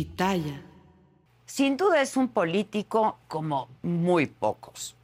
Pitaya. 0.00 0.62
Sin 1.44 1.76
duda 1.76 2.00
es 2.00 2.16
un 2.16 2.28
político 2.28 3.18
como 3.28 3.68
muy 3.82 4.24
pocos. 4.24 4.96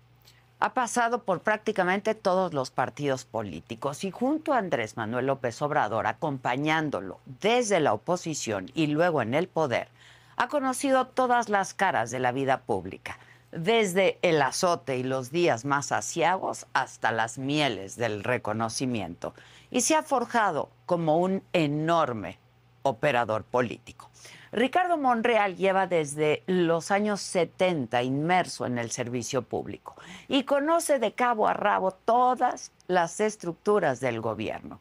Ha 0.59 0.73
pasado 0.73 1.23
por 1.23 1.43
prácticamente 1.43 2.15
todos 2.15 2.55
los 2.55 2.71
partidos 2.71 3.27
políticos 3.27 4.05
y 4.05 4.11
junto 4.11 4.55
a 4.55 4.57
Andrés 4.57 4.97
Manuel 4.97 5.27
López 5.27 5.61
Obrador, 5.61 6.07
acompañándolo 6.07 7.21
desde 7.43 7.79
la 7.79 7.93
oposición 7.93 8.71
y 8.73 8.87
luego 8.87 9.21
en 9.21 9.35
el 9.35 9.49
poder, 9.49 9.89
ha 10.39 10.49
conocido 10.49 11.09
todas 11.09 11.51
las 11.51 11.75
caras 11.75 12.11
de 12.11 12.19
la 12.19 12.33
vida 12.33 12.63
pública, 12.63 13.19
desde 13.53 14.19
el 14.23 14.41
azote 14.41 14.97
y 14.97 15.03
los 15.03 15.31
días 15.31 15.67
más 15.67 15.93
asiagos 15.93 16.67
hasta 16.73 17.13
las 17.13 17.37
mieles 17.37 17.97
del 17.97 18.25
reconocimiento, 18.25 19.35
y 19.71 19.83
se 19.83 19.95
ha 19.95 20.03
forjado 20.03 20.71
como 20.87 21.19
un 21.19 21.43
enorme 21.53 22.39
operador 22.83 23.45
político. 23.45 24.09
Ricardo 24.57 24.97
Monreal 24.97 25.55
lleva 25.55 25.87
desde 25.87 26.43
los 26.47 26.91
años 26.91 27.21
70 27.21 28.03
inmerso 28.03 28.65
en 28.65 28.79
el 28.79 28.91
servicio 28.91 29.43
público 29.43 29.97
y 30.29 30.45
conoce 30.45 30.99
de 30.99 31.13
cabo 31.13 31.47
a 31.47 31.53
rabo 31.53 31.91
todas 31.91 32.73
las 32.87 33.21
estructuras 33.21 34.01
del 34.01 34.23
gobierno. 34.23 34.81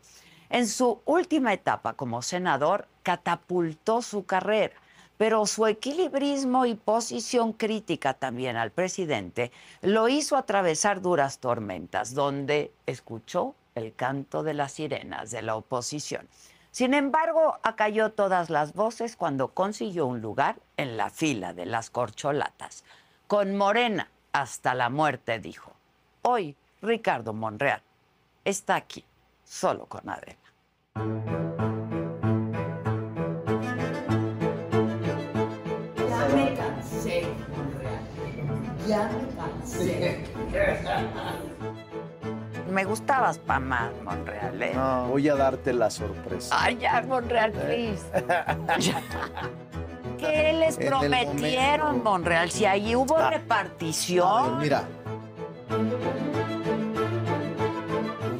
En 0.49 0.69
su 0.69 1.02
última 1.03 1.52
etapa 1.52 1.91
como 1.91 2.22
senador 2.22 2.88
catapultó 3.03 4.02
su 4.02 4.25
carrera, 4.25 4.75
pero 5.17 5.45
su 5.45 5.67
equilibrismo 5.67 6.66
y 6.66 6.75
posición 6.75 7.52
crítica 7.52 8.14
también 8.14 8.55
al 8.55 8.71
presidente 8.71 9.52
lo 9.81 10.08
hizo 10.08 10.38
atravesar 10.38 11.02
duras 11.02 11.39
tormentas, 11.39 12.14
donde 12.14 12.71
escuchó 12.86 13.55
el 13.75 13.94
canto 13.94 14.42
de 14.42 14.53
las 14.53 14.71
sirenas 14.71 15.31
de 15.31 15.42
la 15.42 15.58
oposición. 15.58 16.30
Sin 16.75 16.93
embargo, 16.93 17.57
acalló 17.63 18.11
todas 18.11 18.49
las 18.49 18.73
voces 18.73 19.15
cuando 19.15 19.53
consiguió 19.53 20.07
un 20.07 20.19
lugar 20.19 20.57
en 20.75 20.97
la 20.97 21.09
fila 21.09 21.53
de 21.53 21.65
las 21.65 21.89
corcholatas. 21.89 22.83
Con 23.27 23.55
Morena 23.55 24.09
hasta 24.33 24.75
la 24.75 24.89
muerte, 24.89 25.39
dijo. 25.39 25.71
Hoy, 26.21 26.57
Ricardo 26.81 27.31
Monreal 27.31 27.81
está 28.43 28.75
aquí, 28.75 29.05
solo 29.45 29.85
con 29.85 30.09
Adela. 30.09 30.35
Ya 36.09 36.27
me 36.35 36.53
cansé, 36.55 37.25
Monreal. 37.55 38.03
Ya 38.85 39.09
me 39.13 39.29
cansé. 39.37 40.25
Me 42.75 42.83
gustabas 42.83 43.37
pa' 43.37 43.57
más, 43.57 43.89
Monreal, 44.03 44.61
¿eh? 44.61 44.73
No, 44.75 45.05
voy 45.07 45.29
a 45.29 45.35
darte 45.35 45.71
la 45.71 45.89
sorpresa. 45.89 46.53
Ay, 46.59 46.77
ya, 46.77 47.01
Monreal, 47.07 47.53
please. 47.53 48.03
¿Qué 50.19 50.51
les 50.51 50.77
En 50.77 50.87
prometieron. 50.87 52.03
Monreal? 52.03 52.51
Si 52.51 52.65
ahí 52.65 52.93
hubo 52.93 53.17
Ah. 53.17 53.27
A 53.27 53.29
ver, 53.29 53.39
repartición. 53.39 54.59
mira, 54.59 54.83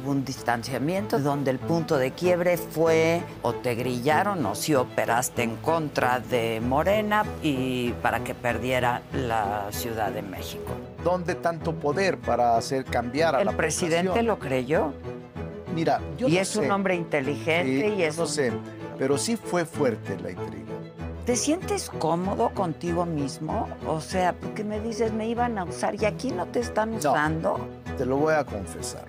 Hubo 0.02 0.10
un 0.10 0.22
distanciamiento 0.22 1.18
donde 1.18 1.50
el 1.50 1.58
punto 1.58 1.96
de 1.96 2.10
quiebre 2.10 2.58
fue 2.58 3.22
o 3.40 3.54
te 3.54 3.74
grillaron 3.74 4.44
o 4.44 4.54
si 4.54 4.74
operaste 4.74 5.44
en 5.44 5.56
contra 5.56 6.20
de 6.20 6.60
Morena 6.60 7.24
y 7.42 7.92
para 8.02 8.22
que 8.22 8.34
perdiera 8.34 9.00
la 9.14 9.68
Ciudad 9.70 10.10
de 10.12 10.20
México. 10.20 10.72
¿Dónde 11.06 11.36
tanto 11.36 11.72
poder 11.72 12.18
para 12.18 12.56
hacer 12.56 12.84
cambiar 12.84 13.36
a 13.36 13.40
El 13.40 13.46
la 13.46 13.52
presidente 13.56 14.08
población? 14.08 14.26
lo 14.26 14.38
creyó 14.40 14.92
Mira, 15.72 16.00
yo 16.18 16.26
y 16.26 16.32
no 16.34 16.40
es 16.40 16.48
sé. 16.48 16.58
un 16.58 16.70
hombre 16.72 16.96
inteligente 16.96 17.86
Sí, 17.88 17.94
y 17.94 17.98
yo 17.98 18.06
es 18.06 18.16
no 18.16 18.22
un- 18.24 18.28
sé, 18.28 18.52
pero 18.98 19.16
sí 19.16 19.36
fue 19.36 19.64
fuerte 19.64 20.18
la 20.18 20.32
intriga. 20.32 20.64
¿Te 21.24 21.36
sientes 21.36 21.90
cómodo 21.90 22.50
contigo 22.50 23.04
mismo? 23.06 23.68
O 23.86 24.00
sea, 24.00 24.32
porque 24.32 24.64
me 24.64 24.80
dices, 24.80 25.12
me 25.12 25.28
iban 25.28 25.58
a 25.58 25.64
usar 25.64 25.94
y 25.94 26.04
aquí 26.06 26.30
no 26.32 26.46
te 26.46 26.58
están 26.60 26.94
usando. 26.94 27.58
Te 27.96 28.04
lo 28.04 28.16
voy 28.16 28.34
a 28.34 28.44
confesar. 28.44 29.04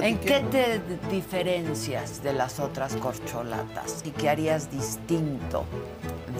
¿En 0.00 0.18
qué 0.18 0.40
te 0.50 0.80
diferencias 1.10 2.22
de 2.24 2.32
las 2.32 2.58
otras 2.58 2.96
corcholatas? 2.96 4.02
¿Y 4.04 4.10
qué 4.10 4.30
harías 4.30 4.70
distinto 4.70 5.64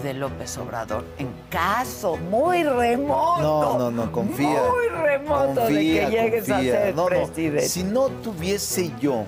de 0.01 0.13
López 0.13 0.57
Obrador 0.57 1.03
en 1.17 1.29
caso 1.49 2.17
muy 2.17 2.63
remoto? 2.63 3.41
No, 3.41 3.77
no, 3.77 3.91
no, 3.91 4.11
confía. 4.11 4.61
Muy 4.71 4.87
remoto 4.89 5.61
confía, 5.61 6.09
de 6.09 6.15
que 6.15 6.21
llegues 6.21 6.49
a 6.49 6.59
ser 6.61 6.95
No, 6.95 7.03
no, 7.03 7.07
presidente. 7.09 7.67
Si 7.69 7.83
no 7.83 8.07
tuviese 8.07 8.91
yo 8.99 9.25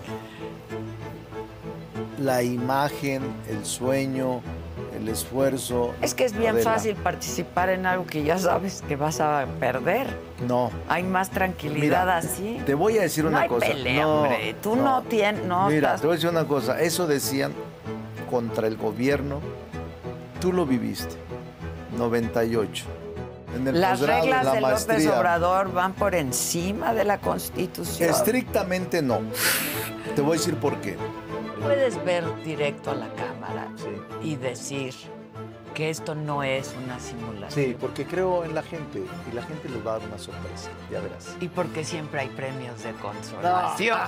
la 2.20 2.42
imagen, 2.44 3.22
el 3.50 3.66
sueño, 3.66 4.42
el 4.98 5.10
esfuerzo. 5.10 5.94
Es 6.02 6.14
que 6.14 6.24
es 6.26 6.36
bien 6.36 6.58
fácil 6.60 6.96
participar 6.96 7.70
en 7.70 7.86
algo 7.86 8.06
que 8.06 8.24
ya 8.24 8.38
sabes 8.40 8.82
que 8.88 8.96
vas 8.96 9.20
a 9.20 9.46
perder. 9.60 10.08
No. 10.48 10.72
Hay 10.88 11.04
más 11.04 11.30
tranquilidad 11.30 12.06
Mira, 12.06 12.18
así. 12.18 12.62
Te 12.66 12.74
voy 12.74 12.98
a 12.98 13.02
decir 13.02 13.26
No 13.26 13.32
una 13.32 13.42
hay 13.42 13.50
cosa. 13.50 13.68
pelea, 13.68 14.04
no, 14.04 14.22
hombre. 14.22 14.56
Tú 14.64 14.76
no 14.76 15.04
tienes- 15.04 15.44
no 15.46 15.68
Mira, 15.68 15.90
estás- 15.90 16.02
te 16.02 16.08
voy 16.08 16.14
a 16.14 16.18
decir 16.18 16.30
una 16.30 16.46
cosa. 16.46 16.80
Eso 16.80 17.06
decían 17.06 17.52
contra 18.32 18.68
el 18.68 18.78
gobierno. 18.78 19.40
Tú 20.46 20.54
lo 20.54 20.64
viviste. 20.64 21.16
98. 21.98 22.86
En 23.56 23.68
el 23.68 23.82
Las 23.82 23.98
posgrado, 23.98 24.22
reglas 24.22 24.46
la 24.46 24.52
de 24.54 24.62
López 24.62 24.88
maestría. 24.88 25.18
Obrador 25.18 25.74
van 25.74 25.94
por 25.94 26.14
encima 26.14 26.94
de 26.94 27.04
la 27.04 27.18
Constitución. 27.18 28.12
Estrictamente 28.12 29.02
no. 29.02 29.22
Te 30.16 30.22
voy 30.22 30.38
a 30.38 30.40
decir 30.40 30.56
por 30.58 30.80
qué. 30.82 30.98
Puedes 31.64 31.98
ver 32.06 32.24
directo 32.44 32.92
a 32.92 32.94
la 32.94 33.08
cámara 33.16 33.70
y 34.22 34.36
decir 34.36 34.94
que 35.74 35.90
esto 35.90 36.14
no 36.14 36.44
es 36.44 36.76
una 36.84 37.00
simulación. 37.00 37.66
Sí, 37.66 37.76
porque 37.82 38.06
creo 38.06 38.46
en 38.46 38.54
la 38.54 38.62
gente 38.62 39.04
y 39.32 39.36
la 39.36 39.42
gente 39.42 39.68
les 39.68 39.84
va 39.84 39.96
a 39.96 39.98
dar 39.98 40.08
una 40.08 40.20
sorpresa. 40.20 40.70
Ya 40.92 41.00
verás. 41.00 41.36
Y 41.40 41.48
porque 41.48 41.84
siempre 41.84 42.22
hay 42.22 42.30
premios 42.30 42.84
de 42.84 42.92
consolación. 42.94 43.98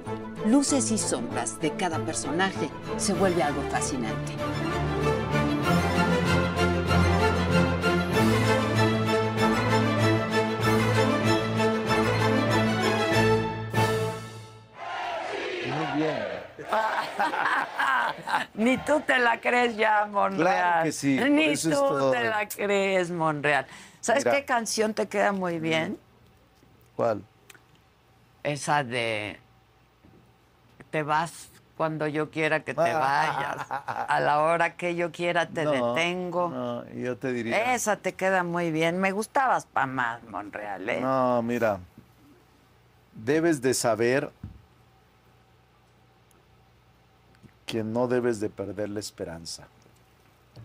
luces 0.45 0.91
y 0.91 0.97
sombras 0.97 1.59
de 1.59 1.71
cada 1.75 1.99
personaje 1.99 2.69
se 2.97 3.13
vuelve 3.13 3.43
algo 3.43 3.61
fascinante. 3.69 4.33
Muy 15.67 16.01
bien. 16.01 16.17
Ni 18.55 18.77
tú 18.77 19.01
te 19.01 19.17
la 19.19 19.39
crees 19.39 19.75
ya, 19.75 20.05
Monreal. 20.05 20.41
Claro 20.41 20.83
que 20.83 20.91
sí, 20.91 21.19
Ni 21.29 21.45
tú 21.45 21.51
es 21.51 21.69
todo. 21.69 22.11
te 22.11 22.23
la 22.23 22.47
crees, 22.47 23.09
Monreal. 23.11 23.65
¿Sabes 23.99 24.25
Mira. 24.25 24.37
qué 24.37 24.45
canción 24.45 24.93
te 24.93 25.07
queda 25.07 25.31
muy 25.31 25.59
bien? 25.59 25.97
¿Cuál? 26.95 27.23
Esa 28.43 28.83
de 28.83 29.39
te 30.91 31.03
vas 31.03 31.47
cuando 31.77 32.05
yo 32.05 32.29
quiera 32.29 32.59
que 32.59 32.73
te 32.75 32.79
vayas. 32.93 33.65
A 33.69 34.19
la 34.19 34.41
hora 34.41 34.75
que 34.75 34.93
yo 34.95 35.11
quiera 35.11 35.47
te 35.47 35.63
No, 35.63 35.95
detengo. 35.95 36.49
No, 36.49 36.85
yo 36.89 37.17
te 37.17 37.31
diría. 37.33 37.73
Esa 37.73 37.95
te 37.97 38.13
queda 38.13 38.43
muy 38.43 38.71
bien. 38.71 38.99
Me 38.99 39.11
gustabas 39.11 39.65
pa' 39.65 39.87
más, 39.87 40.21
Monreal, 40.25 40.87
¿eh? 40.89 41.01
No, 41.01 41.41
mira. 41.41 41.79
Debes 43.13 43.61
de 43.61 43.73
saber 43.73 44.31
que 47.65 47.83
no 47.83 48.07
debes 48.07 48.39
de 48.39 48.49
perder 48.49 48.89
la 48.89 48.99
esperanza. 48.99 49.67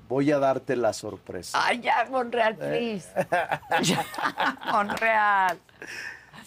Voy 0.09 0.31
a 0.33 0.39
darte 0.39 0.77
la 0.77 0.93
sorpresa. 0.93 1.59
Ay, 1.65 1.81
ya, 1.81 2.07
Monreal, 2.11 2.57
Eh. 2.61 3.01
please. 3.01 3.09
Ya, 3.83 4.05
Monreal. 4.73 5.59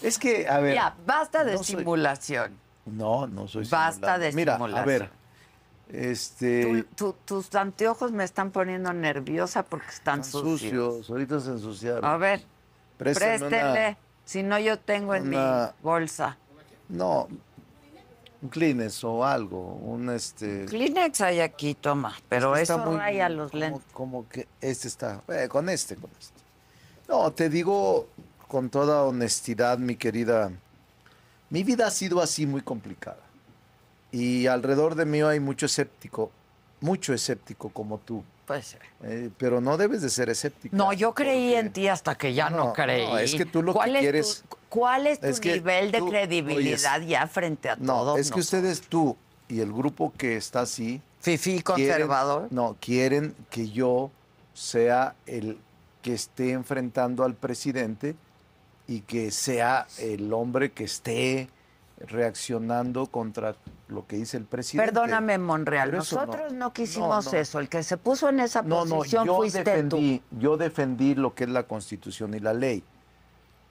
Es 0.02 0.18
que, 0.20 0.48
a 0.48 0.60
ver. 0.60 0.76
Ya, 0.76 0.96
basta 1.06 1.44
de 1.44 1.54
no 1.54 1.58
soy- 1.64 1.78
simulación. 1.78 2.58
No, 2.86 3.28
no 3.28 3.48
soy 3.48 3.66
Basta 3.70 4.16
simulando. 4.16 4.26
de 4.26 4.32
Mira, 4.34 4.56
a 4.56 4.86
ver. 4.86 5.10
Este. 5.92 6.84
Tu- 6.96 7.14
tu- 7.14 7.16
tus 7.26 7.56
anteojos 7.56 8.12
me 8.12 8.24
están 8.24 8.52
poniendo 8.52 8.94
nerviosa 8.94 9.64
porque 9.64 9.88
están 9.88 10.20
están 10.22 10.42
sucios. 10.42 10.60
sucios. 10.96 11.10
Ahorita 11.10 11.40
se 11.40 11.50
ensuciaron. 11.52 12.06
A 12.06 12.18
ver, 12.18 12.44
Préstame 12.98 13.38
una- 13.38 13.48
préstele. 13.50 13.98
Si 14.26 14.44
no, 14.44 14.60
yo 14.60 14.78
tengo 14.78 15.16
en 15.16 15.28
una- 15.30 15.74
mi 15.78 15.84
bolsa. 15.84 16.38
No, 16.90 17.28
un 18.42 18.50
Kleenex 18.50 19.04
o 19.04 19.26
algo, 19.26 19.74
un 19.76 20.10
este... 20.12 20.66
Kleenex 20.66 21.22
hay 21.22 21.40
aquí, 21.40 21.74
toma. 21.76 22.16
Pero 22.30 22.56
Está 22.56 22.76
eso 22.76 22.86
muy- 22.86 22.98
raya 22.98 23.28
los 23.30 23.50
como- 23.52 23.60
lentes. 23.60 23.84
Como 23.94 24.30
que 24.30 24.48
este 24.62 24.88
está, 24.88 25.22
eh, 25.28 25.48
con 25.50 25.68
este, 25.70 25.96
con 25.96 26.12
este. 26.20 26.40
No, 27.08 27.32
te 27.32 27.50
digo 27.50 28.08
con 28.48 28.70
toda 28.70 29.04
honestidad, 29.04 29.80
mi 29.80 29.96
querida, 29.96 30.52
mi 31.50 31.64
vida 31.64 31.88
ha 31.88 31.92
sido 31.92 32.22
así 32.22 32.46
muy 32.46 32.62
complicada. 32.62 33.20
Y 34.12 34.48
alrededor 34.48 34.96
de 34.96 35.06
mí 35.06 35.22
hay 35.22 35.40
mucho 35.40 35.66
escéptico, 35.68 36.32
mucho 36.82 37.14
escéptico 37.14 37.70
como 37.70 37.98
tú. 38.00 38.24
Puede 38.48 38.64
ser. 38.64 38.82
Eh, 39.04 39.30
pero 39.38 39.62
no 39.62 39.78
debes 39.78 40.02
de 40.02 40.10
ser 40.10 40.30
escéptico. 40.30 40.76
No, 40.76 40.92
yo 40.94 41.14
creí 41.14 41.54
en 41.54 41.72
ti 41.72 41.88
hasta 41.88 42.16
que 42.16 42.34
ya 42.34 42.50
no, 42.50 42.58
No, 42.58 42.66
no, 42.66 42.74
creí. 42.74 43.06
es 43.24 43.36
que 43.36 43.46
tú 43.46 43.62
lo 43.62 43.74
que 43.74 43.78
¿Cuál 43.78 43.96
es 43.96 44.02
quieres- 44.02 44.44
tu- 44.50 44.58
¿Cuál 44.70 45.08
es 45.08 45.20
tu 45.20 45.28
Es 45.28 45.44
nivel 45.44 45.92
de 45.92 46.00
tú- 46.00 46.10
credibilidad 46.10 47.02
ya 47.02 47.28
frente 47.28 47.70
a 47.70 47.76
No, 47.76 47.94
todos? 48.00 48.20
es 48.20 48.32
que 48.32 48.40
ustedes, 48.40 48.82
tú 48.82 49.16
y 49.48 49.60
el 49.62 49.72
grupo 49.72 50.14
que 50.18 50.36
está 50.38 50.62
así, 50.62 51.02
quieren- 51.24 51.62
conservador. 51.62 52.48
no, 52.52 52.76
quieren 52.80 53.36
que 53.52 53.70
yo 53.70 54.10
sea 54.54 55.16
el 55.28 55.58
que 56.02 56.14
esté 56.14 56.52
enfrentando 56.52 57.24
al 57.24 57.34
presidente 57.36 58.16
y 58.90 59.02
que 59.02 59.30
sea 59.30 59.86
el 60.00 60.34
hombre 60.34 60.72
que 60.72 60.84
esté 60.86 61.48
reaccionando 62.00 63.06
contra 63.06 63.56
lo 63.88 64.08
que 64.08 64.16
dice 64.18 64.38
el 64.38 64.46
presidente. 64.46 64.92
Perdóname, 64.92 65.38
Monreal. 65.38 65.92
No- 65.92 65.98
Nosotros 65.98 66.54
no, 66.54 66.74
quisimos 66.74 67.26
no, 67.26 67.32
no. 67.32 67.38
eso. 67.38 67.60
El 67.60 67.70
que 67.70 67.84
se 67.84 67.98
puso 67.98 68.30
en 68.30 68.40
esa 68.40 68.64
posición 68.64 69.26
yo 69.28 69.36
fuiste 69.38 69.60
defendí, 69.64 70.22
yo 70.32 70.58
defendí 70.58 71.14
lo 71.14 71.36
que 71.36 71.44
es 71.44 71.50
la 71.52 71.64
Constitución 71.64 72.34
y 72.34 72.40
la 72.40 72.54
ley. 72.54 72.84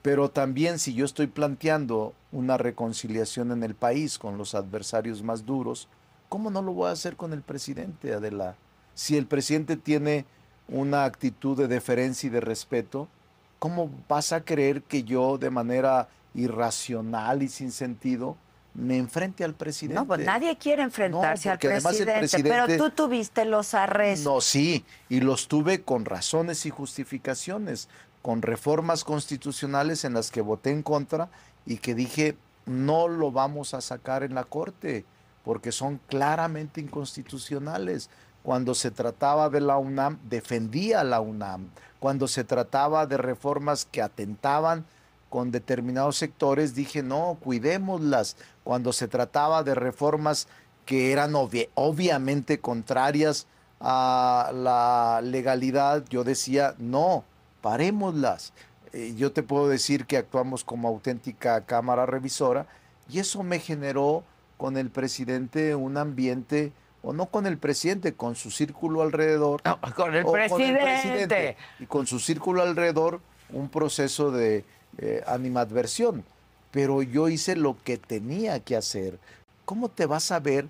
Pero 0.01 0.29
también 0.29 0.79
si 0.79 0.93
yo 0.93 1.03
estoy 1.03 1.27
planteando 1.27 2.13
una 2.31 2.57
reconciliación 2.57 3.51
en 3.51 3.63
el 3.63 3.75
país 3.75 4.17
con 4.17 4.37
los 4.37 4.55
adversarios 4.55 5.21
más 5.21 5.45
duros, 5.45 5.89
¿cómo 6.29 6.49
no 6.49 6.61
lo 6.61 6.71
voy 6.71 6.87
a 6.87 6.93
hacer 6.93 7.17
con 7.17 7.33
el 7.33 7.41
presidente, 7.41 8.13
Adela? 8.13 8.55
Si 8.93 9.17
el 9.17 9.25
presidente 9.25 9.75
tiene 9.75 10.25
una 10.69 11.03
actitud 11.03 11.57
de 11.57 11.67
deferencia 11.67 12.27
y 12.27 12.29
de 12.29 12.39
respeto, 12.39 13.09
¿cómo 13.59 13.91
vas 14.07 14.31
a 14.31 14.41
creer 14.41 14.81
que 14.83 15.03
yo 15.03 15.37
de 15.37 15.49
manera 15.49 16.07
irracional 16.33 17.43
y 17.43 17.49
sin 17.49 17.71
sentido 17.71 18.37
me 18.73 18.97
enfrente 18.97 19.43
al 19.43 19.53
presidente? 19.53 19.99
No, 19.99 20.07
pues 20.07 20.25
nadie 20.25 20.57
quiere 20.57 20.83
enfrentarse 20.83 21.49
No, 21.49 21.53
al 21.53 21.59
el 21.61 21.81
presidente, 21.81 22.29
pero 22.43 22.65
presidente- 22.65 22.77
tú 22.77 22.89
tuviste 22.91 23.45
los 23.45 23.73
arrestos. 23.73 24.25
No, 24.33 24.41
sí, 24.41 24.85
y 25.09 25.19
los 25.21 25.47
tuve 25.47 25.81
con 25.81 26.05
razones 26.05 26.65
y 26.65 26.69
justificaciones, 26.69 27.89
con 28.21 28.41
reformas 28.41 29.03
constitucionales 29.03 30.05
en 30.05 30.13
las 30.13 30.31
que 30.31 30.41
voté 30.41 30.71
en 30.71 30.83
contra 30.83 31.29
y 31.65 31.77
que 31.77 31.95
dije, 31.95 32.37
no 32.65 33.07
lo 33.07 33.31
vamos 33.31 33.73
a 33.73 33.81
sacar 33.81 34.23
en 34.23 34.35
la 34.35 34.43
Corte, 34.43 35.05
porque 35.43 35.71
son 35.71 35.99
claramente 36.07 36.79
inconstitucionales. 36.81 38.09
Cuando 38.43 38.73
se 38.73 38.91
trataba 38.91 39.49
de 39.49 39.61
la 39.61 39.77
UNAM, 39.77 40.17
defendía 40.29 41.03
la 41.03 41.19
UNAM. 41.21 41.69
Cuando 41.99 42.27
se 42.27 42.43
trataba 42.43 43.05
de 43.05 43.17
reformas 43.17 43.85
que 43.85 44.01
atentaban 44.01 44.85
con 45.29 45.51
determinados 45.51 46.17
sectores, 46.17 46.73
dije, 46.73 47.03
no, 47.03 47.37
cuidémoslas. 47.43 48.37
Cuando 48.63 48.93
se 48.93 49.07
trataba 49.07 49.63
de 49.63 49.75
reformas 49.75 50.47
que 50.85 51.11
eran 51.11 51.33
obvi- 51.33 51.69
obviamente 51.75 52.59
contrarias 52.59 53.45
a 53.79 54.51
la 54.53 55.21
legalidad, 55.23 56.03
yo 56.09 56.23
decía, 56.23 56.75
no, 56.79 57.23
parémoslas. 57.61 58.53
Eh, 58.93 59.13
yo 59.15 59.31
te 59.31 59.43
puedo 59.43 59.67
decir 59.67 60.05
que 60.05 60.17
actuamos 60.17 60.63
como 60.63 60.87
auténtica 60.87 61.61
cámara 61.61 62.05
revisora 62.07 62.65
y 63.07 63.19
eso 63.19 63.43
me 63.43 63.59
generó 63.59 64.23
con 64.57 64.77
el 64.77 64.89
presidente 64.89 65.75
un 65.75 65.97
ambiente, 65.97 66.73
o 67.01 67.13
no 67.13 67.27
con 67.27 67.45
el 67.45 67.57
presidente, 67.57 68.13
con 68.13 68.35
su 68.35 68.51
círculo 68.51 69.01
alrededor. 69.01 69.61
No, 69.65 69.79
con 69.95 70.15
el 70.15 70.25
o 70.25 70.31
presidente. 70.31 71.57
y 71.79 71.85
con 71.85 72.07
su 72.07 72.19
círculo 72.19 72.61
alrededor 72.61 73.21
un 73.51 73.69
proceso 73.69 74.31
de 74.31 74.65
eh, 74.97 75.23
animadversión. 75.27 76.23
Pero 76.71 77.01
yo 77.01 77.29
hice 77.29 77.55
lo 77.55 77.77
que 77.83 77.97
tenía 77.97 78.59
que 78.59 78.75
hacer. 78.75 79.17
¿Cómo 79.65 79.89
te 79.89 80.05
vas 80.05 80.31
a 80.31 80.39
ver 80.39 80.67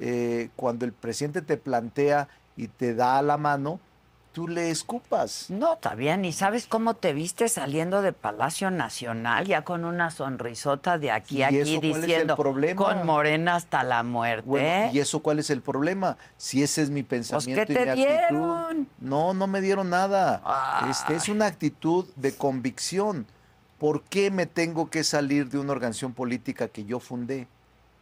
eh, 0.00 0.48
cuando 0.56 0.84
el 0.84 0.92
presidente 0.92 1.42
te 1.42 1.56
plantea 1.56 2.28
y 2.56 2.68
te 2.68 2.94
da 2.94 3.20
la 3.22 3.36
mano, 3.36 3.80
tú 4.32 4.48
le 4.48 4.70
escupas? 4.70 5.46
No, 5.50 5.74
está 5.74 5.94
bien. 5.94 6.24
¿Y 6.24 6.32
sabes 6.32 6.66
cómo 6.66 6.94
te 6.94 7.12
viste 7.12 7.48
saliendo 7.48 8.02
de 8.02 8.12
Palacio 8.12 8.70
Nacional 8.70 9.46
ya 9.46 9.62
con 9.62 9.84
una 9.84 10.10
sonrisota 10.10 10.98
de 10.98 11.10
aquí 11.10 11.38
¿Y 11.38 11.42
a 11.42 11.48
aquí 11.48 11.58
eso 11.58 11.80
cuál 11.80 11.84
es 11.90 11.94
el 11.94 12.02
diciendo 12.02 12.36
problema? 12.36 12.84
con 12.84 13.06
Morena 13.06 13.56
hasta 13.56 13.82
la 13.82 14.02
muerte? 14.02 14.48
Bueno, 14.48 14.90
¿y 14.92 14.98
eso 14.98 15.20
cuál 15.20 15.38
es 15.38 15.50
el 15.50 15.60
problema? 15.60 16.16
Si 16.36 16.62
ese 16.62 16.82
es 16.82 16.90
mi 16.90 17.02
pensamiento 17.02 17.66
¿qué 17.66 17.72
y 17.72 17.76
te 17.76 17.84
mi 17.84 17.90
actitud. 17.90 18.08
dieron? 18.08 18.88
No, 18.98 19.34
no 19.34 19.46
me 19.46 19.60
dieron 19.60 19.90
nada. 19.90 20.40
Ay. 20.44 20.90
Este 20.90 21.14
es 21.14 21.28
una 21.28 21.46
actitud 21.46 22.06
de 22.16 22.34
convicción. 22.34 23.26
¿Por 23.78 24.02
qué 24.02 24.30
me 24.30 24.46
tengo 24.46 24.88
que 24.90 25.04
salir 25.04 25.48
de 25.50 25.58
una 25.58 25.72
organización 25.72 26.12
política 26.12 26.68
que 26.68 26.84
yo 26.84 27.00
fundé? 27.00 27.48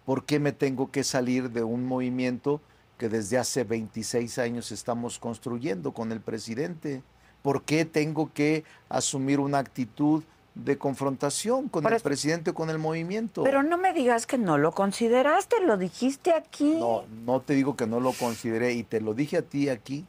¿Por 0.04 0.24
qué 0.24 0.38
me 0.38 0.52
tengo 0.52 0.90
que 0.90 1.04
salir 1.04 1.50
de 1.50 1.62
un 1.62 1.86
movimiento 1.86 2.60
que 3.00 3.08
desde 3.08 3.38
hace 3.38 3.64
26 3.64 4.38
años 4.38 4.70
estamos 4.72 5.18
construyendo 5.18 5.92
con 5.92 6.12
el 6.12 6.20
presidente? 6.20 7.02
¿Por 7.40 7.62
qué 7.62 7.86
tengo 7.86 8.30
que 8.34 8.62
asumir 8.90 9.40
una 9.40 9.56
actitud 9.56 10.22
de 10.54 10.76
confrontación 10.76 11.70
con 11.70 11.82
Pero 11.82 11.94
el 11.94 11.96
es- 11.96 12.02
presidente 12.02 12.50
o 12.50 12.54
con 12.54 12.68
el 12.68 12.76
movimiento? 12.76 13.42
Pero 13.42 13.62
no 13.62 13.78
me 13.78 13.94
digas 13.94 14.26
que 14.26 14.36
no 14.36 14.58
lo 14.58 14.72
consideraste, 14.72 15.56
lo 15.64 15.78
dijiste 15.78 16.34
aquí. 16.34 16.74
No, 16.78 17.04
no 17.24 17.40
te 17.40 17.54
digo 17.54 17.74
que 17.74 17.86
no 17.86 18.00
lo 18.00 18.12
consideré 18.12 18.74
y 18.74 18.82
te 18.82 19.00
lo 19.00 19.14
dije 19.14 19.38
a 19.38 19.42
ti 19.42 19.70
aquí. 19.70 20.04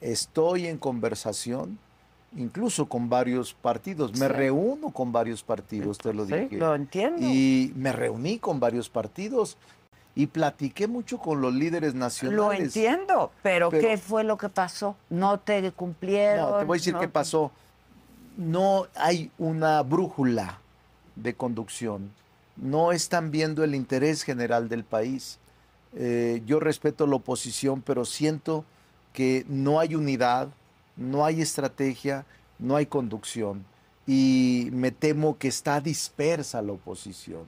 Estoy 0.00 0.66
en 0.66 0.78
conversación, 0.78 1.78
incluso 2.34 2.86
con 2.86 3.10
varios 3.10 3.52
partidos. 3.52 4.12
Me 4.12 4.28
Sí. 4.28 4.32
reúno 4.32 4.90
con 4.92 5.12
varios 5.12 5.42
partidos, 5.42 5.98
te 5.98 6.14
lo 6.14 6.24
Sí, 6.24 6.32
dije. 6.34 6.56
lo 6.56 6.74
entiendo. 6.74 7.20
Y 7.20 7.70
me 7.76 7.92
reuní 7.92 8.38
con 8.38 8.60
varios 8.60 8.88
partidos 8.88 9.58
y 10.16 10.26
platiqué 10.26 10.86
mucho 10.86 11.18
con 11.18 11.40
los 11.40 11.52
líderes 11.54 11.94
Lo 11.94 12.00
nacionales. 12.00 12.60
entiendo, 12.60 13.32
pero, 13.42 13.70
Pero- 13.70 13.88
¿qué 13.88 13.98
fue 13.98 14.22
lo 14.24 14.36
que 14.38 14.48
pasó? 14.48 14.96
¿No 15.10 15.38
te 15.40 15.70
cumplieron? 15.72 16.50
No, 16.50 16.58
te 16.58 16.64
voy 16.64 16.76
a 16.76 16.78
decir 16.78 16.94
No 16.94 17.00
qué 17.00 17.08
pasó. 17.08 17.50
No 18.36 18.86
hay 18.94 19.30
una 19.38 19.82
brújula 19.82 20.58
de 21.16 21.34
conducción. 21.34 22.10
No 22.56 22.92
están 22.92 23.30
viendo 23.30 23.64
el 23.64 23.74
interés 23.74 24.22
general 24.22 24.68
del 24.68 24.84
país. 24.84 25.38
Eh, 25.96 26.42
yo 26.46 26.60
respeto 26.60 27.06
la 27.06 27.16
oposición, 27.16 27.82
pero 27.82 28.04
siento 28.04 28.64
que 29.12 29.44
no 29.48 29.78
hay 29.80 29.94
unidad, 29.94 30.48
no 30.96 31.24
hay 31.24 31.40
estrategia, 31.40 32.24
no 32.58 32.76
hay 32.76 32.86
conducción. 32.86 33.64
Y 34.06 34.68
me 34.72 34.90
temo 34.90 35.38
que 35.38 35.48
está 35.48 35.80
dispersa 35.80 36.62
la 36.62 36.72
oposición. 36.72 37.42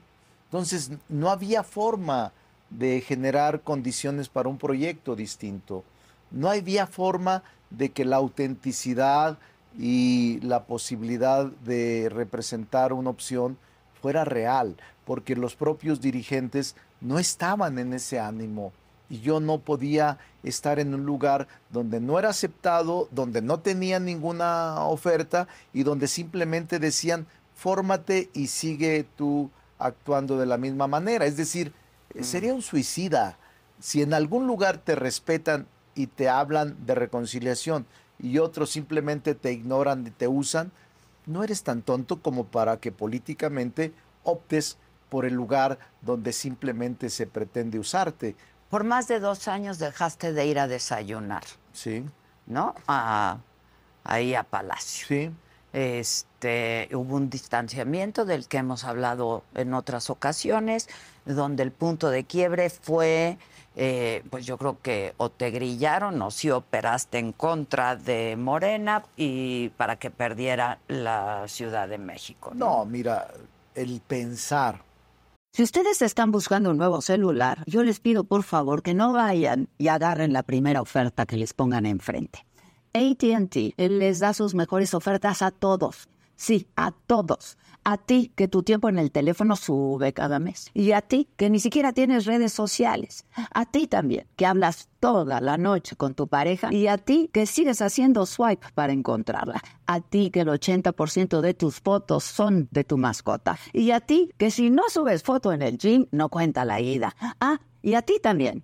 Entonces, 0.45 0.91
no 1.09 1.29
había 1.29 1.63
forma 1.63 2.31
de 2.69 3.01
generar 3.01 3.61
condiciones 3.61 4.29
para 4.29 4.49
un 4.49 4.57
proyecto 4.57 5.15
distinto. 5.15 5.83
No 6.31 6.49
había 6.49 6.87
forma 6.87 7.43
de 7.69 7.89
que 7.89 8.05
la 8.05 8.17
autenticidad 8.17 9.37
y 9.77 10.39
la 10.41 10.65
posibilidad 10.65 11.45
de 11.45 12.09
representar 12.09 12.93
una 12.93 13.09
opción 13.09 13.57
fuera 14.01 14.25
real, 14.25 14.75
porque 15.05 15.35
los 15.35 15.55
propios 15.55 16.01
dirigentes 16.01 16.75
no 17.01 17.19
estaban 17.19 17.79
en 17.79 17.93
ese 17.93 18.19
ánimo 18.19 18.73
y 19.09 19.19
yo 19.21 19.39
no 19.39 19.59
podía 19.59 20.17
estar 20.43 20.79
en 20.79 20.93
un 20.93 21.05
lugar 21.05 21.47
donde 21.71 21.99
no 21.99 22.19
era 22.19 22.29
aceptado, 22.29 23.07
donde 23.11 23.41
no 23.41 23.59
tenía 23.59 23.99
ninguna 23.99 24.83
oferta 24.85 25.47
y 25.73 25.83
donde 25.83 26.07
simplemente 26.07 26.79
decían, 26.79 27.25
fórmate 27.55 28.29
y 28.33 28.47
sigue 28.47 29.05
tú 29.15 29.49
actuando 29.79 30.37
de 30.37 30.45
la 30.45 30.57
misma 30.57 30.87
manera. 30.87 31.25
Es 31.25 31.37
decir, 31.37 31.71
eh, 32.13 32.23
sería 32.23 32.53
un 32.53 32.61
suicida. 32.61 33.37
Si 33.79 34.01
en 34.01 34.13
algún 34.13 34.47
lugar 34.47 34.77
te 34.77 34.95
respetan 34.95 35.67
y 35.95 36.07
te 36.07 36.29
hablan 36.29 36.75
de 36.85 36.95
reconciliación 36.95 37.85
y 38.19 38.39
otros 38.39 38.69
simplemente 38.71 39.35
te 39.35 39.51
ignoran 39.51 40.05
y 40.07 40.11
te 40.11 40.27
usan, 40.27 40.71
no 41.25 41.43
eres 41.43 41.63
tan 41.63 41.81
tonto 41.81 42.21
como 42.21 42.45
para 42.45 42.77
que 42.77 42.91
políticamente 42.91 43.93
optes 44.23 44.77
por 45.09 45.25
el 45.25 45.33
lugar 45.33 45.77
donde 46.01 46.33
simplemente 46.33 47.09
se 47.09 47.27
pretende 47.27 47.79
usarte. 47.79 48.35
por 48.69 48.83
más 48.83 49.07
de 49.07 49.19
dos 49.21 49.47
años 49.47 49.77
dejaste 49.79 50.33
de 50.33 50.45
ir 50.45 50.59
a 50.59 50.67
desayunar, 50.67 51.43
Sí, 51.71 52.03
¿no? 52.45 52.75
A- 52.87 53.37
ahí 54.03 54.35
a 54.35 54.43
Palacio. 54.43 55.07
sí. 55.07 55.31
Este, 55.77 56.89
hubo 56.93 57.17
un 57.17 57.29
distanciamiento 57.29 58.25
del 58.25 58.47
que 58.47 58.57
hemos 58.57 58.83
hablado 58.83 59.43
en 59.53 59.75
otras 59.75 60.09
ocasiones, 60.09 60.89
donde 61.23 61.61
el 61.61 61.71
punto 61.71 62.09
de 62.09 62.23
quiebre 62.23 62.71
fue, 62.71 63.37
eh, 63.75 64.23
pues 64.31 64.47
yo 64.47 64.57
creo 64.57 64.81
que 64.81 65.13
o 65.17 65.29
te 65.29 65.51
grillaron 65.51 66.19
o 66.23 66.31
sí 66.31 66.49
operaste 66.49 67.19
en 67.19 67.31
contra 67.31 67.95
de 67.95 68.35
Morena 68.37 69.03
y 69.15 69.69
para 69.77 69.97
que 69.97 70.09
perdiera 70.09 70.79
la 70.87 71.47
Ciudad 71.47 71.87
de 71.87 71.99
México. 71.99 72.53
No, 72.55 72.83
mira, 72.83 73.27
el 73.75 74.01
pensar 74.01 74.81
Si 75.53 75.61
ustedes 75.61 76.01
están 76.01 76.31
buscando 76.31 76.71
un 76.71 76.77
nuevo 76.77 77.01
celular, 77.01 77.61
yo 77.67 77.83
les 77.83 77.99
pido 77.99 78.23
por 78.23 78.41
favor 78.41 78.81
que 78.81 78.95
no 78.95 79.13
vayan 79.13 79.69
y 79.77 79.89
agarren 79.89 80.33
la 80.33 80.41
primera 80.41 80.81
oferta 80.81 81.27
que 81.27 81.37
les 81.37 81.53
pongan 81.53 81.85
enfrente. 81.85 82.46
ATT 82.97 83.77
les 83.77 84.19
da 84.19 84.33
sus 84.33 84.55
mejores 84.55 84.93
ofertas 84.93 85.41
a 85.41 85.51
todos. 85.51 86.07
Sí, 86.35 86.67
a 86.75 86.91
todos. 86.91 87.57
A 87.83 87.97
ti 87.97 88.31
que 88.35 88.47
tu 88.47 88.63
tiempo 88.63 88.89
en 88.89 88.99
el 88.99 89.11
teléfono 89.11 89.55
sube 89.55 90.13
cada 90.13 90.39
mes. 90.39 90.69
Y 90.73 90.91
a 90.91 91.01
ti 91.01 91.29
que 91.35 91.49
ni 91.49 91.59
siquiera 91.59 91.93
tienes 91.93 92.25
redes 92.25 92.53
sociales. 92.53 93.25
A 93.53 93.65
ti 93.65 93.87
también 93.87 94.27
que 94.35 94.45
hablas 94.45 94.89
toda 94.99 95.41
la 95.41 95.57
noche 95.57 95.95
con 95.95 96.13
tu 96.13 96.27
pareja. 96.27 96.71
Y 96.71 96.87
a 96.87 96.97
ti 96.97 97.29
que 97.33 97.45
sigues 97.45 97.81
haciendo 97.81 98.25
swipe 98.25 98.67
para 98.75 98.93
encontrarla. 98.93 99.61
A 99.87 100.01
ti 100.01 100.29
que 100.29 100.41
el 100.41 100.49
80% 100.49 101.41
de 101.41 101.53
tus 101.53 101.79
fotos 101.79 102.23
son 102.23 102.67
de 102.71 102.83
tu 102.83 102.97
mascota. 102.97 103.57
Y 103.73 103.91
a 103.91 103.99
ti 103.99 104.31
que 104.37 104.51
si 104.51 104.69
no 104.69 104.83
subes 104.89 105.23
foto 105.23 105.51
en 105.53 105.61
el 105.61 105.77
gym 105.77 106.07
no 106.11 106.29
cuenta 106.29 106.65
la 106.65 106.81
ida. 106.81 107.15
Ah, 107.39 107.61
y 107.81 107.95
a 107.95 108.01
ti 108.01 108.19
también 108.21 108.63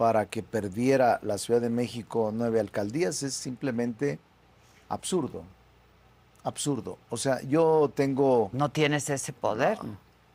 para 0.00 0.24
que 0.24 0.42
perdiera 0.42 1.20
la 1.22 1.36
Ciudad 1.36 1.60
de 1.60 1.68
México 1.68 2.30
nueve 2.32 2.58
alcaldías 2.58 3.22
es 3.22 3.34
simplemente 3.34 4.18
absurdo. 4.88 5.42
Absurdo. 6.42 6.96
O 7.10 7.18
sea, 7.18 7.42
yo 7.42 7.92
tengo, 7.94 8.48
No 8.54 8.70
tienes 8.70 9.10
ese 9.10 9.34
poder. 9.34 9.76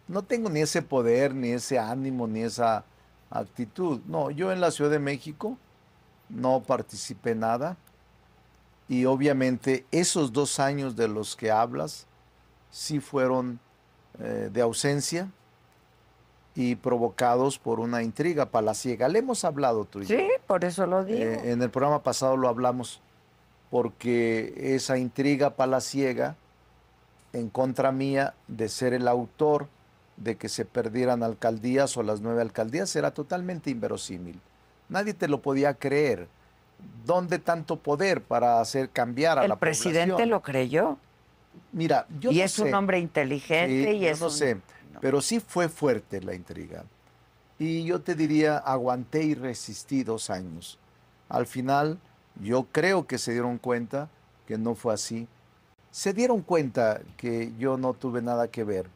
no 0.08 0.22
tengo 0.22 0.52
ni 0.52 0.60
ese 0.60 0.84
poder, 0.84 1.34
ni 1.34 1.50
ese 1.50 1.80
ánimo, 1.80 2.28
ni 2.28 2.42
esa 2.44 2.84
actitud. 3.32 4.02
No, 4.06 4.30
yo 4.30 4.52
en 4.52 4.62
la 4.62 4.70
Ciudad 4.70 4.92
de 4.92 5.00
México 5.00 5.58
no 6.30 6.62
participé 6.62 7.34
nada. 7.34 7.76
Y 8.88 9.06
obviamente 9.06 9.84
esos 9.92 10.32
dos 10.32 10.60
años 10.60 10.96
de 10.96 11.08
los 11.08 11.36
que 11.36 11.50
hablas 11.50 12.06
sí 12.70 13.00
fueron 13.00 13.60
eh, 14.20 14.52
de 14.54 14.62
ausencia 14.62 15.32
y 16.56 16.76
provocados 16.76 17.60
por 17.60 17.80
una 17.82 18.02
intriga 18.02 18.46
palaciega. 18.48 19.10
Le 19.10 19.20
hemos 19.20 19.44
hablado 19.44 19.84
tú 19.86 20.02
y 20.02 20.06
yo. 20.06 20.18
Sí, 20.18 20.28
por 20.48 20.64
eso 20.64 20.86
lo 20.88 21.04
digo. 21.04 21.20
Eh, 21.20 21.52
en 21.52 21.62
el 21.62 21.70
programa 21.70 22.02
pasado 22.02 22.38
lo 22.38 22.48
hablamos 22.48 23.02
porque 23.70 24.54
esa 24.76 24.98
intriga 24.98 25.52
palaciega 25.52 26.36
en 27.34 27.50
contra 27.50 27.92
mía 27.92 28.34
de 28.48 28.70
ser 28.70 28.94
el 28.94 29.08
autor 29.08 29.68
de 30.16 30.38
que 30.38 30.48
se 30.48 30.64
perdieran 30.64 31.24
alcaldías 31.24 31.98
o 31.98 32.04
las 32.04 32.22
nueve 32.22 32.42
alcaldías 32.42 32.96
era 32.96 33.12
totalmente 33.12 33.70
inverosímil. 33.70 34.40
Nadie 34.88 35.14
te 35.14 35.28
lo 35.28 35.42
podía 35.42 35.74
creer. 35.74 36.28
¿Dónde 37.06 37.40
tanto 37.40 37.78
poder 37.78 38.22
para 38.22 38.62
hacer 38.62 38.90
cambiar 38.90 39.40
a 39.40 39.44
el 39.44 39.50
la 39.50 39.56
presidente 39.58 40.12
población? 40.12 40.30
lo 40.30 40.42
creyó. 40.42 40.98
Mira, 41.74 42.06
yo 42.20 42.32
y 42.32 42.38
no 42.38 42.44
es 42.44 42.60
un 42.60 42.74
hombre 42.74 43.00
inteligente 43.00 43.92
Sí, 43.92 43.98
y 43.98 44.00
yo 44.02 44.10
es 44.10 44.20
no 44.22 44.28
un- 44.28 44.32
sé, 44.32 44.58
no. 44.96 45.00
pero 45.02 45.22
sí 45.22 45.40
fue 45.40 45.70
fuerte 45.70 46.22
la 46.22 46.34
intriga. 46.34 46.84
Y 47.58 47.86
yo 47.86 48.02
te 48.02 48.16
diría, 48.16 48.58
aguanté 48.58 49.24
y 49.24 49.34
resistí 49.34 50.04
dos 50.04 50.30
años. 50.30 50.78
Al 51.30 51.46
final, 51.46 52.00
yo 52.42 52.68
creo 52.72 53.08
que 53.08 53.18
se 53.18 53.32
dieron 53.32 53.58
cuenta 53.58 54.10
que 54.46 54.58
no 54.58 54.76
fue 54.76 54.94
así. 54.94 55.28
Se 55.92 56.14
dieron 56.14 56.42
cuenta 56.42 57.02
que 57.16 57.54
yo 57.58 57.78
no 57.78 57.94
tuve 57.94 58.22
nada 58.22 58.50
que 58.50 58.64
ver 58.64 58.88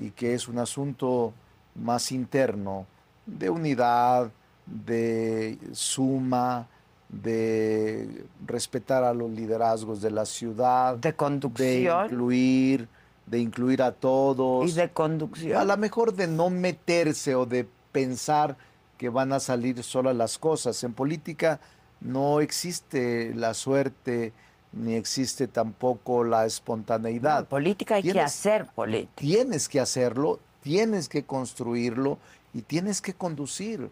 y 0.00 0.10
que 0.10 0.34
es 0.34 0.48
un 0.48 0.58
asunto 0.58 1.32
más 1.76 2.10
interno, 2.10 2.86
de 3.26 3.48
unidad, 3.48 4.30
de 4.66 5.58
suma, 5.72 6.66
de 7.08 8.24
respetar 8.46 9.04
a 9.04 9.14
los 9.14 9.30
liderazgos 9.30 10.00
de 10.00 10.10
la 10.10 10.24
ciudad, 10.26 10.96
de 10.96 11.10
de 11.10 11.16
conducción 11.16 12.04
incluir, 12.06 12.88
de 13.30 13.38
incluir 13.38 13.80
a 13.82 13.92
todos. 13.92 14.68
y 14.68 14.72
de 14.72 14.90
conducción. 14.90 15.56
A 15.56 15.64
lo 15.64 15.76
mejor 15.76 16.14
de 16.14 16.26
no 16.26 16.50
meterse 16.50 17.34
o 17.36 17.46
de 17.46 17.66
pensar 17.92 18.56
que 18.98 19.08
van 19.08 19.32
a 19.32 19.40
salir 19.40 19.82
solas 19.82 20.16
las 20.16 20.36
cosas. 20.36 20.82
En 20.84 20.92
política 20.92 21.60
no 22.00 22.40
existe 22.40 23.32
la 23.34 23.54
suerte 23.54 24.32
ni 24.72 24.94
existe 24.94 25.48
tampoco 25.48 26.22
la 26.24 26.40
No, 26.40 26.44
espontaneidad. 26.46 27.40
en 27.40 27.46
política 27.46 27.94
hay 27.96 28.02
que 28.02 28.20
hacer 28.20 28.66
política. 28.66 29.12
Tienes 29.16 29.68
que 29.68 29.80
hacerlo, 29.80 30.38
tienes 30.62 31.08
que 31.08 31.24
construirlo 31.24 32.18
y 32.54 32.62
tienes 32.62 33.00
que 33.00 33.14
conducir 33.14 33.90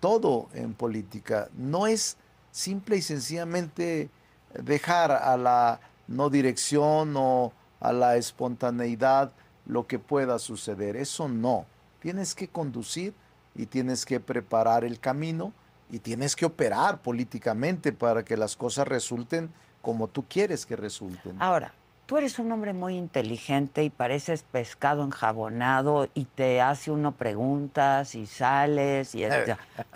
todo 0.00 0.48
en 0.54 0.74
política. 0.74 1.48
No 1.56 1.86
es 1.86 2.16
simple 2.52 2.96
y 2.98 3.02
sencillamente 3.02 4.10
dejar 4.54 5.10
a 5.12 5.36
la 5.36 5.80
no 6.06 6.30
dirección 6.30 7.14
o 7.16 7.52
a 7.82 7.92
la 7.92 8.16
espontaneidad 8.16 9.32
lo 9.66 9.86
que 9.86 9.98
pueda 9.98 10.38
suceder. 10.38 10.96
Eso 10.96 11.28
no. 11.28 11.66
Tienes 12.00 12.34
que 12.34 12.48
conducir 12.48 13.12
y 13.54 13.66
tienes 13.66 14.06
que 14.06 14.20
preparar 14.20 14.84
el 14.84 14.98
camino 14.98 15.52
y 15.90 15.98
tienes 15.98 16.34
que 16.36 16.46
operar 16.46 17.02
políticamente 17.02 17.92
para 17.92 18.24
que 18.24 18.36
las 18.36 18.56
cosas 18.56 18.88
resulten 18.88 19.50
como 19.82 20.08
tú 20.08 20.24
quieres 20.28 20.64
que 20.64 20.76
resulten. 20.76 21.36
Ahora, 21.40 21.72
tú 22.06 22.16
eres 22.16 22.38
un 22.38 22.50
hombre 22.52 22.72
muy 22.72 22.96
inteligente 22.96 23.82
y 23.82 23.90
pareces 23.90 24.44
pescado 24.44 25.04
enjabonado 25.04 26.08
y 26.14 26.24
te 26.24 26.60
hace 26.60 26.92
uno 26.92 27.12
preguntas 27.12 28.14
y 28.14 28.26
sales 28.26 29.14
y 29.14 29.24
es, 29.24 29.34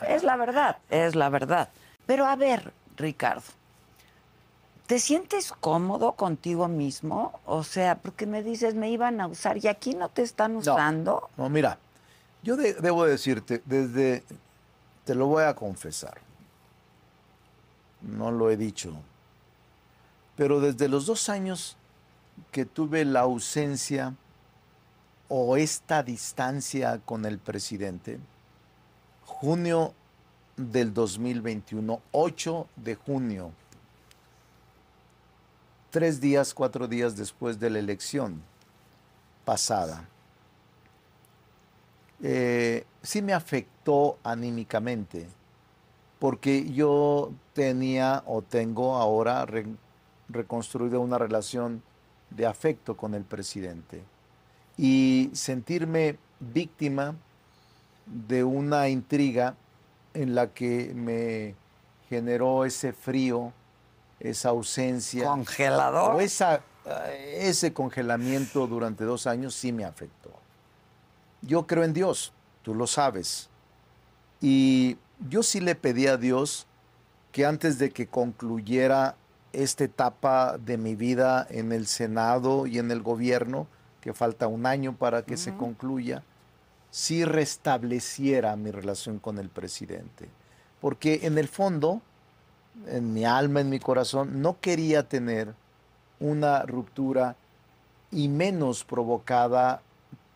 es 0.07 0.23
la 0.25 0.37
verdad, 0.37 0.78
es 0.90 1.14
la 1.14 1.28
verdad. 1.28 1.71
Pero 2.05 2.26
a 2.26 2.37
ver, 2.37 2.73
Ricardo, 2.97 3.43
¿te 4.87 4.99
sientes 4.99 5.52
cómodo 5.52 6.12
contigo 6.12 6.69
mismo? 6.69 7.40
O 7.45 7.62
sea, 7.64 7.99
porque 7.99 8.26
me 8.26 8.43
dices, 8.43 8.75
me 8.75 8.90
iban 8.90 9.21
a 9.21 9.26
usar 9.26 9.59
y 9.59 9.69
aquí 9.69 9.95
no 9.95 10.09
te 10.09 10.23
están 10.23 10.57
usando. 10.57 11.28
No, 11.37 11.49
mira, 11.49 11.78
yo 12.43 12.57
de- 12.57 12.75
debo 12.75 13.05
decirte, 13.05 13.62
desde, 13.64 14.25
te 15.05 15.14
lo 15.14 15.26
voy 15.26 15.45
a 15.45 15.55
confesar, 15.55 16.19
no 18.02 18.31
lo 18.31 18.50
he 18.50 18.57
dicho, 18.57 18.93
pero 20.37 20.61
desde 20.61 20.88
los 20.88 21.07
dos 21.07 21.28
años 21.28 21.76
que 22.52 22.64
tuve 22.66 23.05
la 23.05 23.21
ausencia 23.21 24.14
o 25.28 25.57
esta 25.57 26.02
distancia 26.02 27.00
con 27.05 27.25
el 27.25 27.38
presidente, 27.38 28.21
junio 29.25 29.93
del 30.57 30.95
2021, 30.95 32.00
8 32.12 32.69
de 32.76 32.95
junio, 32.95 33.50
tres 35.97 36.21
días, 36.21 36.53
cuatro 36.53 36.87
días 36.87 37.17
después 37.17 37.59
de 37.59 37.71
la 37.71 37.79
elección 37.79 38.43
pasada, 39.47 40.07
eh, 42.23 42.85
sí 43.03 43.23
me 43.23 43.33
afectó 43.33 44.19
anímicamente, 44.23 45.26
porque 46.19 46.71
yo 46.71 47.33
tenía 47.55 48.23
o 48.26 48.43
tengo 48.43 48.97
ahora 48.97 49.47
re- 49.47 49.65
reconstruido 50.29 51.00
una 51.00 51.17
relación 51.17 51.83
de 52.29 52.45
afecto 52.45 52.95
con 52.95 53.15
el 53.15 53.25
presidente 53.25 54.03
y 54.76 55.31
sentirme 55.33 56.19
víctima 56.41 57.15
de 58.05 58.45
una 58.45 58.91
intriga 58.91 59.55
en 60.12 60.35
la 60.35 60.49
que 60.49 60.93
me 60.95 61.55
generó 62.11 62.67
ese 62.67 62.93
frío, 62.93 63.55
esa 64.20 64.50
ausencia 64.50 65.26
Congelador. 65.26 66.16
o 66.16 66.20
esa, 66.20 66.62
eh, 66.87 67.38
ese 67.42 67.73
congelamiento 67.73 68.66
durante 68.66 69.04
dos 69.04 69.26
años 69.26 69.54
sí 69.54 69.73
me 69.73 69.85
afectó. 69.85 70.30
Yo 71.42 71.66
creo 71.66 71.85
en 71.85 71.92
Dios, 71.92 72.32
tú 72.62 72.75
lo 72.75 72.87
sabes. 72.87 73.49
Y 74.40 74.99
yo 75.28 75.42
sí 75.42 75.61
le 75.61 75.75
pedí 75.75 76.06
a 76.06 76.16
Dios 76.16 76.66
que 77.32 77.46
antes 77.46 77.78
de 77.78 77.90
que 77.90 78.06
concluyera 78.06 79.16
esta 79.52 79.85
etapa 79.85 80.58
de 80.58 80.76
mi 80.76 80.94
vida 80.94 81.46
en 81.50 81.73
el 81.73 81.87
Senado 81.87 82.66
y 82.66 82.78
en 82.78 82.90
el 82.90 83.02
gobierno, 83.02 83.66
que 84.00 84.12
falta 84.12 84.46
un 84.46 84.66
año 84.66 84.96
para 84.96 85.23
que 85.23 85.37
se 85.37 85.54
concluya, 85.56 86.23
sí 86.90 87.25
restableciera 87.25 88.54
mi 88.56 88.70
relación 88.70 89.18
con 89.18 89.38
el 89.38 89.49
presidente. 89.49 90.28
Porque 90.80 91.20
en 91.23 91.38
el 91.38 91.49
fondo, 91.49 92.02
en 92.87 93.12
mi 93.12 93.25
alma, 93.25 93.61
en 93.61 93.71
mi 93.71 93.78
corazón, 93.78 94.42
no 94.42 94.61
quería 94.61 95.09
tener 95.09 95.54
una 96.21 96.62
ruptura 96.62 97.37
y 98.11 98.28
menos 98.28 98.85
provocada 98.85 99.83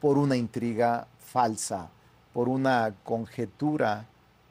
por 0.01 0.19
una 0.19 0.37
intriga 0.37 1.07
falsa, 1.19 1.89
por 2.33 2.49
una 2.49 2.95
conjetura 3.05 4.07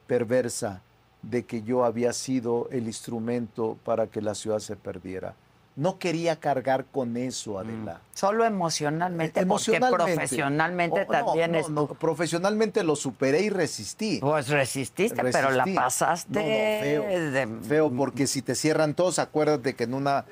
perversa 0.06 0.82
de 1.22 1.44
que 1.44 1.62
yo 1.62 1.84
había 1.84 2.12
sido 2.12 2.68
el 2.70 2.86
instrumento 2.86 3.76
para 3.84 4.06
que 4.06 4.22
la 4.22 4.34
ciudad 4.34 4.58
se 4.58 4.76
perdiera. 4.76 5.34
No 5.80 5.98
quería 5.98 6.36
cargar 6.36 6.84
con 6.84 7.16
eso, 7.16 7.58
Adela. 7.58 8.02
Solo 8.12 8.44
emocionalmente, 8.44 9.40
Emocionalmente. 9.40 9.96
porque 9.96 10.12
profesionalmente 10.18 11.06
Oh, 11.08 11.10
también 11.10 11.52
no, 11.52 11.58
es... 11.58 11.70
no, 11.70 11.86
profesionalmente 11.86 12.84
lo 12.84 12.96
superé 12.96 13.40
y 13.40 13.48
resistí. 13.48 14.18
Pues 14.20 14.48
resististe, 14.48 15.22
pero 15.32 15.50
la 15.50 15.64
pasaste 15.74 16.38
No, 16.38 16.40
no, 16.42 16.82
feo, 16.84 17.02
de- 17.30 17.66
feo, 17.66 17.90
porque 17.90 18.26
si 18.26 18.42
te 18.42 18.54
cierran 18.56 18.92
todos, 18.92 19.18
acuérdate 19.18 19.74
que 19.74 19.84
en 19.84 19.94
una 19.94 20.26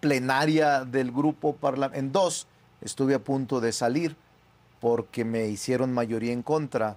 plenaria 0.00 0.86
del 0.86 1.12
grupo 1.12 1.54
parla- 1.56 1.90
en 1.92 2.10
dos 2.10 2.46
estuve 2.80 3.14
a 3.14 3.18
punto 3.18 3.60
de 3.60 3.70
salir 3.70 4.16
porque 4.80 5.26
me 5.26 5.46
hicieron 5.46 5.92
mayoría 5.92 6.32
en 6.32 6.42
contra 6.42 6.96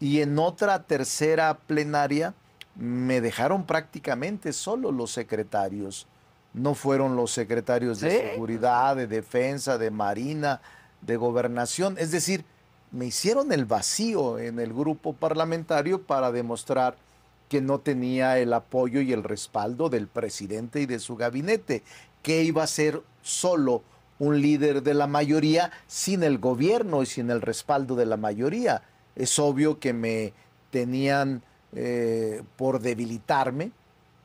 y 0.00 0.22
en 0.22 0.38
otra 0.38 0.84
tercera 0.84 1.52
plenaria 1.66 2.32
me 2.76 3.20
dejaron 3.20 3.64
prácticamente 3.66 4.54
solo 4.54 4.90
los 4.90 5.10
secretarios. 5.12 6.06
No 6.54 6.74
fueron 6.74 7.16
los 7.16 7.32
secretarios 7.32 8.00
de 8.00 8.30
seguridad, 8.30 8.96
de 8.96 9.06
defensa, 9.06 9.76
de 9.76 9.90
marina, 9.90 10.60
de 11.02 11.16
gobernación. 11.16 11.96
Es 11.98 12.10
decir, 12.10 12.44
me 12.92 13.06
hicieron 13.06 13.52
el 13.52 13.64
vacío 13.64 14.38
en 14.38 14.60
el 14.60 14.72
grupo 14.72 15.12
parlamentario 15.12 16.02
para 16.02 16.30
demostrar 16.30 16.96
que 17.48 17.60
no 17.60 17.80
tenía 17.80 18.38
el 18.38 18.52
apoyo 18.52 19.00
y 19.00 19.12
el 19.12 19.24
respaldo 19.24 19.90
del 19.90 20.06
presidente 20.06 20.80
y 20.80 20.86
de 20.86 21.00
su 21.00 21.16
gabinete, 21.16 21.82
que 22.22 22.42
iba 22.42 22.62
a 22.62 22.68
ser 22.68 23.02
solo 23.22 23.82
un 24.18 24.40
líder 24.40 24.82
de 24.82 24.94
la 24.94 25.06
mayoría 25.06 25.72
sin 25.86 26.22
el 26.22 26.38
gobierno 26.38 27.02
y 27.02 27.06
sin 27.06 27.30
el 27.30 27.42
respaldo 27.42 27.96
de 27.96 28.06
la 28.06 28.16
mayoría. 28.16 28.82
Es 29.16 29.38
obvio 29.38 29.78
que 29.78 29.92
me 29.92 30.32
tenían 30.70 31.42
eh, 31.74 32.42
por 32.56 32.80
debilitarme, 32.80 33.72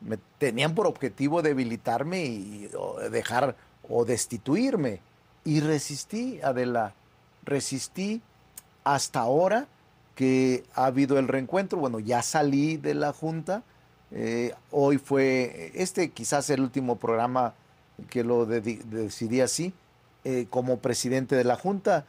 me 0.01 0.17
tenían 0.37 0.75
por 0.75 0.87
objetivo 0.87 1.41
debilitarme 1.41 2.25
y 2.25 2.69
dejar 3.11 3.55
o 3.87 4.05
destituirme. 4.05 5.01
Y 5.45 5.61
resistí, 5.61 6.39
Adela, 6.41 6.93
resistí 7.43 8.21
hasta 8.83 9.21
ahora 9.21 9.67
que 10.15 10.63
ha 10.75 10.85
habido 10.85 11.17
el 11.17 11.27
reencuentro. 11.27 11.79
Bueno, 11.79 11.99
ya 11.99 12.21
salí 12.21 12.77
de 12.77 12.93
la 12.93 13.13
Junta. 13.13 13.63
eh, 14.11 14.53
hoy 14.71 14.97
fue, 14.97 15.71
este 15.75 16.09
quizás 16.09 16.49
el 16.49 16.61
último 16.61 16.97
programa 16.97 17.53
que 18.09 18.23
lo 18.23 18.45
decidí 18.45 19.41
así, 19.41 19.73
eh, 20.23 20.47
como 20.49 20.79
presidente 20.79 21.35
de 21.35 21.43
la 21.43 21.55
Junta. 21.55 22.05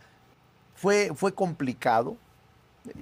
Fue, 0.74 1.12
fue 1.14 1.34
complicado 1.34 2.16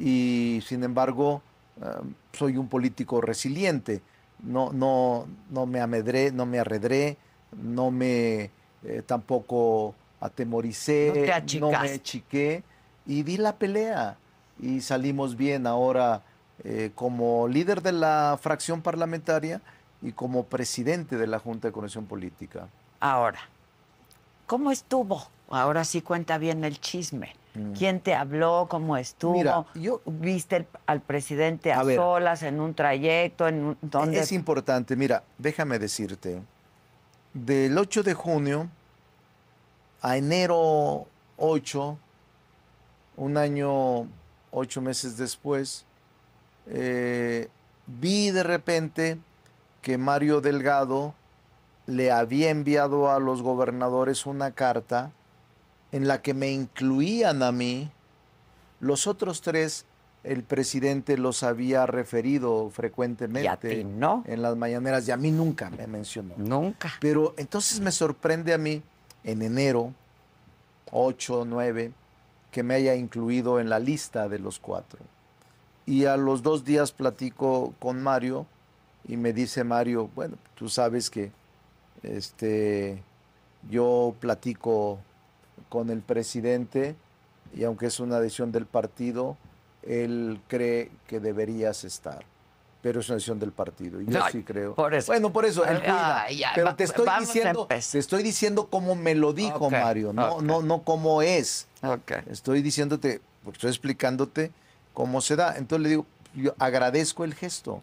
y 0.00 0.60
sin 0.66 0.82
embargo 0.82 1.42
ah, 1.80 2.00
soy 2.32 2.56
un 2.56 2.68
político 2.68 3.20
resiliente. 3.20 4.02
No, 4.40 4.72
no, 4.72 5.26
no 5.50 5.66
me 5.66 5.80
amedré, 5.80 6.30
no 6.30 6.46
me 6.46 6.58
arredré, 6.58 7.16
no 7.52 7.90
me 7.90 8.50
eh, 8.84 9.02
tampoco 9.04 9.94
atemoricé, 10.20 11.30
No 11.60 11.70
me 11.70 11.90
achiqué 11.90 12.62
y 13.06 13.22
di 13.22 13.36
la 13.36 13.56
pelea 13.56 14.16
y 14.60 14.80
salimos 14.80 15.36
bien 15.36 15.66
ahora 15.66 16.22
eh, 16.64 16.90
como 16.94 17.48
líder 17.48 17.82
de 17.82 17.92
la 17.92 18.38
fracción 18.40 18.82
parlamentaria 18.82 19.60
y 20.02 20.12
como 20.12 20.44
presidente 20.44 21.16
de 21.16 21.26
la 21.26 21.38
Junta 21.38 21.68
de 21.68 21.72
Conexión 21.72 22.06
Política. 22.06 22.68
Ahora, 23.00 23.40
¿cómo 24.46 24.70
estuvo? 24.70 25.28
Ahora 25.48 25.84
sí 25.84 26.02
cuenta 26.02 26.38
bien 26.38 26.64
el 26.64 26.80
chisme. 26.80 27.34
¿Quién 27.76 28.00
te 28.00 28.14
habló? 28.14 28.66
¿Cómo 28.70 28.96
estuvo? 28.96 29.32
Mm. 29.34 29.36
Mira, 29.38 29.64
yo- 29.74 30.00
¿Viste 30.06 30.56
el- 30.56 30.66
al 30.86 31.00
presidente 31.00 31.72
a, 31.72 31.80
A 31.80 31.82
ver. 31.82 31.96
solas 31.96 32.42
en 32.42 32.60
un 32.60 32.74
trayecto? 32.74 33.48
En 33.48 33.64
un, 33.64 33.78
¿dónde? 33.82 34.20
Es 34.20 34.30
importante, 34.32 34.94
mira, 34.96 35.24
déjame 35.38 35.78
decirte, 35.78 36.40
del 37.34 37.76
8 37.76 38.02
de 38.02 38.14
junio 38.14 38.68
a 40.02 40.16
enero 40.16 41.06
8, 41.36 41.98
un 43.16 43.36
año, 43.36 44.06
ocho 44.52 44.80
meses 44.80 45.16
después, 45.16 45.84
eh, 46.68 47.48
vi 47.86 48.30
de 48.30 48.42
repente 48.44 49.18
que 49.82 49.98
Mario 49.98 50.40
Delgado 50.40 51.14
le 51.86 52.12
había 52.12 52.50
enviado 52.50 53.10
a 53.10 53.18
los 53.18 53.42
gobernadores 53.42 54.26
una 54.26 54.50
carta 54.52 55.10
en 55.92 56.08
la 56.08 56.22
que 56.22 56.34
me 56.34 56.50
incluían 56.50 57.42
a 57.42 57.52
mí. 57.52 57.90
Los 58.80 59.06
otros 59.06 59.40
tres, 59.40 59.86
el 60.24 60.42
presidente 60.42 61.16
los 61.16 61.42
había 61.42 61.86
referido 61.86 62.70
frecuentemente 62.70 63.44
Y 63.44 63.46
a 63.48 63.56
ti 63.56 63.84
no. 63.84 64.22
en 64.26 64.42
las 64.42 64.56
mañaneras 64.56 65.06
y 65.08 65.10
a 65.10 65.16
mí 65.16 65.30
nunca 65.30 65.70
me 65.70 65.86
mencionó. 65.86 66.34
Nunca. 66.36 66.92
Pero 67.00 67.34
entonces 67.36 67.80
me 67.80 67.90
sorprende 67.90 68.52
a 68.52 68.58
mí 68.58 68.82
en 69.24 69.42
enero 69.42 69.92
8, 70.90 71.44
9, 71.46 71.92
que 72.50 72.62
me 72.62 72.74
haya 72.74 72.94
incluido 72.94 73.60
en 73.60 73.68
la 73.68 73.78
lista 73.78 74.28
de 74.28 74.38
los 74.38 74.58
cuatro. 74.58 75.00
Y 75.86 76.04
a 76.04 76.16
los 76.16 76.42
dos 76.42 76.64
días 76.64 76.92
platico 76.92 77.74
con 77.78 78.02
Mario 78.02 78.46
y 79.06 79.16
me 79.16 79.32
dice 79.32 79.64
Mario, 79.64 80.10
bueno, 80.14 80.36
tú 80.54 80.68
sabes 80.68 81.10
que 81.10 81.30
este, 82.02 83.02
yo 83.70 84.14
platico 84.20 84.98
con 85.68 85.90
el 85.90 86.00
presidente 86.00 86.94
y 87.54 87.64
aunque 87.64 87.86
es 87.86 88.00
una 88.00 88.20
decisión 88.20 88.52
del 88.52 88.66
partido, 88.66 89.36
él 89.82 90.40
cree 90.48 90.90
que 91.06 91.20
deberías 91.20 91.84
estar. 91.84 92.24
Pero 92.82 93.00
es 93.00 93.08
una 93.08 93.16
decisión 93.16 93.40
del 93.40 93.50
partido. 93.52 94.00
Y 94.00 94.06
yo 94.06 94.22
Ay, 94.22 94.32
sí 94.32 94.42
creo. 94.44 94.74
por 94.74 94.94
eso. 94.94 95.10
Bueno, 95.12 95.32
por 95.32 95.44
eso. 95.44 95.64
él 95.64 95.78
cuida. 95.80 96.22
Ay, 96.22 96.38
ya, 96.38 96.52
pero 96.54 96.74
te 96.76 96.84
estoy 96.84 97.08
diciendo, 97.20 97.66
te 97.66 97.98
estoy 97.98 98.22
diciendo 98.22 98.68
cómo 98.70 98.94
me 98.94 99.14
lo 99.16 99.32
dijo 99.32 99.66
Ok, 99.66 99.72
Mario, 99.72 100.12
no, 100.12 100.34
ok. 100.36 100.42
no, 100.42 100.62
no 100.62 100.82
cómo 100.84 101.20
es. 101.22 101.66
Ok. 101.82 102.12
Estoy 102.30 102.62
diciéndote, 102.62 103.20
porque 103.42 103.56
estoy 103.56 103.70
explicándote 103.70 104.52
cómo 104.94 105.20
se 105.20 105.34
da. 105.34 105.56
Entonces 105.56 105.82
le 105.82 105.88
digo, 105.88 106.06
yo 106.36 106.54
agradezco 106.58 107.24
el 107.24 107.34
gesto. 107.34 107.82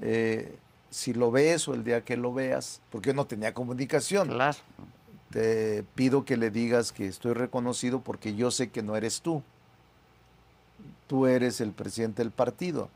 Eh, 0.00 0.56
si 0.90 1.12
lo 1.12 1.30
ves 1.30 1.68
o 1.68 1.74
el 1.74 1.84
día 1.84 2.02
que 2.02 2.16
lo 2.16 2.32
veas, 2.32 2.80
porque 2.90 3.08
yo 3.10 3.14
no 3.14 3.26
tenía 3.26 3.52
comunicación, 3.52 4.28
Claro. 4.28 4.56
Te 5.34 5.82
pido 5.96 6.24
que 6.24 6.36
le 6.36 6.52
digas 6.52 6.92
que 6.92 7.08
estoy 7.08 7.32
reconocido 7.32 8.00
porque 8.00 8.36
yo 8.36 8.52
sé 8.52 8.70
que 8.70 8.84
no 8.84 8.94
eres 8.94 9.20
tú. 9.20 9.42
Tú 11.08 11.26
eres 11.26 11.60
el 11.60 11.72
presidente 11.72 12.22
del 12.22 12.30
partido, 12.30 12.88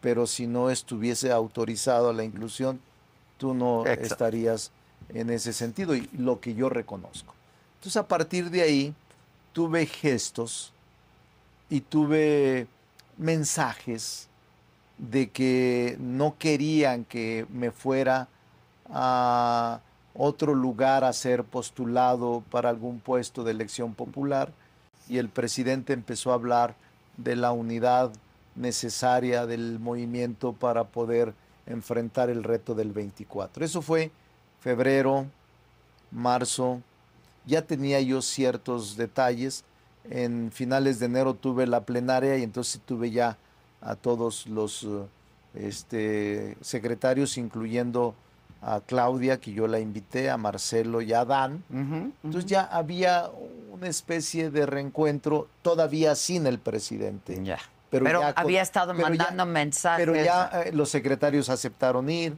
pero 0.00 0.26
si 0.26 0.48
no 0.48 0.68
estuviese 0.68 1.30
autorizado 1.30 2.12
la 2.12 2.24
inclusión, 2.24 2.80
tú 3.38 3.54
no 3.54 3.82
Exacto. 3.86 4.02
estarías 4.02 4.72
en 5.10 5.30
ese 5.30 5.52
sentido 5.52 5.94
y 5.94 6.10
lo 6.18 6.40
que 6.40 6.56
yo 6.56 6.68
reconozco. 6.68 7.34
Entonces 7.76 7.96
a 7.96 8.08
partir 8.08 8.50
de 8.50 8.62
ahí 8.62 8.94
tuve 9.52 9.86
gestos 9.86 10.72
y 11.70 11.82
tuve 11.82 12.66
mensajes 13.16 14.26
de 14.98 15.30
que 15.30 15.96
no 16.00 16.34
querían 16.36 17.04
que 17.04 17.46
me 17.48 17.70
fuera 17.70 18.26
a 18.90 19.82
otro 20.18 20.54
lugar 20.54 21.04
a 21.04 21.12
ser 21.12 21.44
postulado 21.44 22.42
para 22.50 22.70
algún 22.70 23.00
puesto 23.00 23.44
de 23.44 23.50
elección 23.50 23.94
popular 23.94 24.52
y 25.08 25.18
el 25.18 25.28
presidente 25.28 25.92
empezó 25.92 26.30
a 26.30 26.34
hablar 26.34 26.74
de 27.16 27.36
la 27.36 27.52
unidad 27.52 28.12
necesaria 28.54 29.46
del 29.46 29.78
movimiento 29.78 30.52
para 30.52 30.84
poder 30.84 31.34
enfrentar 31.66 32.30
el 32.30 32.44
reto 32.44 32.74
del 32.74 32.92
24. 32.92 33.64
Eso 33.64 33.82
fue 33.82 34.10
febrero, 34.60 35.26
marzo, 36.10 36.80
ya 37.44 37.62
tenía 37.62 38.00
yo 38.00 38.22
ciertos 38.22 38.96
detalles. 38.96 39.64
En 40.08 40.50
finales 40.52 40.98
de 40.98 41.06
enero 41.06 41.34
tuve 41.34 41.66
la 41.66 41.82
plenaria 41.84 42.36
y 42.36 42.42
entonces 42.42 42.80
tuve 42.84 43.10
ya 43.10 43.36
a 43.80 43.96
todos 43.96 44.46
los 44.46 44.84
eh, 44.84 45.04
este, 45.54 46.56
secretarios, 46.60 47.36
incluyendo 47.36 48.14
a 48.68 48.80
Claudia, 48.80 49.38
que 49.38 49.52
yo 49.52 49.68
la 49.68 49.78
invité, 49.78 50.28
a 50.28 50.36
Marcelo 50.36 51.00
y 51.00 51.12
a 51.12 51.24
Dan. 51.24 51.62
Entonces 52.24 52.46
ya 52.46 52.62
había 52.64 53.30
una 53.70 53.86
especie 53.86 54.50
de 54.50 54.66
reencuentro 54.66 55.46
todavía 55.62 56.16
sin 56.16 56.46
el 56.48 56.58
presidente. 56.58 57.38
Ya. 57.44 57.58
Pero, 57.90 58.04
Pero 58.04 58.20
ya 58.22 58.34
con- 58.34 58.44
había 58.44 58.62
estado 58.62 58.92
pero 58.92 59.04
ya- 59.04 59.10
mandando 59.10 59.46
mensajes. 59.46 60.04
Pero 60.04 60.16
ya 60.20 60.50
eh, 60.64 60.72
los 60.72 60.88
secretarios 60.90 61.48
aceptaron 61.48 62.10
ir. 62.10 62.36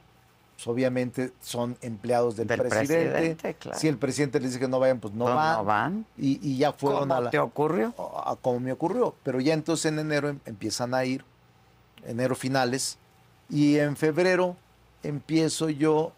Pues, 0.56 0.66
obviamente 0.66 1.32
son 1.40 1.78
empleados 1.80 2.36
del, 2.36 2.48
Del 2.48 2.58
presidente. 2.60 3.10
presidente, 3.12 3.54
claro. 3.54 3.78
Si 3.78 3.88
el 3.88 3.96
presidente 3.96 4.38
les 4.40 4.50
dice 4.50 4.60
que 4.60 4.68
no 4.68 4.78
vayan, 4.80 4.98
pues 5.00 5.14
no 5.14 5.24
Pues 5.24 5.34
van. 5.36 5.56
no 5.56 5.64
van. 5.64 6.06
Y, 6.18 6.40
y 6.46 6.58
ya 6.58 6.72
fueron 6.72 7.02
¿Cómo 7.02 7.14
a 7.14 7.20
la. 7.22 7.30
te 7.30 7.38
ocurrió? 7.38 7.94
a- 7.96 8.32
a- 8.32 8.36
como 8.36 8.60
me 8.60 8.72
ocurrió. 8.72 9.14
Pero 9.22 9.40
ya 9.40 9.54
entonces 9.54 9.86
en 9.86 9.98
enero 10.00 10.28
em- 10.28 10.40
empiezan 10.44 10.92
a 10.94 11.04
ir, 11.06 11.24
enero 12.04 12.34
finales, 12.34 12.98
y 13.48 13.78
en 13.78 13.96
febrero 13.96 14.56
empiezo 15.02 15.68
yo 15.70 16.12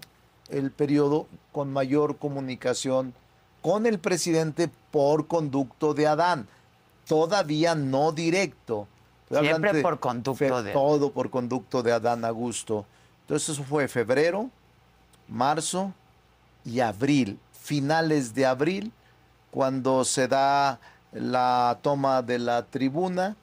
el 0.49 0.71
periodo 0.71 1.27
con 1.53 1.73
mayor 1.73 2.17
comunicación 2.19 3.15
con 3.63 3.87
el 3.87 3.99
presidente 3.99 4.71
por 4.91 5.27
conducto 5.27 5.93
de 5.95 6.07
Adán. 6.07 6.49
Todavía 7.07 7.75
no 7.75 8.13
directo. 8.13 8.89
Estoy 9.29 9.47
Siempre 9.49 9.73
de 9.75 9.83
por 9.83 10.01
conducto 10.01 10.63
de- 10.63 10.73
Todo 10.73 11.13
por 11.13 11.31
conducto 11.31 11.83
de 11.83 11.93
Adán 11.93 12.25
Augusto. 12.25 12.87
Entonces 13.23 13.51
eso 13.51 13.63
fue 13.65 13.87
febrero, 13.87 14.51
marzo 15.29 15.93
y 16.65 16.81
abril. 16.81 17.39
Finales 17.53 18.35
de 18.35 18.47
abril, 18.47 18.93
cuando 19.51 20.05
se 20.05 20.27
da 20.27 20.81
la 21.13 21.79
toma 21.83 22.23
de 22.23 22.39
la 22.39 22.65
tribuna 22.65 23.37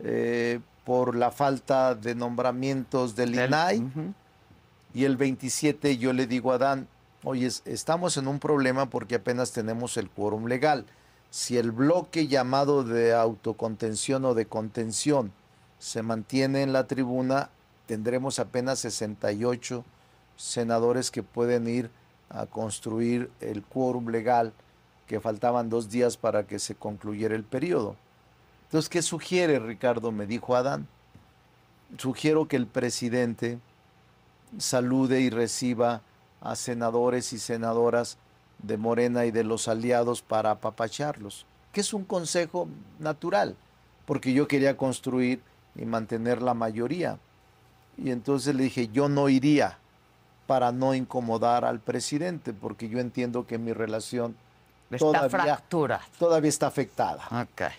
eh, 0.00 0.60
por 0.84 1.14
la 1.14 1.30
falta 1.30 1.94
de 1.94 2.14
nombramientos 2.14 3.14
del 3.14 3.32
Del- 3.32 3.48
INAI. 3.48 3.82
Y 4.94 5.04
el 5.04 5.16
27 5.16 5.98
yo 5.98 6.12
le 6.12 6.26
digo 6.26 6.52
a 6.52 6.56
Adán, 6.56 6.88
oye, 7.24 7.46
es- 7.46 7.62
estamos 7.64 8.16
en 8.16 8.26
un 8.28 8.38
problema 8.38 8.86
porque 8.86 9.16
apenas 9.16 9.52
tenemos 9.52 9.96
el 9.96 10.10
quórum 10.10 10.46
legal. 10.46 10.84
Si 11.30 11.56
el 11.58 11.70
bloque 11.70 12.26
llamado 12.26 12.82
de 12.82 13.14
autocontención 13.14 14.24
o 14.24 14.34
de 14.34 14.46
contención 14.46 15.32
se 15.78 16.02
mantiene 16.02 16.62
en 16.62 16.72
la 16.72 16.86
tribuna, 16.86 17.50
tendremos 17.86 18.38
apenas 18.38 18.80
68 18.80 19.84
senadores 20.36 21.10
que 21.10 21.22
pueden 21.22 21.68
ir 21.68 21.90
a 22.30 22.46
construir 22.46 23.30
el 23.40 23.62
quórum 23.62 24.08
legal, 24.08 24.52
que 25.06 25.20
faltaban 25.20 25.68
dos 25.70 25.90
días 25.90 26.16
para 26.16 26.44
que 26.46 26.58
se 26.58 26.74
concluyera 26.74 27.34
el 27.34 27.44
periodo. 27.44 27.96
Entonces, 28.66 28.88
¿qué 28.88 29.02
sugiere 29.02 29.58
Ricardo? 29.58 30.12
Me 30.12 30.26
dijo 30.26 30.54
Adán. 30.54 30.86
Sugiero 31.98 32.46
que 32.46 32.56
el 32.56 32.66
presidente 32.68 33.58
salude 34.58 35.20
y 35.20 35.30
reciba 35.30 36.02
a 36.40 36.56
senadores 36.56 37.32
y 37.32 37.38
senadoras 37.38 38.18
de 38.62 38.76
Morena 38.76 39.24
y 39.26 39.30
de 39.30 39.44
los 39.44 39.68
aliados 39.68 40.22
para 40.22 40.50
apapacharlos, 40.52 41.46
que 41.72 41.80
es 41.80 41.92
un 41.94 42.04
consejo 42.04 42.68
natural, 42.98 43.56
porque 44.06 44.32
yo 44.32 44.48
quería 44.48 44.76
construir 44.76 45.40
y 45.76 45.84
mantener 45.84 46.42
la 46.42 46.54
mayoría. 46.54 47.18
Y 47.96 48.10
entonces 48.10 48.54
le 48.54 48.64
dije, 48.64 48.88
yo 48.88 49.08
no 49.08 49.28
iría 49.28 49.78
para 50.46 50.72
no 50.72 50.94
incomodar 50.94 51.64
al 51.64 51.78
presidente, 51.80 52.52
porque 52.52 52.88
yo 52.88 52.98
entiendo 52.98 53.46
que 53.46 53.58
mi 53.58 53.72
relación 53.72 54.36
Está 54.90 55.06
todavía, 55.06 55.28
fractura. 55.28 56.00
todavía 56.18 56.48
está 56.48 56.66
afectada. 56.66 57.22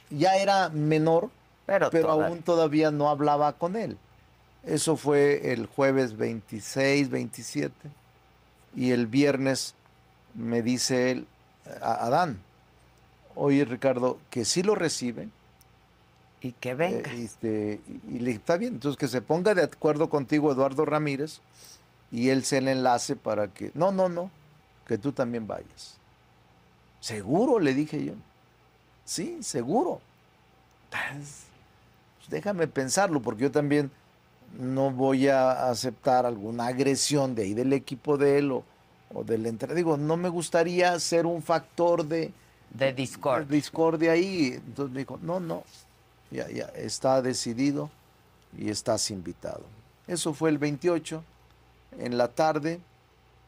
Ya 0.09 0.37
era 0.37 0.69
menor, 0.69 1.29
Pero, 1.65 1.89
aún 2.09 2.41
todavía 2.41 2.89
no 2.91 3.09
hablaba 3.09 3.51
con 3.53 3.75
él. 3.75 3.97
Eso 4.63 4.95
fue 4.95 5.51
el 5.53 5.65
jueves 5.65 6.17
26, 6.17 7.09
27. 7.09 7.73
Y 8.75 8.91
el 8.91 9.07
viernes 9.07 9.73
me 10.35 10.61
dice 10.61 11.11
él, 11.11 11.27
a 11.81 12.05
Adán, 12.05 12.39
oye 13.35 13.65
Ricardo, 13.65 14.19
que 14.29 14.45
sí 14.45 14.63
lo 14.63 14.75
recibe. 14.75 15.29
Y 16.41 16.53
que 16.53 16.73
venga. 16.73 17.09
eh, 17.11 17.23
este, 17.23 17.81
y, 17.87 18.15
y 18.15 18.19
le 18.19 18.25
dije, 18.27 18.37
está 18.39 18.57
bien, 18.57 18.73
entonces 18.75 18.97
que 18.97 19.07
se 19.07 19.21
ponga 19.21 19.53
de 19.53 19.63
acuerdo 19.63 20.09
contigo 20.09 20.51
Eduardo 20.51 20.85
Ramírez 20.85 21.39
y 22.11 22.29
él 22.29 22.43
se 22.43 22.57
el 22.57 22.67
enlace 22.67 23.15
para 23.15 23.47
que, 23.47 23.71
no, 23.75 23.91
no, 23.91 24.09
no, 24.09 24.31
que 24.87 24.97
tú 24.97 25.11
también 25.11 25.45
vayas. 25.47 25.97
Seguro, 26.99 27.59
le 27.59 27.73
dije 27.73 28.03
yo. 28.03 28.13
Sí, 29.05 29.37
seguro. 29.41 30.01
Pues, 30.89 31.43
déjame 32.29 32.67
pensarlo, 32.67 33.21
porque 33.21 33.43
yo 33.43 33.51
también 33.51 33.91
no 34.57 34.91
voy 34.91 35.27
a 35.27 35.69
aceptar 35.69 36.25
alguna 36.25 36.67
agresión 36.67 37.35
de 37.35 37.43
ahí 37.43 37.53
del 37.53 37.73
equipo 37.73 38.17
de 38.17 38.37
él 38.39 38.51
o, 38.51 38.63
o 39.13 39.23
del 39.23 39.45
entre. 39.45 39.73
Digo, 39.75 39.97
no 39.97 40.17
me 40.17 40.29
gustaría 40.29 40.99
ser 40.99 41.25
un 41.25 41.41
factor 41.41 42.05
de, 42.05 42.31
de 42.71 42.93
Discord. 42.93 43.47
de 43.47 43.55
discordia 43.55 44.11
ahí. 44.13 44.53
Entonces 44.53 44.93
me 44.93 44.99
dijo, 44.99 45.19
no, 45.21 45.39
no, 45.39 45.63
ya, 46.29 46.49
ya, 46.49 46.65
está 46.75 47.21
decidido 47.21 47.89
y 48.57 48.69
estás 48.69 49.11
invitado. 49.11 49.63
Eso 50.07 50.33
fue 50.33 50.49
el 50.49 50.57
28, 50.57 51.23
en 51.99 52.17
la 52.17 52.27
tarde. 52.29 52.79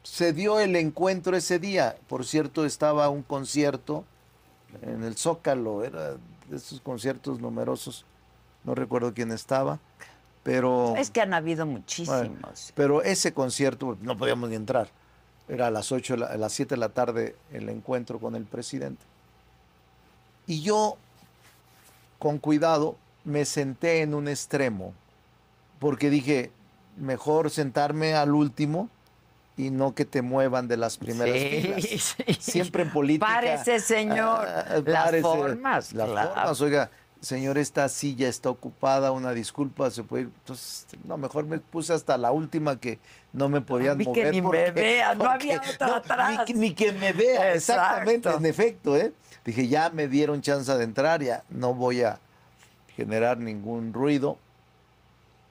Se 0.02 0.32
dio 0.32 0.60
el 0.60 0.76
encuentro 0.76 1.36
ese 1.36 1.58
día. 1.58 1.96
Por 2.08 2.24
cierto, 2.24 2.64
estaba 2.64 3.08
un 3.08 3.22
concierto 3.22 4.04
en 4.82 5.04
el 5.04 5.16
Zócalo, 5.16 5.84
era 5.84 6.12
de 6.48 6.56
esos 6.56 6.80
conciertos 6.80 7.40
numerosos. 7.40 8.04
No 8.64 8.74
recuerdo 8.74 9.12
quién 9.12 9.30
estaba, 9.30 9.78
pero... 10.44 10.94
Es 10.96 11.10
que 11.10 11.20
han 11.22 11.34
habido 11.34 11.66
muchísimos. 11.66 12.20
Bueno, 12.20 12.48
pero 12.76 13.02
ese 13.02 13.32
concierto 13.34 13.98
no 14.00 14.16
podíamos 14.16 14.48
ni 14.50 14.54
entrar. 14.54 14.88
Era 15.48 15.66
a 15.66 15.70
las 15.72 15.90
8, 15.90 16.14
de 16.14 16.20
la- 16.20 16.26
a 16.26 16.36
las 16.36 16.52
7 16.52 16.76
de 16.76 16.78
la 16.78 16.90
tarde 16.90 17.34
el 17.52 17.68
encuentro 17.68 18.18
con 18.20 18.36
el 18.36 18.44
presidente. 18.44 19.02
Y 20.46 20.62
yo, 20.62 20.96
con 22.18 22.38
cuidado, 22.38 22.96
me 23.24 23.44
senté 23.44 24.02
en 24.02 24.14
un 24.14 24.28
extremo, 24.28 24.92
porque 25.78 26.10
dije, 26.10 26.50
mejor 26.96 27.50
sentarme 27.50 28.14
al 28.14 28.34
último 28.34 28.88
y 29.56 29.70
no 29.70 29.94
que 29.94 30.04
te 30.04 30.20
muevan 30.22 30.66
de 30.68 30.76
las 30.76 30.96
primeras 30.98 31.36
Sí, 31.38 31.48
filas. 31.60 31.82
sí. 32.26 32.34
Siempre 32.52 32.82
en 32.82 32.90
política. 32.92 33.26
Párese, 33.26 33.80
señor. 33.80 34.46
ah, 34.46 34.82
Las 34.84 35.04
párese. 35.04 35.22
formas, 35.22 35.92
Las 35.92 36.08
claro. 36.10 36.34
formas, 36.34 36.60
oiga, 36.60 36.90
señor, 37.24 37.58
esta 37.58 37.88
silla 37.88 38.28
está 38.28 38.50
ocupada, 38.50 39.10
una 39.12 39.32
disculpa, 39.32 39.90
se 39.90 40.02
puede 40.02 40.24
ir. 40.24 40.30
Entonces, 40.40 40.86
no, 41.04 41.16
mejor 41.16 41.44
me 41.46 41.58
puse 41.58 41.92
hasta 41.92 42.16
la 42.18 42.32
última 42.32 42.78
que 42.78 42.98
no 43.32 43.48
me 43.48 43.60
podían 43.60 43.98
que 43.98 44.04
mover. 44.04 44.30
ni 44.30 44.40
me 44.42 44.46
porque- 44.46 44.70
vea, 44.72 45.14
no 45.14 45.24
había 45.30 45.60
otra 45.60 45.86
no, 45.86 45.94
atrás. 45.94 46.38
Ni, 46.38 46.44
que- 46.44 46.54
ni 46.54 46.74
que 46.74 46.92
me 46.92 47.12
vea, 47.12 47.54
exactamente, 47.54 48.30
en 48.30 48.46
efecto, 48.46 48.96
¿eh? 48.96 49.12
Dije, 49.44 49.68
ya 49.68 49.90
me 49.90 50.08
dieron 50.08 50.40
chance 50.40 50.72
de 50.76 50.84
entrar, 50.84 51.22
ya 51.22 51.42
no 51.50 51.74
voy 51.74 52.02
a 52.02 52.18
generar 52.96 53.38
ningún 53.38 53.92
ruido. 53.92 54.38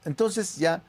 Entonces 0.06 0.58
ya, 0.58 0.82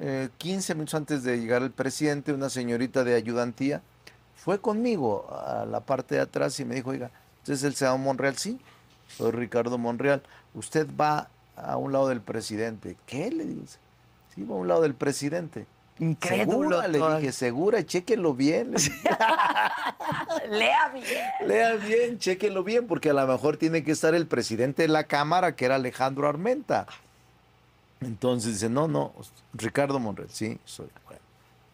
eh, 0.00 0.28
15 0.38 0.74
minutos 0.74 0.94
antes 0.94 1.22
de 1.24 1.38
llegar 1.38 1.62
el 1.62 1.70
presidente, 1.70 2.32
una 2.32 2.50
señorita 2.50 3.04
de 3.04 3.14
ayudantía 3.14 3.82
fue 4.36 4.60
conmigo 4.60 5.26
a 5.30 5.64
la 5.66 5.80
parte 5.80 6.14
de 6.16 6.20
atrás 6.22 6.58
y 6.60 6.64
me 6.64 6.74
dijo, 6.76 6.90
oiga, 6.90 7.10
¿usted 7.38 7.54
es 7.54 7.62
el 7.64 7.74
senador 7.74 8.00
Monreal? 8.00 8.36
Sí, 8.36 8.58
soy 9.08 9.32
Ricardo 9.32 9.78
Monreal. 9.78 10.22
Usted 10.54 10.86
va 10.98 11.28
a 11.56 11.76
un 11.76 11.92
lado 11.92 12.08
del 12.08 12.20
presidente. 12.20 12.96
¿Qué? 13.06 13.30
Le 13.30 13.44
digo. 13.44 13.62
Sí, 14.34 14.42
va 14.44 14.54
a 14.54 14.58
un 14.58 14.68
lado 14.68 14.82
del 14.82 14.94
presidente. 14.94 15.66
Incrédulo. 15.98 16.80
¿Segura? 16.80 16.88
Le 16.88 17.16
dije, 17.16 17.32
segura, 17.32 17.84
chéquelo 17.84 18.34
bien. 18.34 18.74
Lea 20.48 20.88
bien. 20.88 21.48
Lea 21.48 21.74
bien, 21.74 22.18
chéquelo 22.18 22.62
bien, 22.62 22.86
porque 22.86 23.10
a 23.10 23.14
lo 23.14 23.26
mejor 23.26 23.56
tiene 23.56 23.82
que 23.82 23.92
estar 23.92 24.14
el 24.14 24.26
presidente 24.26 24.82
de 24.82 24.88
la 24.88 25.04
Cámara, 25.04 25.56
que 25.56 25.64
era 25.64 25.74
Alejandro 25.74 26.28
Armenta. 26.28 26.86
Entonces 28.00 28.54
dice, 28.54 28.68
no, 28.68 28.86
no, 28.86 29.12
Ricardo 29.54 29.98
Monreal, 29.98 30.30
sí, 30.30 30.58
soy. 30.64 30.86
Bueno, 31.04 31.20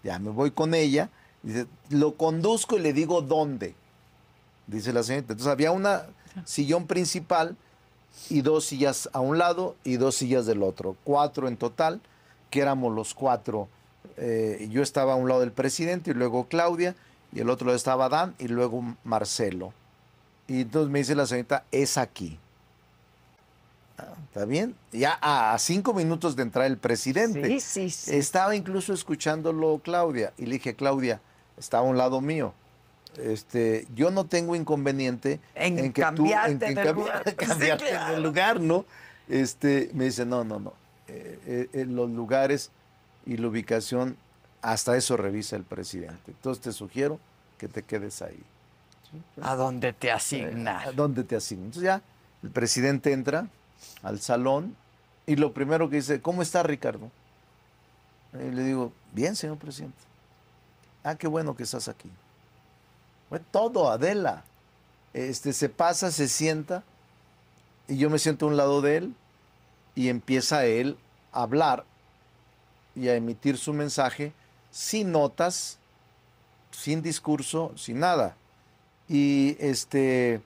ya 0.03 0.19
me 0.19 0.31
voy 0.31 0.51
con 0.53 0.75
ella. 0.75 1.11
Dice, 1.43 1.67
lo 1.91 2.15
conduzco 2.15 2.79
y 2.79 2.81
le 2.81 2.95
digo 2.95 3.21
dónde. 3.21 3.75
Dice 4.67 4.95
la 4.95 5.03
señorita. 5.03 5.35
Entonces 5.35 5.53
había 5.53 5.71
una 5.71 6.05
sillón 6.45 6.87
principal 6.87 7.57
y 8.29 8.43
dos 8.43 8.67
sillas 8.67 9.09
a 9.13 9.21
un 9.21 9.39
lado 9.39 9.77
y 9.85 9.97
dos 9.97 10.17
sillas 10.17 10.47
del 10.47 10.63
otro. 10.63 10.97
Cuatro 11.05 11.49
en 11.49 11.57
total, 11.57 12.01
que 12.51 12.61
éramos 12.61 12.95
los 12.95 13.15
cuatro. 13.15 13.69
Eh, 14.17 14.69
yo 14.71 14.83
estaba 14.83 15.15
a 15.15 15.17
un 15.17 15.29
lado 15.29 15.41
del 15.41 15.53
presidente 15.53 16.11
y 16.13 16.15
luego 16.15 16.47
Claudia, 16.47 16.95
y 17.33 17.41
el 17.41 17.51
otro 17.51 17.67
lado 17.67 17.77
estaba 17.77 18.09
Dan 18.09 18.35
y 18.39 18.49
luego 18.49 18.83
Marcelo. 19.03 19.73
Y 20.47 20.63
entonces 20.63 20.91
me 20.91 21.01
dice 21.01 21.15
la 21.15 21.27
señorita, 21.27 21.65
es 21.73 21.99
aquí. 21.99 22.39
Ah, 23.99 24.15
¿Está 24.29 24.45
bien? 24.45 24.75
Ya 24.93 25.19
a 25.21 25.57
cinco 25.59 25.95
minutos 25.95 26.37
de 26.37 26.43
entrar 26.43 26.67
el 26.67 26.77
presidente. 26.77 27.47
Sí, 27.47 27.61
sí, 27.61 27.91
sí. 27.91 28.17
Estaba 28.17 28.55
incluso 28.55 28.93
escuchándolo 28.93 29.81
Claudia 29.83 30.33
y 30.37 30.47
le 30.47 30.55
dije, 30.55 30.75
Claudia, 30.75 31.21
está 31.57 31.79
a 31.79 31.83
un 31.83 31.97
lado 31.97 32.21
mío. 32.21 32.53
Este, 33.19 33.87
yo 33.95 34.11
no 34.11 34.25
tengo 34.27 34.57
inconveniente 34.57 35.41
En 35.55 35.93
que 35.93 36.03
cambiarte 36.03 36.67
en 36.67 36.75
de 36.75 36.83
cambi- 36.83 36.95
lugar. 36.95 37.23
Sí, 37.27 37.35
cambiarte 37.35 37.89
claro. 37.91 38.15
de 38.15 38.21
lugar, 38.21 38.61
¿no? 38.61 38.85
Este, 39.29 39.91
me 39.95 40.05
dice, 40.07 40.25
no, 40.27 40.45
no, 40.45 40.59
no. 40.61 40.73
Eh, 41.09 41.69
eh, 41.73 41.85
los 41.87 42.11
lugares 42.11 42.71
y 43.27 43.37
la 43.37 43.49
ubicación, 43.49 44.17
hasta 44.63 44.97
eso 44.97 45.17
revisa 45.17 45.57
el 45.57 45.65
presidente. 45.65 46.23
Entonces 46.33 46.63
te 46.63 46.73
sugiero 46.73 47.21
que 47.59 47.69
te 47.69 47.83
quedes 47.83 48.21
ahí. 48.23 48.43
¿A 49.43 49.55
dónde 49.55 49.93
te 49.93 50.09
Eh, 50.09 50.11
¿A 50.13 50.17
asignas? 50.17 50.97
dónde 50.97 51.23
te 51.25 51.37
asignan? 51.37 51.67
Entonces 51.67 51.85
ya 51.85 52.03
el 52.43 52.51
presidente 52.51 53.13
entra 53.13 53.47
al 54.03 54.21
salón 54.21 54.77
Y 55.27 55.37
lo 55.37 55.55
primero 55.55 55.89
que 55.89 55.97
dice, 55.97 56.21
¿cómo 56.21 56.43
está 56.43 56.63
Ricardo? 56.63 57.11
Y 58.35 58.51
le 58.51 58.63
digo, 58.65 58.93
bien, 59.13 59.37
señor 59.37 59.57
presidente. 59.57 59.97
Ah, 61.03 61.15
qué 61.15 61.27
bueno 61.29 61.55
que 61.57 61.63
estás 61.63 61.89
aquí. 61.89 62.11
Fue 63.29 63.41
todo, 63.41 63.91
Adela. 63.91 64.45
Este, 65.13 65.53
se 65.53 65.69
pasa, 65.69 66.11
se 66.11 66.29
sienta, 66.29 66.83
y 67.89 67.97
yo 67.97 68.11
me 68.11 68.19
siento 68.19 68.47
a 68.47 68.49
un 68.49 68.57
lado 68.57 68.81
de 68.81 68.97
él, 68.97 69.15
y 69.95 70.09
empieza 70.09 70.67
él 70.67 70.97
a 71.33 71.43
hablar 71.43 71.85
y 72.97 73.09
a 73.09 73.15
emitir 73.15 73.59
su 73.59 73.73
mensaje 73.73 74.33
sin 74.71 75.13
notas, 75.13 75.79
sin 76.71 77.03
discurso, 77.03 77.73
sin 77.77 78.01
nada. 78.01 78.37
Y 79.09 79.57
este, 79.61 80.41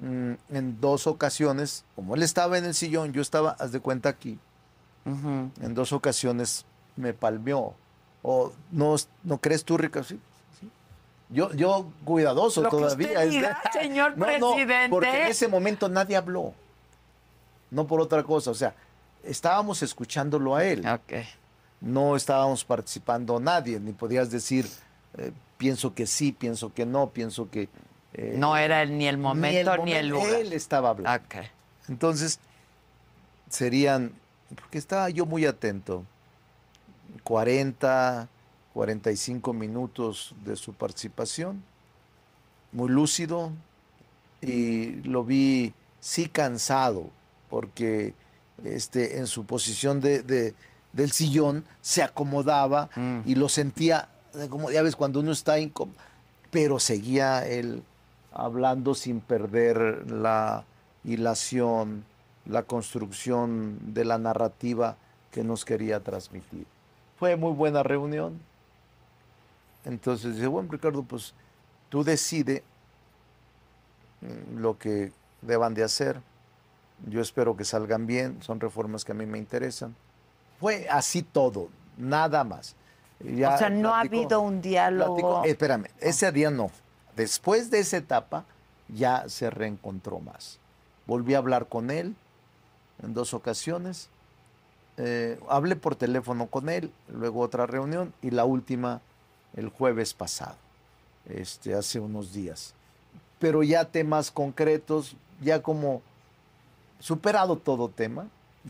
mm, 0.00 0.32
en 0.50 0.80
dos 0.80 1.06
ocasiones, 1.06 1.84
como 1.94 2.14
él 2.14 2.22
estaba 2.22 2.56
en 2.56 2.64
el 2.64 2.74
sillón, 2.74 3.12
yo 3.12 3.20
estaba, 3.20 3.50
haz 3.52 3.72
de 3.72 3.80
cuenta 3.80 4.08
aquí, 4.08 4.38
en 5.04 5.74
dos 5.74 5.92
ocasiones 5.92 6.64
me 6.96 7.12
palmeó. 7.12 7.74
O 8.22 8.52
no, 8.70 8.96
¿no 9.24 9.38
crees 9.38 9.64
tú, 9.64 9.76
Ricardo? 9.76 10.08
Sí. 10.08 10.20
Yo, 11.30 11.52
yo 11.54 11.92
cuidadoso 12.04 12.60
Lo 12.62 12.70
que 12.70 12.76
todavía. 12.76 13.08
usted 13.08 13.22
es- 13.22 13.30
diga, 13.30 13.60
señor 13.72 14.18
No, 14.18 14.26
no, 14.38 14.50
presidente. 14.54 14.88
porque 14.90 15.22
en 15.22 15.28
ese 15.28 15.46
momento 15.48 15.88
nadie 15.88 16.16
habló. 16.16 16.52
No 17.70 17.86
por 17.86 18.00
otra 18.00 18.22
cosa. 18.24 18.50
O 18.50 18.54
sea, 18.54 18.74
estábamos 19.22 19.82
escuchándolo 19.82 20.56
a 20.56 20.64
él. 20.64 20.84
No 21.80 22.16
estábamos 22.16 22.64
participando 22.64 23.38
nadie. 23.38 23.78
Ni 23.78 23.92
podías 23.92 24.30
decir, 24.30 24.66
eh, 25.18 25.30
pienso 25.56 25.94
que 25.94 26.06
sí, 26.06 26.32
pienso 26.32 26.72
que 26.74 26.84
no, 26.84 27.10
pienso 27.10 27.48
que. 27.48 27.68
eh, 28.14 28.34
No 28.36 28.56
era 28.56 28.82
el- 28.82 28.98
ni 28.98 29.06
el 29.06 29.16
momento 29.18 29.76
ni 29.84 29.92
el, 29.92 30.08
momento. 30.10 30.26
lugar. 30.28 30.40
Él 30.40 30.52
estaba 30.52 30.90
hablando. 30.90 31.24
Entonces, 31.88 32.40
serían, 33.48 34.12
porque 34.56 34.78
estaba 34.78 35.08
yo 35.10 35.26
muy 35.26 35.46
atento, 35.46 36.04
40, 37.22 38.28
45 38.74 39.52
minutos 39.52 40.34
de 40.44 40.56
su 40.56 40.72
participación, 40.72 41.62
muy 42.72 42.88
lúcido, 42.88 43.52
y 44.40 44.92
lo 45.02 45.24
vi 45.24 45.74
sí 46.00 46.28
cansado, 46.28 47.10
porque 47.50 48.14
este, 48.64 49.18
en 49.18 49.26
su 49.26 49.44
posición 49.44 50.00
de, 50.00 50.22
de- 50.22 50.54
del 50.92 51.12
sillón 51.12 51.64
se 51.80 52.02
acomodaba 52.02 52.88
Mm. 52.96 53.20
y 53.24 53.34
lo 53.36 53.48
sentía, 53.48 54.08
eh, 54.34 54.48
como 54.48 54.70
ya 54.70 54.82
ves, 54.82 54.96
cuando 54.96 55.20
uno 55.20 55.32
está 55.32 55.58
incómodo, 55.58 55.96
pero 56.50 56.78
seguía 56.80 57.46
él 57.46 57.82
hablando 58.32 58.94
sin 58.94 59.20
perder 59.20 60.10
la 60.10 60.64
hilación, 61.04 62.04
la 62.46 62.62
construcción 62.62 63.78
de 63.94 64.04
la 64.04 64.18
narrativa 64.18 64.96
que 65.30 65.44
nos 65.44 65.64
quería 65.64 66.00
transmitir. 66.00 66.66
Fue 67.18 67.36
muy 67.36 67.52
buena 67.52 67.82
reunión. 67.82 68.40
Entonces 69.84 70.34
dice, 70.36 70.46
bueno, 70.46 70.70
Ricardo, 70.70 71.02
pues 71.02 71.34
tú 71.88 72.04
decide 72.04 72.62
mm, 74.20 74.58
lo 74.58 74.78
que 74.78 75.12
deban 75.42 75.74
de 75.74 75.84
hacer. 75.84 76.20
Yo 77.06 77.20
espero 77.22 77.56
que 77.56 77.64
salgan 77.64 78.06
bien, 78.06 78.42
son 78.42 78.60
reformas 78.60 79.04
que 79.04 79.12
a 79.12 79.14
mí 79.14 79.24
me 79.26 79.38
interesan. 79.38 79.94
Fue 80.58 80.86
así 80.90 81.22
todo, 81.22 81.68
nada 81.96 82.44
más. 82.44 82.76
Ya 83.20 83.54
o 83.54 83.58
sea, 83.58 83.70
no 83.70 83.94
ha 83.94 84.00
habido 84.00 84.40
un 84.40 84.60
diálogo. 84.60 85.16
platicó- 85.16 85.44
eh, 85.46 85.50
espérame, 85.50 85.86
ese 86.00 86.30
día 86.32 86.50
no. 86.50 86.70
Después 87.16 87.70
de 87.70 87.80
esa 87.80 87.96
etapa 87.96 88.44
ya 88.88 89.28
se 89.28 89.48
reencontró 89.50 90.20
más. 90.20 90.58
Volví 91.06 91.34
a 91.34 91.38
hablar 91.38 91.68
con 91.68 91.90
él 91.90 92.14
en 93.02 93.14
dos 93.14 93.32
ocasiones. 93.34 94.08
Eh, 94.98 95.38
hablé 95.48 95.76
por 95.76 95.96
teléfono 95.96 96.46
con 96.46 96.68
él, 96.68 96.92
luego 97.08 97.40
otra 97.40 97.66
reunión 97.66 98.12
y 98.20 98.30
la 98.30 98.44
última 98.44 99.00
el 99.56 99.68
jueves 99.68 100.14
pasado, 100.14 100.56
este, 101.28 101.74
hace 101.74 102.00
unos 102.00 102.32
días. 102.32 102.74
Pero 103.38 103.62
ya 103.62 103.84
temas 103.84 104.30
concretos, 104.30 105.16
ya 105.40 105.62
como 105.62 106.02
superado 106.98 107.56
todo 107.56 107.88
tema. 107.88 108.26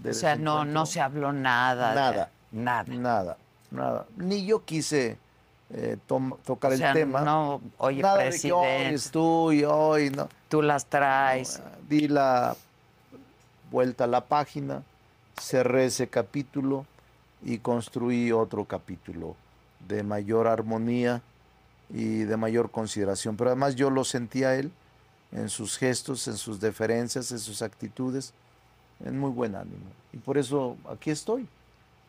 o 0.09 0.13
sea, 0.13 0.37
no, 0.37 0.65
no 0.65 0.87
se 0.87 1.01
habló 1.01 1.33
nada. 1.33 1.95
Nada. 1.95 2.31
Nada. 2.53 2.85
Nada, 2.95 3.37
nada. 3.71 4.07
Ni 4.17 4.45
yo 4.45 4.65
quise 4.65 5.19
eh, 5.71 5.97
tocar 6.07 6.73
O 6.73 6.77
sea, 6.77 6.89
el 6.91 6.95
tema. 6.95 7.21
no, 7.21 7.61
oye, 7.79 8.03
Nada 8.03 8.19
de 8.19 8.25
que 8.25 8.31
presidente, 8.31 8.95
es 8.95 9.11
tú 9.11 9.53
y 9.53 9.65
hoy 9.65 10.11
no. 10.11 10.29
tú 10.49 10.63
las 10.63 10.87
traes. 10.87 11.63
Di 11.89 12.09
la 12.09 12.57
vuelta 13.71 14.05
a 14.05 14.07
la 14.09 14.23
página, 14.23 14.83
cerré 15.41 15.87
ese 15.87 16.09
capítulo 16.09 16.87
y 17.43 17.59
construí 17.59 18.33
otro 18.33 18.65
capítulo 18.65 19.37
de 19.91 20.03
mayor 20.03 20.47
armonía 20.47 21.23
y 21.93 22.21
de 22.21 22.37
mayor 22.37 22.71
consideración. 22.71 23.37
Pero 23.37 23.51
además 23.51 23.75
yo 23.75 23.91
lo 23.91 24.05
sentía 24.05 24.51
a 24.51 24.55
él 24.57 24.71
en 25.33 25.49
sus 25.49 25.77
gestos, 25.77 26.27
en 26.29 26.37
sus 26.37 26.61
deferencias, 26.61 27.31
en 27.33 27.39
sus 27.39 27.63
actitudes, 27.63 28.33
en 29.05 29.19
muy 29.19 29.31
buen 29.31 29.55
ánimo. 29.55 29.85
Y 30.13 30.19
por 30.19 30.39
eso 30.39 30.77
aquí 30.89 31.11
estoy. 31.11 31.47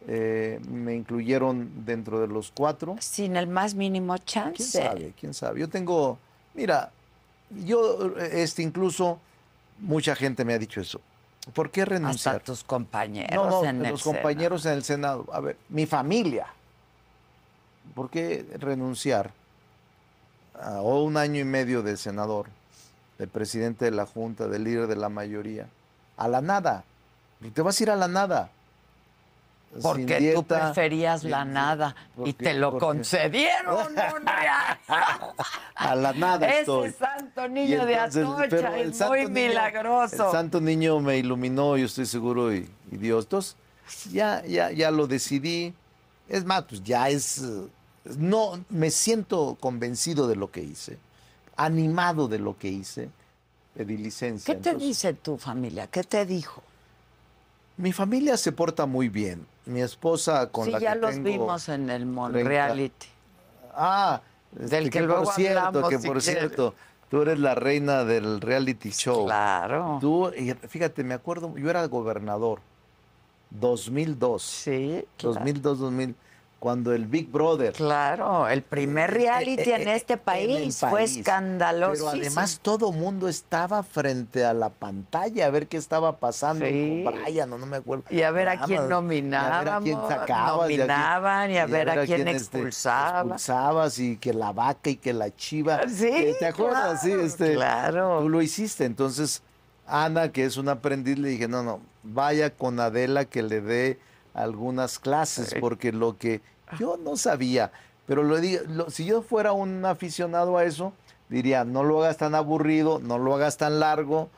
Eh, 0.08 0.60
me 0.68 0.96
incluyeron 0.96 1.86
dentro 1.86 2.20
de 2.20 2.28
los 2.28 2.52
cuatro. 2.52 2.96
Sin 3.00 3.36
el 3.36 3.48
más 3.48 3.76
mínimo 3.76 4.16
¿Quién 4.16 4.26
chance. 4.26 4.64
sabe? 4.64 5.14
¿Quién 5.20 5.34
sabe? 5.34 5.60
Yo 5.60 5.70
tengo, 5.70 6.18
mira, 6.56 6.92
yo, 7.66 8.16
este, 8.18 8.64
incluso, 8.64 9.20
mucha 9.80 10.16
gente 10.16 10.44
me 10.44 10.54
ha 10.54 10.58
dicho 10.60 10.82
eso. 10.82 11.00
¿Por 11.54 11.72
qué 11.72 11.82
Hasta 11.82 11.94
renunciar? 11.96 12.42
tus 12.44 12.64
compañeros 12.64 13.36
No, 13.36 13.50
no, 13.50 13.66
en 13.66 13.86
el 13.86 13.92
los 13.92 14.04
compañeros 14.04 14.66
en 14.66 14.74
el 14.74 14.84
Senado. 14.84 15.28
A 15.32 15.40
ver, 15.40 15.58
mi 15.70 15.86
familia. 15.86 16.48
¿Por 17.96 18.10
qué 18.10 18.46
renunciar 18.60 19.32
a 20.62 20.82
un 20.82 21.18
año 21.18 21.40
y 21.42 21.46
medio 21.46 21.82
de 21.84 21.98
senador, 21.98 22.48
de 23.18 23.28
presidente 23.28 23.86
de 23.86 23.92
la 23.92 24.06
Junta, 24.06 24.48
de 24.48 24.60
líder 24.60 24.88
de 24.88 24.96
la 24.96 25.10
mayoría, 25.10 25.68
a 26.18 26.28
la 26.28 26.42
nada? 26.42 26.84
Te 27.54 27.62
vas 27.62 27.80
a 27.80 27.84
ir 27.84 27.90
a 27.92 27.96
la 27.96 28.08
nada. 28.08 28.50
Porque 29.82 30.04
tú 30.18 30.20
dieta, 30.20 30.66
preferías 30.74 31.22
sin- 31.22 31.32
la 31.32 31.46
nada 31.46 31.96
y 32.26 32.34
te 32.34 32.54
lo 32.54 32.78
concedieron, 32.78 33.96
Monreal. 34.12 34.78
A 35.76 35.96
la 35.96 36.12
nada 36.12 36.46
Ese 36.48 36.60
estoy. 36.60 36.92
santo 36.92 37.46
Y 37.46 37.50
niño 37.50 37.86
de 37.86 37.96
Atocha 37.96 38.76
es 38.78 38.98
santo 38.98 39.08
muy 39.14 39.22
niño- 39.22 39.30
milagroso. 39.30 40.26
El 40.26 40.32
santo 40.34 40.60
niño 40.60 41.00
me 41.00 41.18
iluminó, 41.18 41.78
yo 41.78 41.86
estoy 41.86 42.06
seguro, 42.06 42.54
y, 42.54 42.70
y 42.92 42.98
Dios. 42.98 43.24
Entonces, 43.24 43.56
ya, 44.12 44.44
ya, 44.46 44.72
ya 44.72 44.92
lo 44.92 45.08
decidí. 45.08 45.74
Es 46.28 46.44
más, 46.44 46.64
pues 46.64 46.84
ya 46.84 47.08
es. 47.08 47.42
No, 48.06 48.64
me 48.70 48.90
siento 48.90 49.58
convencido 49.60 50.28
de 50.28 50.36
lo 50.36 50.50
que 50.52 50.62
hice, 50.62 50.98
animado 51.56 52.28
de 52.28 52.40
lo 52.40 52.58
que 52.58 52.68
hice. 52.70 53.10
Pedí 53.76 53.96
licencia. 53.98 54.54
¿Qué 54.54 54.60
te 54.60 54.70
Entonces, 54.72 54.88
dice 54.90 55.14
tu 55.14 55.38
familia? 55.38 55.88
¿Qué 55.88 56.04
te 56.04 56.26
dijo? 56.26 56.62
Mi 57.78 57.94
familia 57.94 58.36
se 58.38 58.52
porta 58.52 58.86
muy 58.86 59.08
bien. 59.08 59.46
Mi 59.66 59.82
esposa 59.82 60.48
con 60.50 60.66
sí, 60.66 60.72
la 60.72 60.80
ya 60.80 60.94
que 60.94 61.00
los 61.00 61.12
tengo- 61.12 61.24
vimos 61.26 61.70
en 61.70 61.90
el 61.90 62.02
30. 62.02 62.12
Monreality. 62.14 63.08
Ah, 63.74 64.22
Del 64.52 64.90
que 64.90 65.02
luego 65.02 65.24
por 65.24 65.34
cierto, 65.34 65.60
hablamos, 65.68 65.90
que 65.90 66.00
si 66.00 66.08
por 66.08 66.22
cierto, 66.22 66.76
tú 67.10 67.22
eres 67.22 67.40
la 67.40 67.56
reina 67.56 68.04
del 68.04 68.42
reality 68.42 68.90
show. 68.92 69.26
Claro. 69.26 69.98
Tú, 70.02 70.30
fíjate, 70.68 71.06
me 71.06 71.14
acuerdo, 71.14 71.56
yo 71.58 71.70
era 71.70 71.86
gobernador, 71.86 72.60
2002, 73.52 74.42
Sí, 74.44 75.06
claro. 75.18 75.36
2002, 75.36 75.80
2000, 75.80 76.16
cuando 76.62 76.94
el 76.94 77.08
Big 77.08 77.28
Brother. 77.32 77.74
Claro, 77.74 78.48
el 78.48 78.62
primer 78.62 79.10
reality 79.10 79.72
Eh, 79.72 79.74
eh, 79.74 79.82
en 79.82 79.88
eh, 79.88 79.96
este 79.96 80.14
en 80.14 80.20
el 80.20 80.24
país, 80.24 80.78
fue 80.78 80.92
país. 80.92 81.18
escandaloso. 81.18 82.12
Pero 82.12 82.24
además 82.24 82.60
todo 82.62 82.92
mundo 82.92 83.28
estaba 83.28 83.82
frente 83.82 84.46
a 84.46 84.54
la 84.54 84.70
pantalla 84.70 85.48
a 85.48 85.50
ver 85.50 85.66
qué 85.68 85.78
estaba 85.78 86.18
pasando 86.20 86.64
Sí. 86.68 87.02
con 87.04 87.16
Brian, 87.16 87.52
o 87.52 87.58
no 87.58 87.66
me 87.66 87.78
acuerdo. 87.78 88.04
Y 88.12 88.22
a 88.22 88.30
ver 88.30 88.48
a 88.48 88.62
quién 88.62 88.84
y 88.84 88.94
a 88.94 89.00
ver 89.02 89.70
a 89.70 89.80
quién 89.82 89.98
sacabas, 90.08 90.70
y 90.70 90.74
a 90.74 90.78
quién- 90.78 90.88
nominaban, 90.88 91.50
y 91.52 91.58
a 91.58 91.66
ver 91.66 91.90
a 91.90 92.06
quién 92.06 92.28
este, 92.28 92.32
expulsaba. 92.60 93.20
expulsabas 93.22 93.98
y 93.98 94.18
que 94.18 94.32
la 94.32 94.52
vaca 94.52 94.92
y 94.92 94.98
que 94.98 95.14
la 95.14 95.36
chiva. 95.36 95.82
Sí, 95.90 96.06
Eh, 96.14 96.36
¿Te 96.38 96.46
acuerdas? 96.46 97.02
sí, 97.02 97.12
este, 97.12 97.56
claro. 97.56 98.20
Tú 98.22 98.30
lo 98.30 98.40
hiciste. 98.40 98.86
Entonces, 98.86 99.42
Ana, 99.88 100.32
que 100.32 100.46
es 100.46 100.58
una 100.58 100.74
aprendiz, 100.74 101.18
le 101.18 101.30
dije, 101.30 101.48
no, 101.48 101.64
no, 101.64 101.80
vaya 102.04 102.52
con 102.52 102.80
Adela 102.80 103.26
que 103.26 103.42
le 103.42 103.62
dé 103.62 104.00
algunas 104.34 105.00
clases, 105.00 105.56
porque 105.60 105.92
lo 105.92 106.18
que 106.18 106.42
yo 106.80 106.98
no 106.98 107.18
sabía, 107.18 107.72
pero 108.06 108.24
lo 108.24 108.40
digo, 108.40 108.62
lo- 108.70 108.90
si 108.90 109.06
yo 109.06 109.22
fuera 109.22 109.52
un 109.54 109.86
aficionado 109.86 110.58
a 110.58 110.64
eso, 110.66 110.94
diría, 111.30 111.64
no 111.66 111.84
lo 111.84 112.04
hagas 112.04 112.18
tan 112.18 112.36
aburrido, 112.36 113.00
no 113.00 113.18
lo 113.18 113.34
hagas 113.36 113.58
tan 113.58 113.80
largo, 113.80 114.30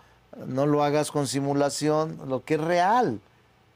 no 0.47 0.65
lo 0.65 0.83
hagas 0.83 1.11
con 1.11 1.27
simulación, 1.27 2.19
lo 2.27 2.43
que 2.43 2.55
es 2.55 2.61
real. 2.61 3.19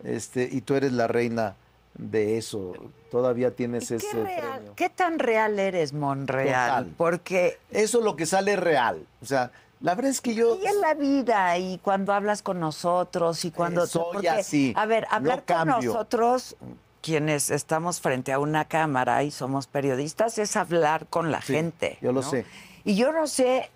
Este, 0.04 0.48
y 0.52 0.62
tú 0.62 0.76
eres 0.76 0.92
la 0.94 1.08
reina 1.08 1.56
de 1.96 2.38
eso. 2.38 2.74
Todavía 3.10 3.52
tienes 3.56 3.90
¿Y 3.90 3.96
ese 3.96 4.08
¿Qué, 4.12 4.24
real- 4.24 4.52
premio. 4.54 4.74
¿Qué 4.76 4.90
tan 4.90 5.18
real 5.20 5.58
eres, 5.60 5.94
Monreal? 5.94 6.70
Total. 6.86 6.94
Porque 6.98 7.58
Eso 7.72 8.02
lo 8.02 8.16
que 8.16 8.26
sale 8.28 8.54
es 8.54 8.60
real. 8.60 9.06
O 9.22 9.26
sea, 9.26 9.52
La 9.80 9.94
verdad 9.94 10.10
es 10.12 10.22
que 10.22 10.34
yo 10.34 10.58
Y 10.62 10.66
en 10.66 10.82
la 10.82 10.94
vida, 10.96 11.58
y 11.58 11.78
cuando 11.80 12.12
hablas 12.14 12.42
con 12.42 12.60
nosotros, 12.60 13.46
y 13.46 13.52
cuando... 13.52 13.84
Eh, 13.84 13.88
soy 13.88 14.04
porque, 14.14 14.30
así, 14.30 14.74
A 14.76 14.86
ver, 14.86 15.08
no 15.10 15.16
hablar 15.16 15.44
con 15.46 15.68
nosotros, 15.68 16.56
quienes 17.02 17.52
estamos 17.52 18.02
frente 18.02 18.34
a 18.34 18.40
una 18.40 18.66
cámara 18.66 19.24
y 19.24 19.30
somos 19.32 19.68
periodistas, 19.68 20.38
es 20.40 20.56
hablar 20.56 21.06
con 21.08 21.32
la 21.32 21.42
Sí, 21.42 21.54
gente. 21.54 21.98
yo 22.02 22.12
lo 22.12 22.24
sé. 22.24 22.46
Y 22.86 22.96
yo 22.96 23.12
no 23.12 23.28
sé, 23.28 23.70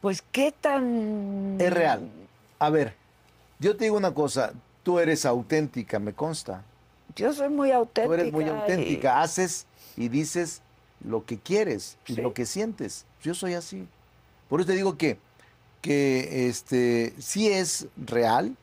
pues, 0.00 0.22
qué 0.32 0.52
tan... 0.58 1.56
es 1.60 1.72
real. 1.72 2.08
A 2.58 2.70
ver, 2.70 2.94
yo 3.58 3.76
te 3.76 3.84
digo 3.84 3.96
una 3.96 4.14
cosa, 4.14 4.52
tú 4.82 4.98
eres 5.00 5.26
auténtica, 5.26 5.98
me 5.98 6.14
consta. 6.14 6.62
Yo 7.14 7.32
soy 7.34 7.50
muy 7.50 7.70
auténtica. 7.72 8.06
Tú 8.06 8.14
eres 8.14 8.32
muy 8.32 8.44
y- 8.44 8.48
auténtica, 8.48 9.20
haces 9.20 9.66
y 9.98 10.08
dices 10.08 10.62
lo 11.04 11.26
que 11.26 11.38
quieres 11.38 11.98
y 12.06 12.14
Sí. 12.14 12.22
lo 12.22 12.32
que 12.32 12.46
sientes. 12.46 13.04
Yo 13.22 13.34
soy 13.34 13.52
así. 13.54 13.86
Por 14.48 14.60
eso 14.60 14.68
te 14.68 14.76
digo 14.76 14.96
que, 14.96 15.18
que 15.82 16.48
este, 16.48 17.12
sí 17.18 17.48
es 17.48 17.86
real. 17.98 18.56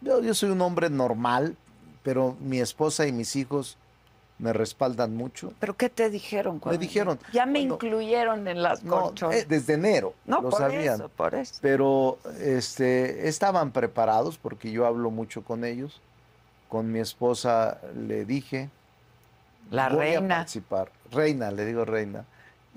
Yo, 0.00 0.20
yo 0.22 0.34
soy 0.34 0.50
un 0.50 0.60
hombre 0.62 0.90
normal, 0.90 1.56
pero 2.02 2.36
mi 2.40 2.58
esposa 2.60 3.06
y 3.06 3.12
mis 3.12 3.36
hijos 3.36 3.76
me 4.38 4.52
respaldan 4.52 5.16
mucho. 5.16 5.52
¿Pero 5.60 5.76
qué 5.76 5.88
te 5.90 6.10
dijeron? 6.10 6.60
cuando- 6.60 6.80
dijeron, 6.80 7.18
Ya 7.32 7.44
me 7.44 7.58
incluyeron 7.60 8.46
en 8.48 8.62
las 8.62 8.84
No, 8.84 9.12
eh, 9.32 9.44
desde 9.48 9.74
enero 9.74 10.14
no, 10.26 10.40
lo 10.40 10.50
por 10.50 10.60
sabían. 10.60 10.94
eso, 10.94 11.08
por 11.08 11.34
eso. 11.34 11.54
Pero 11.60 12.18
este, 12.40 13.28
estaban 13.28 13.72
preparados 13.72 14.38
porque 14.38 14.70
yo 14.70 14.86
hablo 14.86 15.10
mucho 15.10 15.42
con 15.42 15.64
ellos. 15.64 16.00
Con 16.68 16.92
mi 16.92 17.00
esposa 17.00 17.80
le 17.96 18.24
dije, 18.24 18.70
La 19.70 19.88
voy 19.88 19.98
a 20.08 20.20
reina. 20.20 20.36
participar. 20.36 20.90
Reina, 21.10 21.50
le 21.50 21.64
digo 21.66 21.84
reina. 21.84 22.24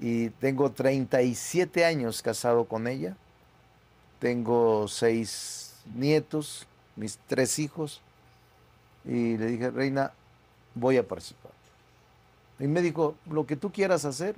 Y 0.02 0.32
tengo 0.32 0.72
37 0.72 1.86
años 1.86 2.24
casado 2.24 2.66
con 2.66 2.88
ella. 2.88 3.16
Tengo 4.20 4.88
seis 4.88 5.76
nietos, 5.96 6.66
mis 6.96 7.20
tres 7.28 7.60
hijos. 7.60 8.02
Y 9.06 9.38
le 9.38 9.46
dije, 9.46 9.70
reina, 9.70 10.12
voy 10.74 10.98
a 10.98 11.08
participar. 11.08 11.52
Y 12.60 12.68
me 12.68 12.82
dijo, 12.82 13.16
lo 13.30 13.46
que 13.46 13.56
tú 13.56 13.72
quieras 13.72 14.04
hacer, 14.04 14.36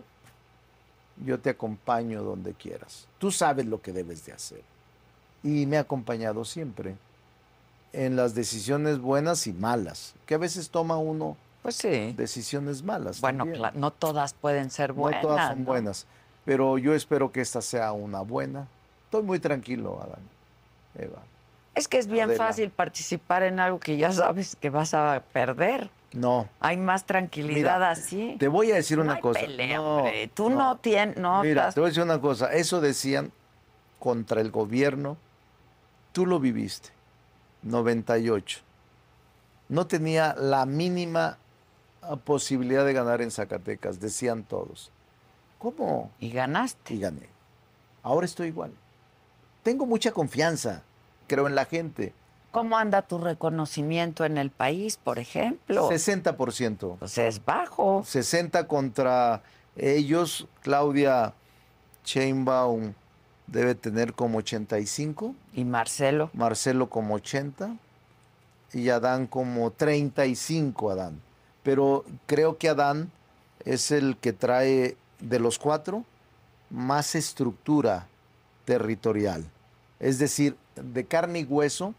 yo 1.26 1.40
te 1.40 1.50
acompaño 1.50 2.24
donde 2.24 2.54
quieras. 2.54 3.08
Tú 3.18 3.32
sabes 3.32 3.66
lo 3.66 3.82
que 3.82 3.94
debes 3.94 4.26
de 4.26 4.34
hacer. 4.34 4.62
Y 5.44 5.66
me 5.66 5.78
ha 5.78 5.82
acompañado 5.82 6.44
siempre 6.44 6.96
en 7.94 8.18
las 8.18 8.36
decisiones 8.36 9.00
buenas 9.00 9.48
y 9.48 9.54
malas, 9.54 10.14
que 10.26 10.36
a 10.36 10.40
veces 10.40 10.70
toma 10.70 10.98
uno 10.98 11.38
Pues 11.64 11.76
sí. 11.76 12.14
decisiones 12.16 12.84
malas. 12.84 13.20
Bueno, 13.22 13.46
también. 13.46 13.64
no 13.74 13.90
todas 13.92 14.34
pueden 14.34 14.70
ser 14.70 14.90
No 14.90 15.02
buenas. 15.02 15.22
todas 15.22 15.48
son 15.50 15.60
¿no? 15.60 15.66
buenas, 15.66 16.06
pero 16.46 16.78
yo 16.78 16.94
espero 16.94 17.32
que 17.32 17.42
esta 17.42 17.62
sea 17.62 17.92
una 17.94 18.22
buena. 18.22 18.68
Estoy 19.06 19.24
muy 19.24 19.40
tranquilo, 19.40 20.00
Adán. 20.04 20.20
Eva. 20.96 21.20
Es 21.74 21.88
que 21.88 21.98
es 21.98 22.06
bien 22.08 22.26
Adela. 22.26 22.46
fácil 22.46 22.70
participar 22.70 23.42
en 23.44 23.60
algo 23.60 23.80
que 23.80 23.98
ya 23.98 24.12
sabes 24.12 24.56
que 24.60 24.70
vas 24.70 24.94
a 24.94 25.24
perder. 25.34 25.90
No, 26.14 26.48
Hay 26.60 26.78
más 26.78 27.06
tranquilidad 27.06 27.78
Mira, 27.80 27.90
así. 27.90 28.36
te 28.38 28.48
voy 28.48 28.72
a 28.72 28.76
decir 28.76 28.98
No 29.00 29.04
una 29.04 29.20
cosa. 29.20 29.40
pelea, 29.40 29.78
no, 29.78 29.96
hombre. 29.98 30.28
Tú 30.28 30.52
no, 30.52 30.78
tienes, 30.78 31.18
no 31.18 31.42
Mira, 31.42 31.62
estás- 31.62 31.74
te 31.74 31.80
voy 31.80 31.88
a 31.88 31.90
decir 31.90 32.04
una 32.04 32.22
cosa. 32.22 32.54
Eso 32.54 32.82
decían 32.82 33.32
contra 33.98 34.40
el 34.42 34.52
gobierno. 34.52 35.18
Tú 36.12 36.28
lo 36.28 36.40
viviste. 36.40 36.90
98. 37.64 38.60
No 39.70 39.88
tenía 39.88 40.36
la 40.38 40.68
mínima 40.68 41.38
posibilidad 42.26 42.86
de 42.86 42.94
ganar 42.94 43.22
en 43.22 43.32
Zacatecas, 43.32 44.00
decían 44.00 44.44
todos. 44.44 44.92
¿Cómo? 45.60 46.12
y 46.20 46.30
ganaste. 46.30 46.94
y 46.94 47.00
gané. 47.00 47.30
Ahora 48.02 48.26
estoy 48.26 48.48
igual. 48.48 48.72
Tengo 49.64 49.86
mucha 49.86 50.12
confianza, 50.12 50.84
creo 51.28 51.48
en 51.48 51.56
la 51.56 51.66
gente. 51.66 52.14
¿Cómo 52.52 52.78
anda 52.78 53.02
tu 53.02 53.18
reconocimiento 53.18 54.26
en 54.26 54.38
el 54.38 54.52
país, 54.52 54.98
por 54.98 55.18
ejemplo? 55.20 55.90
60%. 55.90 56.98
Pues 57.00 57.18
es 57.18 57.44
bajo. 57.44 58.04
60 58.06 58.68
contra 58.68 59.42
ellos. 59.76 60.48
Claudia 60.62 61.34
Sheinbaum 62.06 62.94
debe 63.48 63.74
tener 63.76 64.14
como 64.14 64.40
85, 64.40 65.34
Y 65.54 65.64
Marcelo. 65.64 66.30
Marcelo 66.34 66.90
como 66.90 67.16
80 67.16 67.76
y 68.74 68.90
Adán 68.90 69.28
como 69.28 69.72
35, 69.72 70.92
Adán. 70.92 71.22
Pero 71.64 72.06
creo 72.26 72.58
que 72.58 72.70
Adán 72.70 73.12
es 73.66 73.92
el 73.92 74.18
que 74.18 74.34
trae 74.34 74.98
de 75.20 75.40
los 75.40 75.58
cuatro 75.58 76.04
más 76.70 77.16
estructura 77.16 78.08
territorial. 78.66 79.46
Es 80.00 80.20
decir, 80.20 80.58
de 80.76 81.06
carne 81.06 81.40
y 81.40 81.44
hueso, 81.46 81.94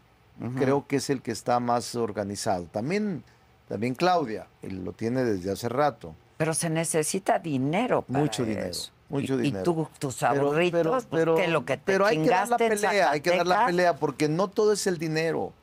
creo 0.57 0.85
que 0.87 0.97
es 0.97 1.09
el 1.09 1.21
que 1.21 1.31
está 1.31 1.59
más 1.59 1.95
organizado. 1.95 2.65
También, 2.65 3.23
también 3.67 3.95
Claudia, 3.95 4.47
él 4.61 4.83
lo 4.83 4.91
tiene 4.91 5.23
desde 5.23 5.51
hace 5.51 5.69
rato. 5.69 6.13
Pero 6.37 6.53
se 6.53 6.69
necesita 6.69 7.39
dinero 7.39 8.01
para 8.01 8.19
Mucho 8.19 8.43
dinero, 8.43 8.77
mucho 9.09 9.35
y, 9.35 9.43
dinero. 9.43 9.61
Y 9.61 9.63
tú, 9.63 9.87
tus 9.97 10.17
Pero- 10.17 10.47
ahorritos, 10.49 10.77
pero, 10.79 10.91
pues, 10.91 11.07
pero- 11.09 11.35
que 11.35 11.47
lo 11.47 11.65
que 11.65 11.77
te 11.77 11.83
pero 11.85 12.05
hay 12.05 12.21
que 12.21 12.29
dar 12.29 12.49
la 12.49 12.57
pelea, 12.57 13.11
hay 13.11 13.21
que 13.21 13.37
dar 13.37 13.47
la 13.47 13.65
pelea, 13.65 13.95
porque 13.95 14.27
no 14.27 14.49
todo 14.49 14.73
es 14.73 14.85
el 14.85 14.97
dinero. 14.99 15.53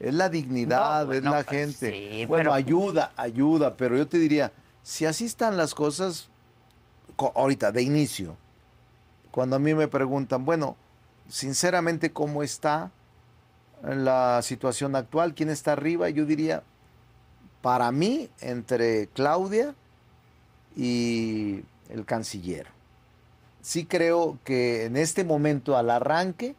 Es 0.00 0.14
la 0.14 0.28
dignidad, 0.30 1.06
No, 1.06 1.12
es 1.12 1.22
la 1.22 1.30
pues 1.44 1.46
gente. 1.46 1.90
sí, 1.90 2.26
bueno, 2.26 2.44
pero- 2.50 2.54
ayuda, 2.54 3.12
ayuda, 3.16 3.76
pero 3.76 3.96
yo 3.96 4.08
te 4.08 4.18
diría, 4.18 4.50
si 4.82 5.04
así 5.04 5.26
están 5.26 5.56
las 5.58 5.74
cosas, 5.74 6.28
co- 7.16 7.32
ahorita, 7.36 7.70
de 7.70 7.82
inicio, 7.82 8.36
cuando 9.30 9.56
a 9.56 9.58
mí 9.58 9.74
me 9.74 9.88
preguntan, 9.88 10.44
bueno, 10.46 10.76
sinceramente, 11.28 12.12
¿cómo 12.12 12.42
está 12.42 12.90
la 13.82 14.40
situación 14.42 14.96
actual? 14.96 15.34
¿Quién 15.34 15.50
está 15.50 15.72
arriba? 15.72 16.08
Yo 16.08 16.24
diría, 16.24 16.62
para 17.60 17.92
mí, 17.92 18.30
entre 18.40 19.06
Claudia 19.08 19.74
y 20.76 21.62
el 21.90 22.04
canciller. 22.06 22.66
Sí 23.60 23.84
creo 23.84 24.38
que 24.44 24.86
en 24.86 24.96
este 24.96 25.24
momento, 25.24 25.76
al 25.76 25.90
arranque, 25.90 26.54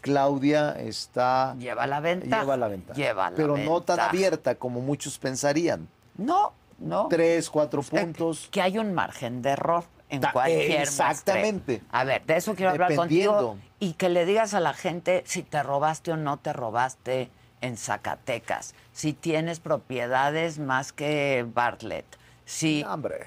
Claudia 0.00 0.72
está 0.78 1.54
Lleva 1.58 1.86
la 1.86 2.00
ventaja. 2.00 2.42
lleva 2.42 2.56
la 2.56 2.68
ventaja. 2.68 2.98
Lleva 2.98 3.30
la 3.30 3.36
pero 3.36 3.56
no 3.56 3.80
tan 3.80 4.00
abierta 4.00 4.54
como 4.54 4.80
muchos 4.80 5.18
pensarían. 5.18 5.88
No, 6.16 6.52
no. 6.78 7.08
Tres, 7.08 7.50
cuatro 7.50 7.82
puntos. 7.82 8.48
Que 8.50 8.62
hay 8.62 8.78
un 8.78 8.94
margen 8.94 9.42
de 9.42 9.50
error 9.50 9.84
en 10.08 10.22
cualquier 10.22 10.82
exactamente. 10.82 11.82
A 11.90 12.04
ver, 12.04 12.24
de 12.24 12.36
eso 12.36 12.54
quiero 12.54 12.70
hablar 12.72 12.94
contigo. 12.94 13.56
Y 13.80 13.94
que 13.94 14.08
le 14.08 14.24
digas 14.24 14.54
a 14.54 14.60
la 14.60 14.74
gente 14.74 15.22
si 15.26 15.42
te 15.42 15.62
robaste 15.62 16.12
o 16.12 16.16
no 16.16 16.38
te 16.38 16.52
robaste 16.52 17.30
en 17.60 17.76
Zacatecas. 17.76 18.74
Si 18.92 19.12
tienes 19.12 19.60
propiedades 19.60 20.58
más 20.58 20.92
que 20.92 21.46
Bartlett. 21.52 22.06
Si, 22.44 22.82
hombre. 22.84 23.26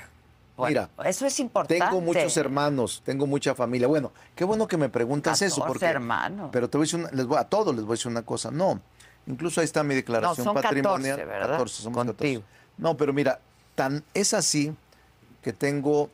Bueno, 0.61 0.87
Mira, 0.97 1.09
eso 1.09 1.25
es 1.25 1.39
importante. 1.39 1.83
tengo 1.83 2.01
muchos 2.01 2.35
hermanos, 2.37 3.01
tengo 3.05 3.27
mucha 3.27 3.53
familia. 3.55 3.87
Bueno, 3.87 4.11
qué 4.35 4.43
bueno 4.43 4.67
que 4.67 4.77
me 4.77 4.89
preguntas 4.89 5.41
eso, 5.41 5.61
14 5.61 5.67
porque 5.67 5.85
hermanos. 5.85 6.49
pero 6.51 6.69
te 6.69 6.77
voy 6.77 6.83
a 6.83 6.85
decir 6.85 6.99
una- 6.99 7.11
les 7.11 7.25
voy, 7.25 7.37
a 7.37 7.43
todos 7.45 7.75
les 7.75 7.83
voy 7.85 7.93
a 7.93 7.95
decir 7.97 8.11
una 8.11 8.21
cosa. 8.23 8.51
No, 8.51 8.79
incluso 9.27 9.59
ahí 9.61 9.65
está 9.65 9.83
mi 9.83 9.95
declaración 9.95 10.43
son 10.45 10.55
14, 10.55 10.81
patrimonial. 10.83 11.17
¿verdad? 11.27 11.49
14, 11.51 11.83
somos 11.83 11.97
14. 11.97 12.17
Contigo. 12.17 12.43
No, 12.77 12.97
pero 12.97 13.13
mira, 13.13 13.39
tan 13.75 14.03
es 14.13 14.33
así 14.33 14.73
que 15.41 15.53
tengo 15.53 16.09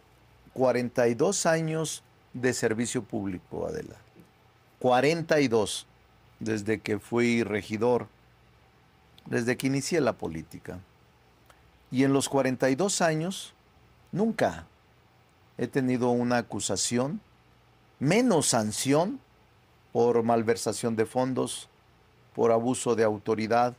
42 0.53 1.45
años 1.45 2.03
de 2.33 2.53
servicio 2.53 3.03
público, 3.03 3.67
Adela. 3.67 3.95
42 4.79 5.85
desde 6.39 6.79
que 6.79 6.99
fui 6.99 7.43
regidor, 7.43 8.07
desde 9.25 9.57
que 9.57 9.67
inicié 9.67 10.01
la 10.01 10.13
política. 10.13 10.79
Y 11.91 12.03
en 12.03 12.13
los 12.13 12.29
42 12.29 13.01
años 13.01 13.53
nunca 14.11 14.65
he 15.57 15.67
tenido 15.67 16.09
una 16.09 16.37
acusación, 16.37 17.21
menos 17.99 18.47
sanción 18.47 19.19
por 19.91 20.21
malversación 20.23 20.95
de 20.95 21.05
fondos, 21.05 21.69
por 22.35 22.51
abuso 22.51 22.95
de 22.95 23.03
autoridad 23.03 23.75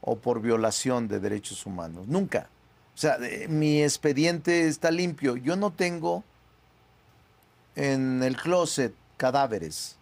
o 0.00 0.16
por 0.16 0.40
violación 0.40 1.08
de 1.08 1.20
derechos 1.20 1.64
humanos. 1.66 2.06
Nunca. 2.06 2.48
O 2.94 2.98
sea, 2.98 3.16
eh, 3.22 3.48
mi 3.48 3.82
expediente 3.82 4.68
está 4.68 4.90
limpio. 4.90 5.36
Yo 5.36 5.56
no 5.56 5.70
tengo 5.70 6.24
en 7.76 8.22
el 8.22 8.36
closet 8.36 8.92
cadáveres. 9.16 9.96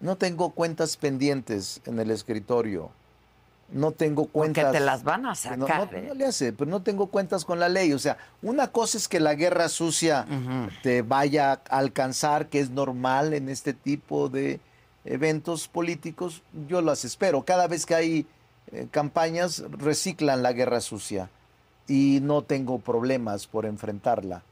No 0.00 0.16
tengo 0.16 0.50
cuentas 0.50 0.96
pendientes 0.96 1.80
en 1.86 1.98
el 1.98 2.10
escritorio. 2.10 2.90
No 3.70 3.92
tengo 3.92 4.22
Porque 4.26 4.32
cuentas. 4.62 4.72
te 4.72 4.80
las 4.80 5.04
van 5.04 5.26
a 5.26 5.30
no- 5.30 5.34
sacar. 5.34 5.92
no, 5.92 5.98
¿eh? 5.98 6.04
no 6.08 6.14
le 6.14 6.24
hace, 6.26 6.52
pero 6.54 6.70
no 6.70 6.82
tengo 6.82 7.08
cuentas 7.08 7.44
con 7.44 7.60
la 7.60 7.68
ley. 7.68 7.92
O 7.92 7.98
sea, 7.98 8.16
una 8.42 8.68
cosa 8.72 8.96
es 8.96 9.08
que 9.08 9.20
la 9.20 9.34
guerra 9.34 9.68
sucia 9.68 10.24
te 10.82 11.02
vaya 11.02 11.52
a 11.52 11.78
alcanzar, 11.78 12.48
que 12.48 12.60
es 12.60 12.70
normal 12.70 13.34
en 13.34 13.48
este 13.50 13.74
tipo 13.74 14.30
de 14.30 14.60
eventos 15.04 15.68
políticos. 15.68 16.42
Yo 16.66 16.80
las 16.80 17.04
espero. 17.04 17.42
Cada 17.44 17.66
vez 17.66 17.84
que 17.84 17.94
hay 17.94 18.26
eh, 18.72 18.86
campañas, 18.90 19.62
reciclan 19.70 20.42
la 20.42 20.52
guerra 20.52 20.80
sucia 20.80 21.28
y 21.86 22.20
no 22.22 22.42
tengo 22.42 22.78
problemas 22.78 23.46
por 23.46 23.66
enfrentarla. 23.66 24.42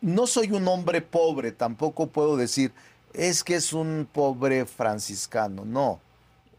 No 0.00 0.26
soy 0.26 0.50
un 0.52 0.66
hombre 0.68 1.02
pobre, 1.02 1.50
tampoco 1.52 2.08
puedo 2.08 2.36
decir, 2.36 2.72
es 3.12 3.42
que 3.44 3.54
es 3.56 3.72
un 3.72 4.06
pobre 4.12 4.66
franciscano, 4.66 5.64
no, 5.64 6.00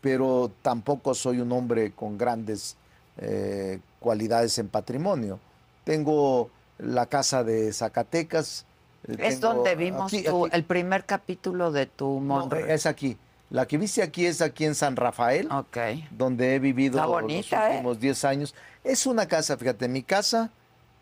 pero 0.05 0.51
tampoco 0.61 1.15
soy 1.15 1.39
un 1.39 1.51
hombre 1.51 1.91
con 1.91 2.15
grandes 2.15 2.75
eh, 3.17 3.79
cualidades 3.99 4.55
en 4.59 4.67
patrimonio. 4.67 5.39
Tengo 5.83 6.51
la 6.77 7.07
casa 7.07 7.43
de 7.43 7.73
Zacatecas. 7.73 8.67
eh, 9.07 9.15
Es 9.17 9.39
tengo- 9.39 9.55
donde 9.55 9.75
vimos 9.75 10.13
aquí- 10.13 10.23
tu- 10.23 10.45
aquí. 10.45 10.55
el 10.55 10.63
primer 10.63 11.05
capítulo 11.05 11.71
de 11.71 11.87
tu 11.87 12.19
No, 12.21 12.41
Monroe. 12.41 12.71
es 12.71 12.85
aquí. 12.85 13.17
La 13.49 13.65
que 13.65 13.79
viste 13.79 14.03
aquí 14.03 14.27
es 14.27 14.41
aquí 14.43 14.65
en 14.65 14.75
San 14.75 14.95
Rafael, 14.95 15.51
Ok. 15.51 15.77
donde 16.11 16.53
he 16.53 16.59
vivido 16.59 17.03
los 17.03 17.31
¿eh? 17.31 17.41
últimos 17.41 17.99
10 17.99 18.23
años. 18.25 18.53
Es 18.83 19.07
una 19.07 19.27
casa, 19.27 19.57
fíjate, 19.57 19.87
mi 19.87 20.03
casa 20.03 20.51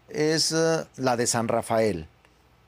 es 0.08 0.56
la 0.96 1.18
de 1.18 1.28
San 1.28 1.50
Rafael, 1.50 2.08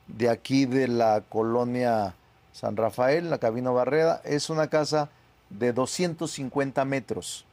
de 0.06 0.28
aquí 0.28 0.66
de 0.66 0.86
la 0.88 1.22
colonia 1.30 2.14
San 2.52 2.76
Rafael, 2.76 3.30
la 3.30 3.38
Cabino 3.38 3.72
Barreda. 3.72 4.20
Es 4.24 4.50
una 4.50 4.68
casa 4.68 5.08
de 5.50 5.72
250 5.72 6.84
metros. 6.84 7.44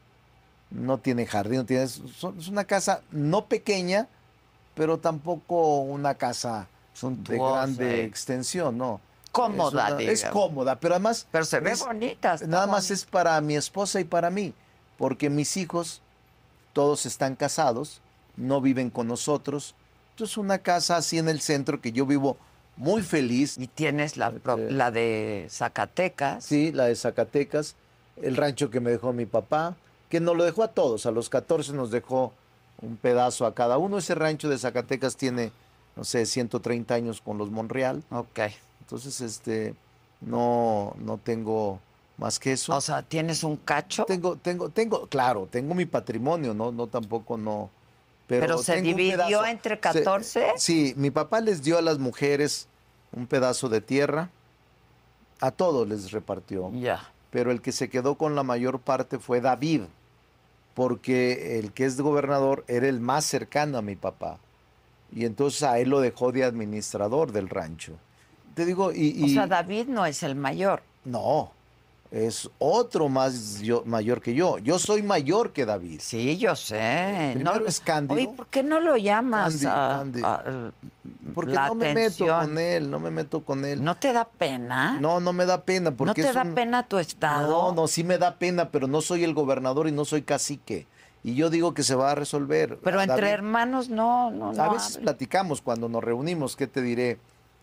No 0.69 0.97
tiene 0.97 1.25
jardín, 1.27 1.59
no 1.59 1.65
tiene, 1.65 1.83
es 1.83 2.01
una 2.47 2.63
casa 2.65 3.01
no 3.11 3.45
pequeña, 3.45 4.07
pero 4.73 4.97
tampoco 4.97 5.81
una 5.81 6.15
casa 6.15 6.67
de 7.01 7.37
grande 7.37 8.03
extensión, 8.05 8.77
¿no. 8.77 8.99
Cómoda, 9.31 9.87
es, 9.87 9.93
una- 9.93 10.11
es 10.11 10.25
cómoda, 10.25 10.79
pero 10.79 10.95
además 10.95 11.27
Pero 11.31 11.45
se 11.45 11.59
ve 11.59 11.75
bonita. 11.75 12.37
Nada 12.47 12.67
más 12.67 12.91
es 12.91 13.05
para 13.05 13.39
mi 13.41 13.55
esposa 13.55 13.99
y 13.99 14.03
para 14.03 14.29
mí, 14.29 14.53
porque 14.97 15.29
mis 15.29 15.57
hijos 15.57 16.01
todos 16.71 17.05
están 17.05 17.35
casados, 17.35 18.01
no 18.35 18.61
viven 18.61 18.89
con 18.89 19.07
nosotros. 19.07 19.75
Entonces 20.11 20.37
una 20.37 20.59
casa 20.59 20.97
así 20.97 21.17
en 21.19 21.29
el 21.29 21.41
centro 21.41 21.81
que 21.81 21.91
yo 21.91 22.05
vivo 22.07 22.37
muy 22.77 23.01
feliz. 23.03 23.57
Y 23.59 23.67
tienes 23.67 24.17
la, 24.17 24.31
pro- 24.31 24.57
Eh, 24.57 24.71
la 24.71 24.89
de 24.91 25.47
Zacatecas. 25.49 26.43
Sí, 26.45 26.71
la 26.71 26.85
de 26.85 26.95
Zacatecas, 26.95 27.75
el 28.21 28.35
rancho 28.35 28.69
que 28.69 28.79
me 28.79 28.91
dejó 28.91 29.13
mi 29.13 29.25
papá, 29.25 29.75
que 30.09 30.19
nos 30.19 30.35
lo 30.37 30.43
dejó 30.43 30.63
a 30.63 30.67
todos, 30.69 31.05
a 31.05 31.11
los 31.11 31.29
14 31.29 31.73
nos 31.73 31.91
dejó 31.91 32.33
un 32.81 32.97
pedazo 32.97 33.45
a 33.45 33.53
cada 33.55 33.77
uno. 33.77 33.97
Ese 33.97 34.15
rancho 34.15 34.49
de 34.49 34.57
Zacatecas 34.57 35.15
tiene, 35.15 35.51
no 35.95 36.03
sé, 36.03 36.25
130 36.25 36.93
años 36.93 37.21
con 37.21 37.37
los 37.37 37.49
Monreal. 37.49 38.03
Ok. 38.11 38.39
Entonces, 38.81 39.21
este, 39.21 39.73
no, 40.21 40.93
no 40.99 41.17
tengo 41.17 41.79
más 42.17 42.37
que 42.39 42.51
eso. 42.53 42.75
O 42.75 42.81
sea, 42.81 43.01
tienes 43.01 43.43
un 43.43 43.55
cacho. 43.57 44.05
Tengo, 44.05 44.35
tengo, 44.35 44.69
tengo, 44.69 45.07
claro, 45.07 45.47
tengo 45.49 45.73
mi 45.73 45.85
patrimonio, 45.85 46.53
no, 46.53 46.71
no 46.71 46.87
tampoco 46.87 47.37
no. 47.37 47.69
Pero, 48.27 48.41
Pero 48.45 48.57
se 48.59 48.81
dividió 48.81 49.43
entre 49.45 49.75
Se- 49.75 49.81
14. 49.81 50.53
sí, 50.57 50.93
mi 50.95 51.11
papá 51.11 51.41
les 51.41 51.61
dio 51.63 51.77
a 51.77 51.81
las 51.81 51.99
mujeres 51.99 52.67
un 53.11 53.27
pedazo 53.27 53.67
de 53.69 53.81
tierra, 53.81 54.29
a 55.39 55.51
todos 55.51 55.87
les 55.87 56.11
repartió, 56.11 56.71
Ya. 56.73 57.09
Pero 57.33 57.51
el 57.51 57.61
que 57.61 57.71
se 57.71 57.89
quedó 57.89 58.13
con 58.13 58.35
la 58.35 58.43
mayor 58.43 58.79
parte 58.79 59.17
fue 59.17 59.41
David, 59.41 59.81
porque 60.75 61.57
el 61.57 61.71
que 61.73 61.85
es 61.85 61.99
gobernador 61.99 62.63
era 62.67 62.87
el 62.87 62.99
más 62.99 63.25
cercano 63.25 63.79
a 63.79 63.81
mi 63.81 63.95
papá, 63.95 64.37
y 65.11 65.25
entonces 65.25 65.63
a 65.63 65.79
él 65.79 65.89
lo 65.89 65.99
dejó 65.99 66.31
de 66.31 66.43
administrador 66.43 67.31
del 67.31 67.49
rancho. 67.49 67.97
Te 68.53 68.67
digo, 68.67 68.91
y, 68.93 69.23
O 69.23 69.27
sea, 69.29 69.47
David 69.47 69.87
no 69.87 70.05
es 70.05 70.21
el 70.21 70.35
mayor. 70.35 70.83
no, 71.05 71.51
es 72.13 72.47
otro 72.59 73.09
más 73.09 73.59
yo- 73.61 73.81
mayor 73.87 74.21
que 74.21 74.35
yo. 74.35 74.59
Yo 74.59 74.77
soy 74.77 75.01
mayor 75.01 75.51
que 75.51 75.65
David. 75.65 75.99
Sí, 75.99 76.37
yo 76.37 76.55
sé. 76.55 77.31
Primero 77.33 77.65
es 77.65 77.79
Cándido. 77.79 78.13
Oye, 78.13 78.29
¿por 78.37 78.45
qué 78.47 78.61
no 78.61 78.79
lo 78.79 78.95
llamas 78.97 79.53
Cándido, 79.53 79.71
a- 79.71 79.97
Cándido. 79.97 80.27
a- 80.27 80.35
a- 80.35 80.71
Porque 81.33 81.53
no 81.53 81.73
me 81.73 81.93
meto 81.95 82.27
con 82.27 82.57
él, 82.59 82.91
no 82.91 82.99
me 82.99 83.09
meto 83.09 83.43
con 83.43 83.65
él. 83.65 83.83
¿No 83.83 83.95
te 83.95 84.13
da 84.13 84.25
pena? 84.25 84.99
No, 85.01 85.19
no 85.19 85.33
me 85.33 85.47
da 85.47 85.63
pena. 85.63 85.89
¿No 85.89 85.95
Porque 85.97 86.21
te 86.21 86.27
es 86.29 86.35
da 86.35 86.43
un- 86.43 86.53
pena 86.53 86.87
tu 86.87 86.99
estado? 86.99 87.47
No, 87.47 87.71
no, 87.73 87.87
sí 87.87 88.03
me 88.03 88.19
da 88.19 88.35
pena, 88.35 88.69
pero 88.69 88.85
no 88.87 89.01
soy 89.01 89.23
el 89.23 89.33
gobernador 89.33 89.87
y 89.87 89.91
no 89.91 90.05
soy 90.05 90.21
cacique. 90.21 90.85
Y 91.23 91.33
yo 91.33 91.49
digo 91.49 91.73
que 91.73 91.81
se 91.81 91.95
va 91.95 92.11
a 92.11 92.15
resolver. 92.15 92.77
Pero 92.83 93.01
entre 93.01 93.29
hermanos 93.31 93.89
no, 93.89 94.29
no, 94.29 94.53
no. 94.53 94.61
A 94.63 94.69
veces 94.71 94.97
platicamos 94.99 95.61
cuando 95.61 95.89
nos 95.89 96.03
reunimos, 96.03 96.55
¿qué 96.55 96.67
te 96.67 96.81
diré? 96.83 97.17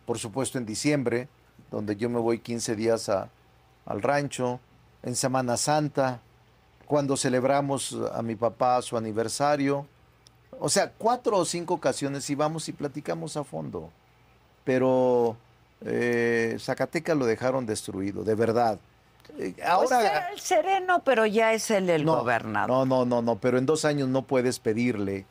Por 0.06 0.18
supuesto 0.18 0.58
en 0.58 0.66
diciembre, 0.66 1.28
donde 1.70 1.94
yo 1.94 2.10
me 2.10 2.18
voy 2.18 2.40
15 2.40 2.74
días 2.74 3.08
a- 3.08 3.28
al 3.90 4.02
rancho, 4.02 4.60
en 5.02 5.16
Semana 5.16 5.56
Santa, 5.56 6.20
cuando 6.86 7.16
celebramos 7.16 7.96
a 8.14 8.22
mi 8.22 8.36
papá 8.36 8.80
su 8.82 8.96
aniversario. 8.96 9.86
O 10.60 10.68
sea, 10.68 10.92
cuatro 10.96 11.38
o 11.38 11.44
cinco 11.44 11.74
ocasiones 11.74 12.28
íbamos 12.30 12.68
y 12.68 12.72
platicamos 12.72 13.36
a 13.36 13.42
fondo. 13.44 13.90
Pero 14.64 15.36
eh, 15.84 16.56
Zacatecas 16.60 17.16
lo 17.16 17.26
dejaron 17.26 17.66
destruido, 17.66 18.22
de 18.22 18.34
verdad. 18.34 18.78
Eh, 19.38 19.54
Pues 19.56 19.66
ahora... 19.68 20.00
era 20.00 20.28
el 20.32 20.38
sereno, 20.40 21.02
pero 21.04 21.26
ya 21.26 21.52
es 21.52 21.70
él 21.70 21.90
el 21.90 22.04
No, 22.04 22.18
gobernador. 22.18 22.68
No, 22.70 22.84
no, 22.86 23.04
no, 23.04 23.22
no, 23.22 23.36
pero 23.36 23.58
en 23.58 23.66
dos 23.66 23.84
años 23.84 24.08
no 24.08 24.22
puedes 24.22 24.58
pedirle 24.60 25.26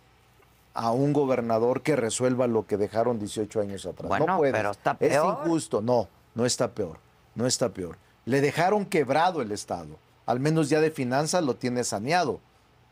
a 0.73 0.91
un 0.91 1.13
gobernador 1.13 1.81
que 1.81 1.95
resuelva 1.95 2.47
lo 2.47 2.65
que 2.65 2.77
dejaron 2.77 3.19
18 3.19 3.61
años 3.61 3.85
atrás. 3.85 4.09
Bueno, 4.09 4.25
no 4.25 4.37
puedes. 4.37 4.53
pero 4.53 4.71
está 4.71 4.91
Es 4.99 5.09
peor. 5.09 5.39
injusto. 5.45 5.81
No, 5.81 6.07
no 6.35 6.45
está 6.45 6.69
peor. 6.71 6.97
No 7.35 7.45
está 7.45 7.69
peor. 7.69 7.97
Le 8.29 8.41
dejaron 8.41 8.85
quebrado 8.85 9.41
el 9.41 9.51
Estado. 9.51 9.97
Al 10.27 10.39
menos 10.39 10.69
ya 10.69 10.81
de 10.81 10.91
finanzas 10.91 11.43
lo 11.43 11.55
tiene 11.55 11.83
saneado. 11.83 12.39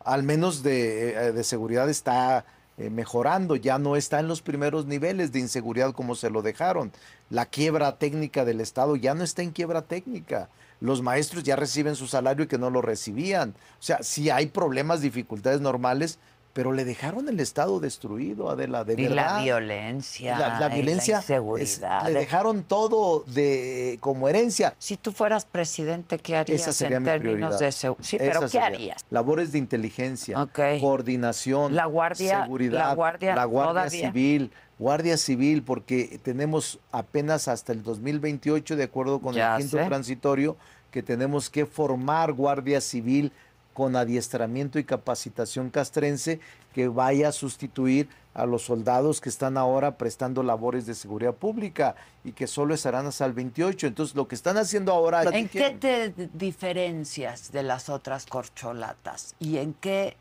Al 0.04 0.24
menos 0.24 0.64
de, 0.64 1.12
eh, 1.12 1.32
de 1.32 1.44
seguridad 1.44 1.88
está 1.92 2.44
eh, 2.80 2.90
mejorando. 2.90 3.56
Ya 3.56 3.78
no 3.78 3.96
está 3.96 4.20
en 4.20 4.28
los 4.28 4.42
primeros 4.42 4.88
niveles 4.88 5.32
de 5.32 5.38
inseguridad 5.38 5.94
como 5.94 6.16
se 6.16 6.32
lo 6.32 6.42
dejaron. 6.42 6.92
La 7.30 7.46
quiebra 7.46 8.00
técnica 8.00 8.46
del 8.46 8.62
Estado 8.62 8.96
ya 8.96 9.14
no 9.14 9.24
está 9.24 9.44
en 9.44 9.52
quiebra 9.52 9.84
técnica. 9.84 10.50
Los 10.80 11.04
maestros 11.04 11.44
ya 11.44 11.56
reciben 11.56 11.96
su 11.96 12.08
salario 12.08 12.46
y 12.46 12.48
que 12.48 12.58
no 12.58 12.72
lo 12.72 12.82
recibían. 12.82 13.52
O 13.80 13.84
sea, 13.84 14.02
sí 14.02 14.32
hay 14.32 14.48
problemas, 14.48 15.02
dificultades 15.02 15.62
normales, 15.62 16.18
pero 16.58 16.74
le 16.74 16.86
dejaron 16.86 17.30
el 17.30 17.40
Estado 17.40 17.80
destruido, 17.80 18.50
Adela, 18.50 18.84
de 18.84 18.94
y 18.94 19.04
verdad. 19.08 19.16
la 19.38 19.44
violencia. 19.44 20.40
La, 20.40 20.60
la 20.60 20.72
y 20.76 20.82
violencia, 20.82 21.24
La 21.30 21.58
es- 21.62 21.82
le 22.08 22.14
dejaron 22.20 22.64
todo 22.64 23.24
de 23.28 24.00
como 24.02 24.28
herencia. 24.28 24.74
Si 24.80 24.98
tú 24.98 25.12
fueras 25.12 25.46
presidente, 25.46 26.18
¿qué 26.18 26.36
harías 26.36 26.62
Esa 26.62 26.74
sería 26.74 26.98
en 26.98 27.04
mi 27.04 27.10
términos 27.10 27.36
prioridad. 27.36 27.60
de 27.60 27.72
seguridad? 27.72 28.04
Sí, 28.04 28.16
Esa 28.16 28.26
pero 28.26 28.40
¿qué 28.42 28.48
sería. 28.50 28.66
harías? 28.66 29.06
Labores 29.12 29.52
de 29.52 29.60
inteligencia, 29.60 30.48
coordinación, 30.82 31.76
La 31.76 31.86
Guardia- 31.86 32.42
seguridad, 32.46 32.80
la 32.88 32.94
Guardia 32.96 33.36
la 33.36 33.46
Guardia. 33.46 33.90
Civil, 33.92 34.52
Guardia 34.80 35.16
Civil, 35.18 35.62
porque 35.62 36.20
tenemos 36.24 36.80
apenas 36.92 37.48
hasta 37.48 37.72
el 37.72 37.84
2028, 37.84 38.76
de 38.76 38.84
acuerdo 38.84 39.20
con 39.20 39.36
Ya 39.36 39.58
el 39.58 39.62
quinto 39.62 39.78
sé. 39.78 39.86
transitorio, 39.86 40.58
que 40.90 41.04
tenemos 41.04 41.52
que 41.52 41.68
formar 41.68 42.34
Guardia 42.34 42.82
Civil 42.82 43.32
con 43.78 43.96
adiestramiento 43.96 44.80
y 44.80 44.86
capacitación 44.86 45.70
castrense 45.70 46.40
que 46.74 46.88
vaya 46.88 47.28
a 47.28 47.32
sustituir 47.32 48.10
a 48.34 48.48
los 48.48 48.64
soldados 48.64 49.22
que 49.22 49.30
están 49.30 49.56
ahora 49.56 50.00
prestando 50.00 50.42
labores 50.42 50.88
de 50.88 50.96
seguridad 50.96 51.36
pública 51.36 51.96
y 52.24 52.32
que 52.32 52.48
solo 52.48 52.74
estarán 52.74 53.06
hasta 53.06 53.24
el 53.28 53.34
28. 53.34 53.86
Entonces, 53.86 54.16
lo 54.16 54.28
que 54.28 54.34
están 54.34 54.58
haciendo 54.58 54.92
ahora... 54.94 55.22
¿En 55.26 55.48
qué 55.48 55.70
te 55.70 56.12
diferencias 56.34 57.52
de 57.52 57.62
las 57.62 57.88
otras 57.88 58.26
corcholatas? 58.26 59.36
¿Y 59.38 59.58
en 59.58 59.76
qué 59.76 60.18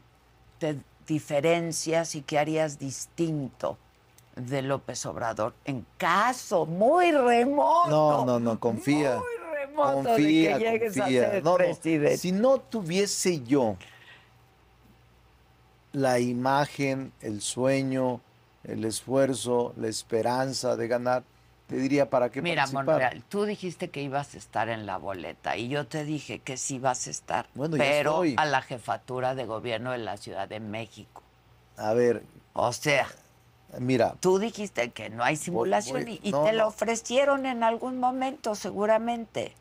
te 0.59 0.77
diferencias 1.07 2.15
y 2.15 2.21
qué 2.21 2.39
harías 2.39 2.79
distinto 2.79 3.79
de 4.35 4.61
López 4.61 5.07
Obrador 5.07 5.55
en 5.65 5.87
caso 5.97 6.67
muy 6.67 7.11
remoto? 7.11 7.89
No, 7.89 8.27
no, 8.27 8.39
no, 8.39 8.61
confía. 8.61 9.17
Muy 9.17 9.36
remoto 9.67 10.03
confía, 10.09 10.59
de 10.59 10.64
que 10.64 10.71
llegues 10.71 10.97
confía. 10.97 11.27
a 11.27 11.31
ser 11.31 11.45
No. 11.45 11.57
Si 12.17 12.33
no 12.33 12.59
tuviese 12.59 13.43
yo 13.43 13.77
la 15.93 16.19
imagen, 16.21 17.12
el 17.21 17.41
sueño, 17.41 18.21
el 18.64 18.85
esfuerzo, 18.85 19.73
la 19.77 19.89
esperanza 19.89 20.77
de 20.77 20.89
ganar, 20.89 21.25
te 21.69 21.77
diría 21.77 22.09
para 22.11 22.31
qué 22.31 22.43
Mira, 22.43 22.62
participar. 22.62 22.85
Monreal, 22.85 23.25
tú 23.29 23.45
dijiste 23.45 23.91
que 23.91 24.03
ibas 24.03 24.35
a 24.35 24.39
estar 24.39 24.69
en 24.69 24.87
la 24.87 24.99
boleta 24.99 25.57
y 25.57 25.69
yo 25.69 25.87
te 25.87 26.05
dije 26.05 26.39
que 26.41 26.57
sí 26.57 26.79
vas 26.79 27.07
a 27.07 27.11
estar, 27.11 27.47
Bueno, 27.55 27.77
pero 27.77 28.23
a 28.37 28.45
la 28.45 28.62
jefatura 28.62 29.35
de 29.35 29.47
gobierno 29.47 29.93
de 29.93 29.99
la 29.99 30.17
Ciudad 30.17 30.49
de 30.49 30.61
México. 30.61 31.23
A 31.77 31.93
ver, 31.93 32.23
O 32.53 32.73
sea, 32.73 33.07
mira, 33.79 34.14
tú 34.21 34.39
dijiste 34.39 34.91
que 34.91 35.11
no 35.11 35.23
hay 35.25 35.37
simulación 35.37 36.05
voy- 36.05 36.21
y, 36.23 36.29
y 36.29 36.33
no, 36.33 36.45
te 36.45 36.53
lo 36.53 36.69
ofrecieron 36.69 37.47
en 37.47 37.62
algún 37.62 37.99
momento, 37.99 38.55
seguramente. 38.55 39.55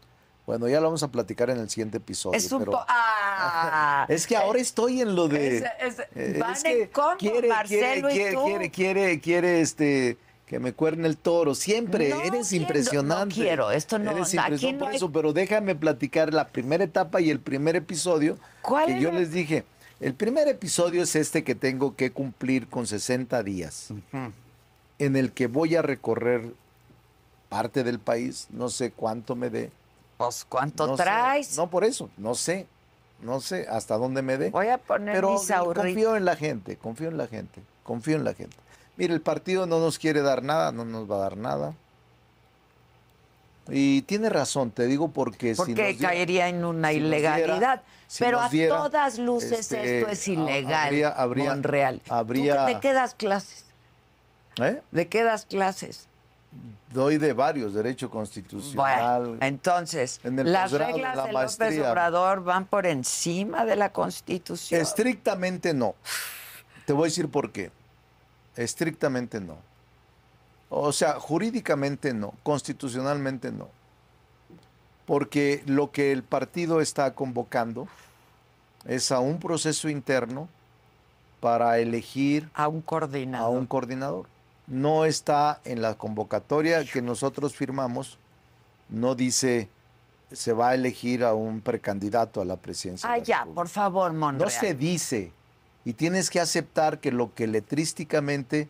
bueno, 0.45 0.68
ya 0.68 0.80
lo 0.80 0.88
vamos 0.88 1.01
a 1.03 1.08
platicar 1.10 1.49
en 1.49 1.58
el 1.60 1.70
siguiente 1.70 1.97
episodio. 1.97 2.38
es 2.38 2.51
un 2.51 2.60
pero- 2.66 2.86
¡Ah! 2.88 4.06
Es 4.10 4.28
que 4.28 4.38
ahora 4.38 4.60
estoy 4.60 5.01
en 5.01 5.16
lo 5.16 5.28
de. 5.28 5.58
Es- 5.58 5.64
es- 5.80 5.99
eh, 6.16 6.38
van 6.39 6.53
es 6.53 6.66
en 6.66 6.88
combo, 6.89 7.18
quiere, 7.18 7.47
Marcelo 7.49 8.10
y 8.10 8.14
quiere, 8.14 8.34
tú. 8.34 8.43
quiere, 8.45 8.72
quiere, 8.72 9.20
quiere, 9.20 9.62
este 9.62 10.18
que 10.45 10.60
me 10.60 10.74
cuerne 10.74 11.08
el 11.08 11.18
toro. 11.18 11.56
Siempre 11.56 12.10
No 12.10 12.22
eres 12.22 12.49
quiero, 12.49 12.64
impresionante. 12.64 13.36
no 13.36 13.41
quiero, 13.43 13.72
esto 13.72 13.97
no- 13.97 14.12
Eres 14.12 14.28
aquí 14.28 14.38
impresionante 14.38 14.74
no 14.74 14.80
por 14.80 14.89
hay- 14.89 14.95
eso, 14.97 15.12
pero 15.12 15.34
déjame 15.34 15.74
platicar 15.74 16.32
la 16.36 16.49
primera 16.49 16.84
etapa 16.84 17.20
y 17.20 17.32
el 17.32 17.39
primer 17.39 17.76
episodio 17.76 18.38
¿Cuál 18.62 18.86
que 18.86 18.99
yo 18.99 19.12
les 19.12 19.32
dije. 19.32 19.64
El 20.00 20.14
primer 20.14 20.48
episodio 20.48 21.04
es 21.04 21.16
este 21.16 21.43
que 21.43 21.56
tengo 21.56 21.96
que 21.96 22.12
cumplir 22.12 22.68
con 22.68 22.86
60 22.86 23.41
días, 23.43 23.89
en 25.00 25.16
el 25.16 25.32
que 25.32 25.48
voy 25.48 25.76
a 25.76 25.82
recorrer 25.82 26.54
parte 27.50 27.84
del 27.84 28.00
país, 28.00 28.48
no 28.52 28.70
sé 28.70 28.91
cuánto 28.91 29.36
me 29.36 29.50
dé. 29.50 29.72
Pues, 30.18 30.46
¿cuánto 30.48 30.88
no 30.88 30.98
sé. 30.98 31.04
traes? 31.04 31.58
No, 31.58 31.70
por 31.70 31.84
eso, 31.84 32.10
no 32.18 32.36
sé, 32.36 32.68
no 33.22 33.39
sé 33.39 33.68
hasta 33.70 33.98
dónde 33.98 34.22
me 34.22 34.38
dé. 34.38 34.50
Voy 34.50 34.68
a 34.68 34.78
poner 34.78 35.16
Pero 35.16 35.34
mis 35.34 35.50
confío 35.50 36.16
en 36.16 36.26
la 36.26 36.36
gente, 36.36 36.76
confío 36.78 37.08
en 37.08 37.18
la 37.18 37.28
gente, 37.28 37.62
confío 37.84 38.16
en 38.18 38.24
la 38.24 38.34
gente. 38.34 38.56
Mire, 38.98 39.14
el 39.14 39.22
partido 39.22 39.66
no 39.66 39.80
nos 39.80 40.00
quiere 40.00 40.22
dar 40.22 40.43
nada, 40.43 40.72
no 40.72 40.86
nos 40.86 41.10
va 41.10 41.16
a 41.16 41.20
dar 41.20 41.38
nada. 41.38 41.74
Y 43.70 44.03
tiene 44.03 44.30
razón, 44.30 44.72
te 44.72 44.86
digo 44.86 45.09
porque 45.09 45.55
si 45.55 45.57
Porque 45.57 45.72
nos 45.74 45.97
diera- 45.97 46.09
caería 46.09 46.47
en 46.49 46.63
una 46.63 46.89
si 46.91 46.97
ilegalidad. 46.97 47.47
diera- 47.57 47.84
si 48.07 48.24
Pero 48.24 48.39
a 48.39 48.49
todas 48.70 49.18
luces 49.18 49.51
este, 49.61 49.99
esto 49.99 50.11
es 50.11 50.28
ilegal. 50.28 50.86
habría- 50.88 51.09
habría- 51.09 51.49
Monreal. 51.55 52.01
¿Tú 52.05 52.13
habría- 52.13 52.66
qué- 52.68 52.74
¿De 52.76 52.80
qué 52.80 52.93
das 52.93 53.16
clases? 53.16 53.66
¿Eh? 54.61 54.82
¿De 54.91 55.07
qué 55.07 55.24
das 55.24 55.45
clases? 55.45 56.07
Doy 56.93 57.18
de 57.18 57.34
varios, 57.34 57.74
derecho 57.74 58.09
constitucional. 58.09 59.22
Bueno, 59.26 59.38
entonces, 59.41 60.22
en 60.24 60.49
las 60.53 60.70
posgrado, 60.72 60.93
reglas 60.93 61.16
la 61.18 61.26
de 61.26 61.32
López. 61.34 61.80
Obrador 61.91 62.43
van 62.43 62.66
por 62.66 62.86
encima 62.86 63.66
de 63.66 63.76
la 63.76 63.91
Constitución. 63.91 64.80
Estrictamente 64.80 65.74
no. 65.74 65.95
Te 66.86 66.93
voy 66.93 67.03
a 67.03 67.05
decir 67.09 67.28
por 67.30 67.51
qué. 67.51 67.72
Estrictamente 68.55 69.41
no. 69.41 69.57
O 70.78 70.91
sea, 70.91 71.21
jurídicamente 71.21 72.13
no, 72.13 72.34
constitucionalmente 72.43 73.49
no. 73.49 73.69
Porque 75.05 75.63
lo 75.67 75.91
que 75.91 76.11
el 76.11 76.21
partido 76.21 76.82
está 76.82 77.13
convocando 77.13 77.88
es 78.86 79.09
a 79.13 79.21
un 79.21 79.39
proceso 79.39 79.88
interno 79.88 80.49
para 81.39 81.80
elegir 81.80 82.49
a 82.53 82.67
un 82.67 82.80
a 82.80 82.82
coordinador. 82.82 83.57
un 83.57 83.65
coordinador. 83.67 84.26
No 84.67 85.05
está 85.05 85.61
en 85.63 85.82
la 85.82 85.95
convocatoria 85.95 86.84
que 86.84 87.01
nosotros 87.01 87.55
firmamos, 87.55 88.17
no 88.89 89.15
dice 89.15 89.69
se 90.34 90.51
va 90.51 90.71
a 90.71 90.76
elegir 90.76 91.23
a 91.23 91.34
un 91.36 91.61
precandidato 91.61 92.41
a 92.41 92.45
la 92.45 92.57
presidencia. 92.57 93.09
Ah, 93.09 93.13
de 93.13 93.19
la 93.19 93.26
ya, 93.26 93.45
por 93.45 93.69
favor, 93.69 94.11
Monreal. 94.11 94.43
No 94.43 94.49
se 94.49 94.73
dice. 94.73 95.32
Y 95.86 95.93
tienes 95.93 96.30
que 96.30 96.41
aceptar 96.41 96.99
que 96.99 97.13
lo 97.13 97.34
que 97.34 97.47
letrísticamente 97.47 98.67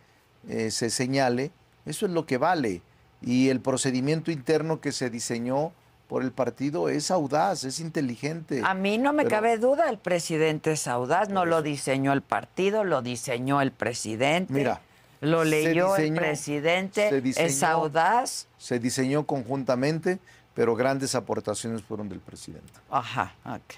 eh, 0.48 0.70
se 0.70 0.92
señale, 0.92 1.52
eso 1.86 2.06
es 2.06 2.12
lo 2.12 2.26
que 2.26 2.38
vale. 2.38 2.82
Y 3.22 3.50
el 3.50 3.60
procedimiento 3.62 4.32
interno 4.32 4.82
que 4.82 4.92
se 4.92 5.10
diseñó 5.10 5.72
por 6.08 6.22
el 6.22 6.32
partido 6.32 6.90
es 6.90 7.10
audaz, 7.10 7.64
es 7.64 7.80
inteligente. 7.80 8.62
A 8.64 8.74
mí 8.76 8.98
no 9.00 9.12
me 9.14 9.24
Pero- 9.24 9.36
cabe 9.38 9.58
duda, 9.58 9.90
el 9.90 9.98
presidente 9.98 10.74
es 10.74 10.88
audaz, 10.88 11.30
no 11.30 11.46
lo 11.46 11.62
diseñó 11.64 12.14
el 12.14 12.22
partido, 12.22 12.84
lo 12.84 13.02
diseñó 13.02 13.62
el 13.62 13.72
presidente. 13.72 14.54
Mira, 14.54 14.82
lo 15.22 15.44
leyó 15.44 15.96
el 15.96 16.04
diseñó- 16.14 16.20
presidente, 16.20 17.10
se 17.10 17.18
es 17.18 17.24
diseñó- 17.24 17.68
audaz. 17.72 18.48
Se 18.60 18.78
diseñó 18.78 19.26
conjuntamente, 19.26 20.20
pero 20.54 20.76
grandes 20.76 21.16
aportaciones 21.16 21.82
fueron 21.82 22.08
del 22.10 22.20
presidente. 22.20 22.72
Ajá, 22.92 23.34
ok. 23.46 23.74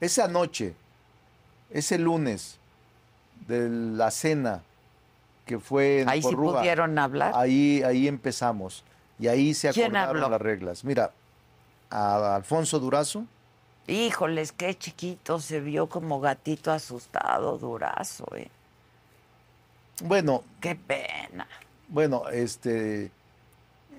Esa 0.00 0.28
noche, 0.28 0.74
ese 1.70 1.98
lunes 1.98 2.58
de 3.48 3.68
la 3.70 4.10
cena 4.10 4.62
que 5.50 5.58
fue 5.58 6.02
en 6.02 6.08
Ahí 6.08 6.22
sí 6.22 6.36
pudieron 6.36 6.96
hablar. 6.96 7.32
Ahí, 7.34 7.82
ahí 7.82 8.06
empezamos. 8.06 8.84
Y 9.18 9.26
ahí 9.26 9.52
se 9.52 9.70
¿Quién 9.70 9.96
acordaron 9.96 10.30
las 10.30 10.40
reglas. 10.40 10.84
Mira, 10.84 11.10
a 11.90 12.36
Alfonso 12.36 12.78
Durazo, 12.78 13.26
Híjoles, 13.88 14.52
qué 14.52 14.78
chiquito, 14.78 15.40
se 15.40 15.58
vio 15.58 15.88
como 15.88 16.20
gatito 16.20 16.70
asustado, 16.70 17.58
durazo, 17.58 18.24
eh. 18.36 18.48
bueno, 20.04 20.44
Qué 20.60 20.76
pena. 20.76 21.48
bueno, 21.88 22.28
este, 22.28 23.10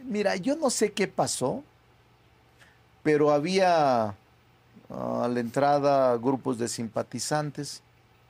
mira, 0.05 0.37
yo 0.37 0.55
no 0.55 0.69
sé 0.69 0.93
qué 0.93 1.09
pasó, 1.09 1.61
pero 3.03 3.33
había 3.33 4.15
ah, 4.89 5.23
a 5.23 5.27
la 5.27 5.41
entrada 5.41 6.15
grupos 6.15 6.57
de 6.57 6.69
simpatizantes, 6.69 7.83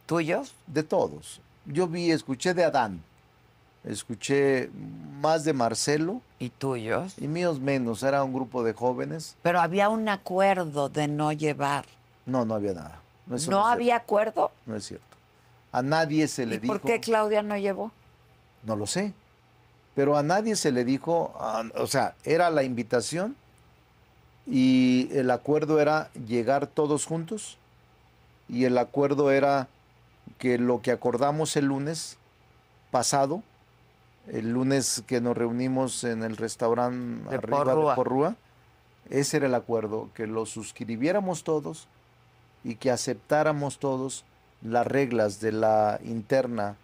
¿Tuyos? 0.08 0.56
de 0.66 0.82
todos. 0.82 1.40
Yo 1.68 1.88
vi, 1.88 2.10
escuché 2.10 2.56
de 2.56 2.64
Adán, 2.64 3.04
escuché 3.84 4.70
más 5.22 5.44
de 5.44 5.54
Marcelo 5.54 6.22
¿Y 6.40 6.50
tuyos? 6.50 7.16
y 7.18 7.28
míos 7.28 7.60
menos, 7.60 8.04
era 8.04 8.24
un 8.24 8.34
grupo 8.34 8.64
de 8.64 8.74
jóvenes. 8.74 9.36
Pero 9.42 9.60
había 9.60 9.90
un 9.90 10.08
acuerdo 10.10 10.90
de 10.90 11.08
no 11.08 11.32
llevar. 11.32 11.86
No, 12.26 12.46
no 12.46 12.56
había 12.56 12.74
nada. 12.74 13.02
¿No, 13.28 13.38
cierto, 13.38 13.66
había 13.66 13.96
acuerdo? 13.96 14.52
no 14.66 14.76
es 14.76 14.86
cierto. 14.86 15.06
A 15.72 15.82
nadie 15.82 16.28
se 16.28 16.46
le 16.46 16.56
¿Y 16.56 16.60
dijo. 16.60 16.74
por 16.74 16.82
qué 16.82 17.00
Claudia 17.00 17.42
no 17.44 17.58
llevó? 17.58 17.92
No 18.64 18.76
lo 18.76 18.86
sé. 18.86 19.14
Pero 19.96 20.18
a 20.18 20.24
nadie 20.24 20.56
se 20.56 20.72
le 20.72 20.84
dijo, 20.86 21.34
o 21.76 21.88
sea, 21.88 22.16
era 22.24 22.50
la 22.50 22.64
invitación 22.64 23.36
y 24.48 25.10
el 25.14 25.30
acuerdo 25.32 25.80
era 25.80 26.10
llegar 26.28 26.68
todos 26.68 27.06
juntos 27.06 27.58
y 28.50 28.66
el 28.66 28.78
acuerdo 28.78 29.32
era 29.32 29.68
que 30.38 30.58
lo 30.58 30.82
que 30.82 30.92
acordamos 30.92 31.56
el 31.58 31.66
lunes 31.66 32.18
pasado, 32.90 33.44
el 34.28 34.52
lunes 34.52 35.04
que 35.08 35.20
nos 35.22 35.36
reunimos 35.38 36.04
en 36.04 36.24
el 36.24 36.38
restaurante 36.38 37.30
De 37.30 37.36
arriba 37.36 37.64
Porrúa. 37.64 37.90
de 37.92 37.96
Porrúa, 37.96 38.36
ese 39.10 39.38
era 39.38 39.48
el 39.48 39.56
acuerdo, 39.56 40.10
que 40.14 40.28
lo 40.28 40.46
suscribiéramos 40.46 41.44
todos 41.44 41.88
y 42.64 42.76
que 42.76 42.92
aceptáramos 42.92 43.80
todos 43.80 44.24
las 44.62 44.86
reglas 44.86 45.40
de 45.42 45.52
la 45.52 46.00
interna 46.04 46.76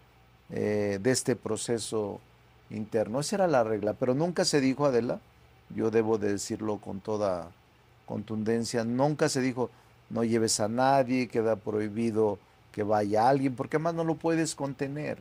eh, 0.50 1.00
de 1.02 1.12
este 1.12 1.36
proceso 1.36 2.20
interno. 2.70 3.20
Esa 3.20 3.36
era 3.38 3.48
la 3.48 3.64
regla, 3.64 3.94
pero 3.94 4.14
nunca 4.16 4.44
se 4.46 4.60
dijo, 4.60 4.86
Adela, 4.86 5.20
yo 5.70 5.92
debo 5.92 6.18
de 6.18 6.32
decirlo 6.32 6.78
con 6.80 7.00
toda 7.02 7.50
contundencia, 8.06 8.84
nunca 8.84 9.30
se 9.30 9.42
dijo, 9.42 9.70
no 10.10 10.24
lleves 10.24 10.60
a 10.60 10.68
nadie, 10.68 11.28
queda 11.28 11.56
prohibido 11.56 12.40
que 12.72 12.84
vaya 12.84 13.28
alguien, 13.30 13.56
porque 13.56 13.78
además 13.78 13.96
no 13.96 14.04
lo 14.04 14.16
puedes 14.16 14.56
contener, 14.56 15.20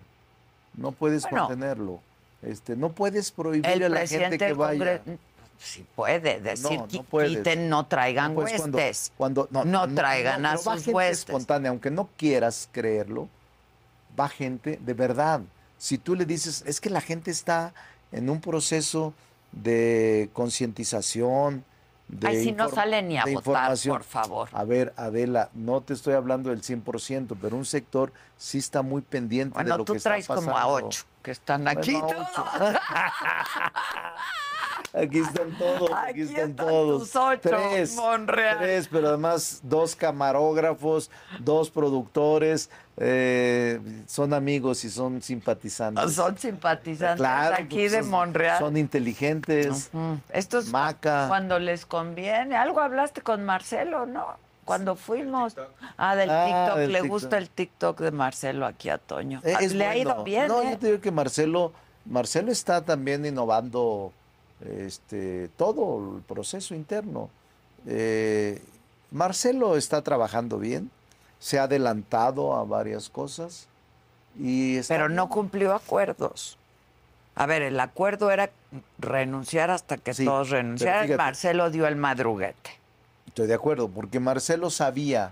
no 0.74 0.92
puedes 0.92 1.22
Bueno. 1.24 1.46
contenerlo. 1.48 2.00
Este, 2.42 2.76
no 2.76 2.92
puedes 2.92 3.30
prohibir 3.30 3.66
El 3.66 3.82
a 3.84 3.88
la 3.88 4.06
gente 4.06 4.38
que 4.38 4.52
vaya. 4.52 4.98
Congreso. 5.00 5.20
Sí 5.58 5.86
puede 5.94 6.38
decir, 6.40 6.70
No, 6.70 6.76
no 6.84 6.88
"Qui- 6.88 7.02
puedes. 7.04 7.36
quiten, 7.38 7.68
no 7.70 7.86
traigan 7.86 8.34
No, 8.34 8.40
pues, 8.42 8.52
cuando- 8.56 8.76
huestes. 8.78 9.12
Cuando, 9.16 9.48
No 9.50 9.88
traigan 9.94 10.44
a 10.44 10.52
va 10.52 10.58
sus 10.58 10.74
gente 10.74 10.90
huestes. 10.92 11.20
espontánea, 11.20 11.70
aunque 11.70 11.90
no 11.90 12.10
quieras 12.18 12.68
creerlo, 12.72 13.28
va 14.18 14.28
gente 14.28 14.78
de 14.84 14.92
verdad. 14.94 15.40
Si 15.78 15.96
tú 15.96 16.14
le 16.14 16.26
dices, 16.26 16.62
es 16.66 16.78
que 16.80 16.90
la 16.90 17.00
gente 17.00 17.30
está 17.30 17.72
en 18.12 18.28
un 18.28 18.40
proceso 18.40 19.14
de 19.52 20.28
concientización, 20.34 21.64
de, 22.08 22.28
Ay, 22.28 22.44
si 22.44 22.52
no 22.52 22.68
sale 22.68 23.02
ni 23.02 23.18
a 23.18 23.24
votar, 23.24 23.76
por 23.86 24.04
favor. 24.04 24.48
A 24.52 24.64
ver, 24.64 24.94
Adela, 24.96 25.50
no 25.54 25.80
te 25.80 25.92
estoy 25.94 26.14
hablando 26.14 26.50
del 26.50 26.62
100%, 26.62 27.36
pero 27.40 27.56
un 27.56 27.64
sector 27.64 28.12
sí 28.36 28.58
está 28.58 28.82
muy 28.82 29.02
pendiente 29.02 29.58
de 29.62 29.68
lo 29.68 29.84
tú 29.84 29.94
que 29.94 29.96
está 29.98 30.10
traes 30.10 30.26
como 30.26 30.50
a 30.52 30.54
pasando. 30.54 30.86
ocho 30.86 31.04
que 31.22 31.30
están 31.32 31.66
aquí. 31.66 31.92
Bueno, 31.94 32.26
todos. 32.34 32.76
Aquí 34.94 35.18
están 35.18 35.50
todos, 35.58 35.90
aquí, 35.92 36.10
Aquí 36.10 36.20
están, 36.22 36.50
están 36.50 36.66
todos. 36.66 37.02
tus 37.02 37.16
ocho, 37.16 37.40
tres, 37.42 37.94
Monreal. 37.96 38.58
tres, 38.58 38.88
pero 38.90 39.08
además 39.08 39.60
dos 39.62 39.94
camarógrafos, 39.94 41.10
dos 41.40 41.70
productores, 41.70 42.70
eh, 42.98 43.80
son 44.06 44.32
amigos 44.32 44.84
y 44.84 44.90
son 44.90 45.20
simpatizantes. 45.22 46.14
Son 46.14 46.36
simpatizantes 46.38 47.18
Claro, 47.18 47.56
aquí 47.58 47.76
pues 47.76 47.92
de 47.92 48.00
son- 48.00 48.10
Monreal. 48.10 48.58
Son 48.58 48.76
inteligentes. 48.76 49.90
Ujú. 49.92 50.18
Esto 50.32 50.58
es 50.58 50.68
Maca. 50.70 51.26
cuando 51.28 51.58
les 51.58 51.84
conviene. 51.86 52.56
Algo 52.56 52.80
hablaste 52.80 53.20
con 53.20 53.44
Marcelo, 53.44 54.06
¿no? 54.06 54.26
Cuando 54.64 54.96
fuimos. 54.96 55.54
Ah, 55.96 56.16
del 56.16 56.28
Ah, 56.30 56.44
TikTok. 56.46 56.78
del 56.78 56.92
Le 56.92 56.98
TikTok. 57.00 57.10
gusta 57.10 57.38
el 57.38 57.50
TikTok 57.50 58.00
de 58.00 58.10
Marcelo 58.10 58.66
aquí 58.66 58.88
a 58.88 58.98
Toño. 58.98 59.40
Eh, 59.44 59.54
Ah, 59.56 59.62
es 59.62 59.74
Le 59.74 59.86
ha 59.86 59.96
ido 59.96 60.24
bien, 60.24 60.48
No, 60.48 60.62
¿eh? 60.62 60.70
yo 60.72 60.78
te 60.78 60.86
digo 60.88 61.00
que 61.00 61.10
Marcelo, 61.12 61.72
Marcelo 62.06 62.50
está 62.50 62.84
también 62.84 63.24
innovando 63.26 64.12
este, 64.64 65.48
todo 65.56 66.16
el 66.16 66.22
proceso 66.22 66.74
interno. 66.74 67.28
Eh, 67.86 68.60
Marcelo 69.10 69.76
está 69.76 70.02
trabajando 70.02 70.58
bien, 70.58 70.90
se 71.46 71.60
ha 71.60 71.62
adelantado 71.62 72.54
a 72.56 72.64
varias 72.64 73.08
cosas 73.08 73.68
y 74.36 74.80
Pero 74.82 75.08
no 75.08 75.28
cumplió 75.28 75.74
acuerdos. 75.76 76.58
A 77.36 77.46
ver, 77.46 77.62
el 77.62 77.78
acuerdo 77.78 78.32
era 78.32 78.50
renunciar 78.98 79.70
hasta 79.70 79.96
que 79.96 80.12
Sí, 80.12 80.24
todos 80.24 80.50
renunciaran. 80.50 81.04
fíjate. 81.04 81.16
Marcelo 81.18 81.70
dio 81.70 81.86
el 81.86 81.94
madruguete. 81.94 82.70
Estoy 83.28 83.46
de 83.46 83.54
acuerdo, 83.54 83.88
porque 83.88 84.18
Marcelo 84.18 84.70
sabía 84.70 85.30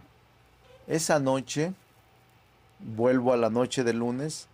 esa 0.86 1.18
noche, 1.18 1.72
vuelvo 2.78 3.32
a 3.32 3.36
la 3.36 3.50
noche 3.50 3.82
del 3.82 3.98
lunes, 3.98 4.46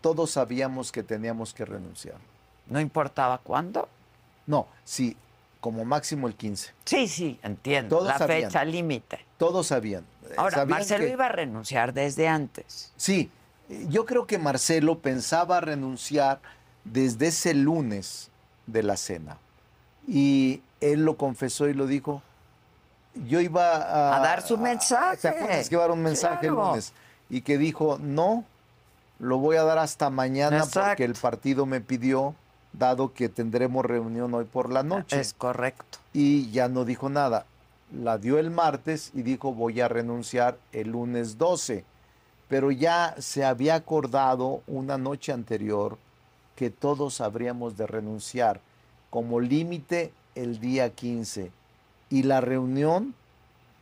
todos 0.00 0.32
sabíamos 0.32 0.90
que 0.90 1.04
teníamos 1.04 1.54
que 1.54 1.64
renunciar. 1.64 2.16
No 2.66 2.80
importaba 2.80 3.38
cuándo. 3.38 3.88
No, 4.48 4.66
sí, 4.84 5.16
como 5.60 5.84
máximo 5.84 6.26
el 6.26 6.34
15. 6.34 6.72
Sí, 6.86 7.06
sí, 7.06 7.38
entiendo. 7.44 7.98
Todos 7.98 8.08
la 8.08 8.18
sabían. 8.18 8.50
fecha 8.50 8.64
límite. 8.64 9.20
Todos 9.36 9.68
sabían. 9.68 10.04
Ahora, 10.36 10.64
Marcelo 10.66 11.04
que- 11.04 11.12
iba 11.12 11.26
a 11.26 11.30
renunciar 11.30 11.92
desde 11.94 12.28
antes. 12.28 12.92
Sí, 12.96 13.30
yo 13.88 14.04
creo 14.06 14.26
que 14.26 14.38
Marcelo 14.38 14.98
pensaba 14.98 15.60
renunciar 15.60 16.40
desde 16.84 17.28
ese 17.28 17.54
lunes, 17.54 18.30
de 18.66 18.82
la 18.82 18.96
cena. 18.96 19.38
Y 20.06 20.62
él 20.80 21.04
lo 21.04 21.16
confesó 21.16 21.68
y 21.68 21.74
lo 21.74 21.86
dijo. 21.86 22.22
Yo 23.26 23.40
iba 23.40 23.76
a, 23.76 24.16
A 24.16 24.20
dar 24.20 24.42
su 24.42 24.58
mensaje. 24.58 25.16
¿Te 25.16 25.28
acuerdas 25.28 25.68
que 25.68 25.74
iba 25.74 25.84
a 25.84 25.88
dar 25.88 25.96
un 25.96 26.02
mensaje 26.02 26.46
el 26.46 26.52
lunes? 26.54 26.92
Y 27.30 27.40
que 27.40 27.58
dijo, 27.58 27.98
no, 28.00 28.44
lo 29.18 29.38
voy 29.38 29.56
a 29.56 29.64
dar 29.64 29.78
hasta 29.78 30.08
mañana 30.10 30.58
Exacto. 30.58 30.80
porque 30.90 31.04
el 31.04 31.14
partido 31.14 31.66
me 31.66 31.80
pidió, 31.80 32.34
dado 32.72 33.12
que 33.12 33.28
tendremos 33.28 33.84
reunión 33.84 34.32
hoy 34.34 34.44
por 34.44 34.70
la 34.70 34.82
noche. 34.82 35.18
Es 35.18 35.32
correcto. 35.34 35.98
Y 36.12 36.50
ya 36.50 36.68
no 36.68 36.84
dijo 36.84 37.08
nada. 37.08 37.44
La 37.92 38.18
dio 38.18 38.38
el 38.38 38.50
martes 38.50 39.10
y 39.14 39.22
dijo, 39.22 39.52
voy 39.52 39.80
a 39.80 39.88
renunciar 39.88 40.58
el 40.72 40.90
lunes 40.90 41.38
12 41.38 41.84
pero 42.48 42.70
ya 42.70 43.14
se 43.18 43.44
había 43.44 43.74
acordado 43.74 44.62
una 44.66 44.98
noche 44.98 45.32
anterior 45.32 45.98
que 46.56 46.70
todos 46.70 47.20
habríamos 47.20 47.76
de 47.76 47.86
renunciar 47.86 48.60
como 49.10 49.38
límite 49.38 50.12
el 50.34 50.58
día 50.58 50.90
15 50.90 51.52
y 52.10 52.22
la 52.22 52.40
reunión 52.40 53.14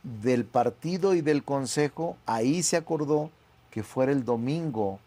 del 0.03 0.45
partido 0.45 1.15
y 1.15 1.21
del 1.21 1.43
consejo 1.43 2.17
ahí 2.25 2.61
se 2.61 2.77
acordó 2.77 3.31
que 3.71 3.83
fuera 3.83 4.11
el 4.11 4.25
domingo 4.25 4.99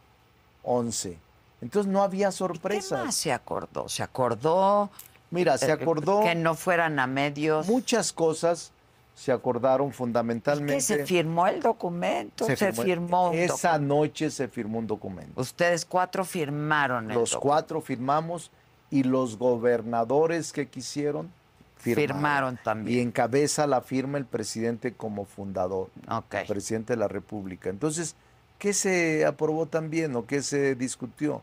11 0.65 1.19
entonces 1.61 1.93
no 1.93 2.03
había 2.03 2.29
¿Qué 2.29 2.33
sorpresas 2.33 3.05
más 3.05 3.15
se 3.15 3.33
acordó? 3.33 3.89
Se 3.89 4.03
acordó 4.03 4.91
mira 5.31 5.59
se 5.59 5.69
eh, 5.69 5.73
acordó 5.73 6.23
que 6.23 6.35
no 6.35 6.55
fueran 6.55 6.99
a 6.99 7.07
medios. 7.07 7.67
muchas 7.69 8.13
cosas 8.13 8.73
se 9.21 9.33
acordaron 9.33 9.91
que 9.91 9.97
fundamentalmente 9.99 10.81
se 10.81 11.05
firmó 11.05 11.47
el 11.47 11.61
documento. 11.61 12.47
Se, 12.47 12.73
firmó. 12.73 13.33
esa 13.35 13.73
documento. 13.73 13.95
noche 13.95 14.31
se 14.31 14.49
firmó 14.49 14.79
un 14.79 14.87
documento 14.87 15.39
Ustedes 15.39 15.85
cuatro 15.85 16.25
firmaron 16.25 17.11
el 17.11 17.19
Los 17.19 17.33
documento. 17.33 17.41
cuatro 17.41 17.81
firmamos 17.83 18.51
y 18.89 19.03
los 19.03 19.37
gobernadores 19.37 20.55
que 20.55 20.69
quisieron 20.69 21.31
firmaron. 21.77 22.17
Firmaron 22.17 22.59
también. 22.65 22.99
Y 22.99 23.03
encabeza 23.03 23.67
la 23.67 23.83
firma 23.83 24.17
el 24.17 24.25
presidente 24.25 24.95
como 24.95 25.27
fundador, 25.27 25.91
el 26.31 26.47
presidente 26.47 26.95
de 26.95 26.97
la 26.97 27.09
República. 27.09 27.69
Entonces, 27.69 28.17
¿qué 28.59 28.73
se 28.73 29.27
aprobó 29.27 29.67
también 29.67 30.17
o 30.17 30.25
qué 30.25 30.43
se 30.43 30.75
discutió? 30.77 31.43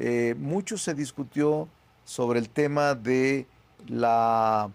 Eh, 0.00 0.34
mucho 0.36 0.78
se 0.78 0.94
discutió 0.94 1.68
sobre 2.04 2.40
el 2.40 2.48
tema 2.48 2.96
de 2.96 3.46
la 3.86 4.68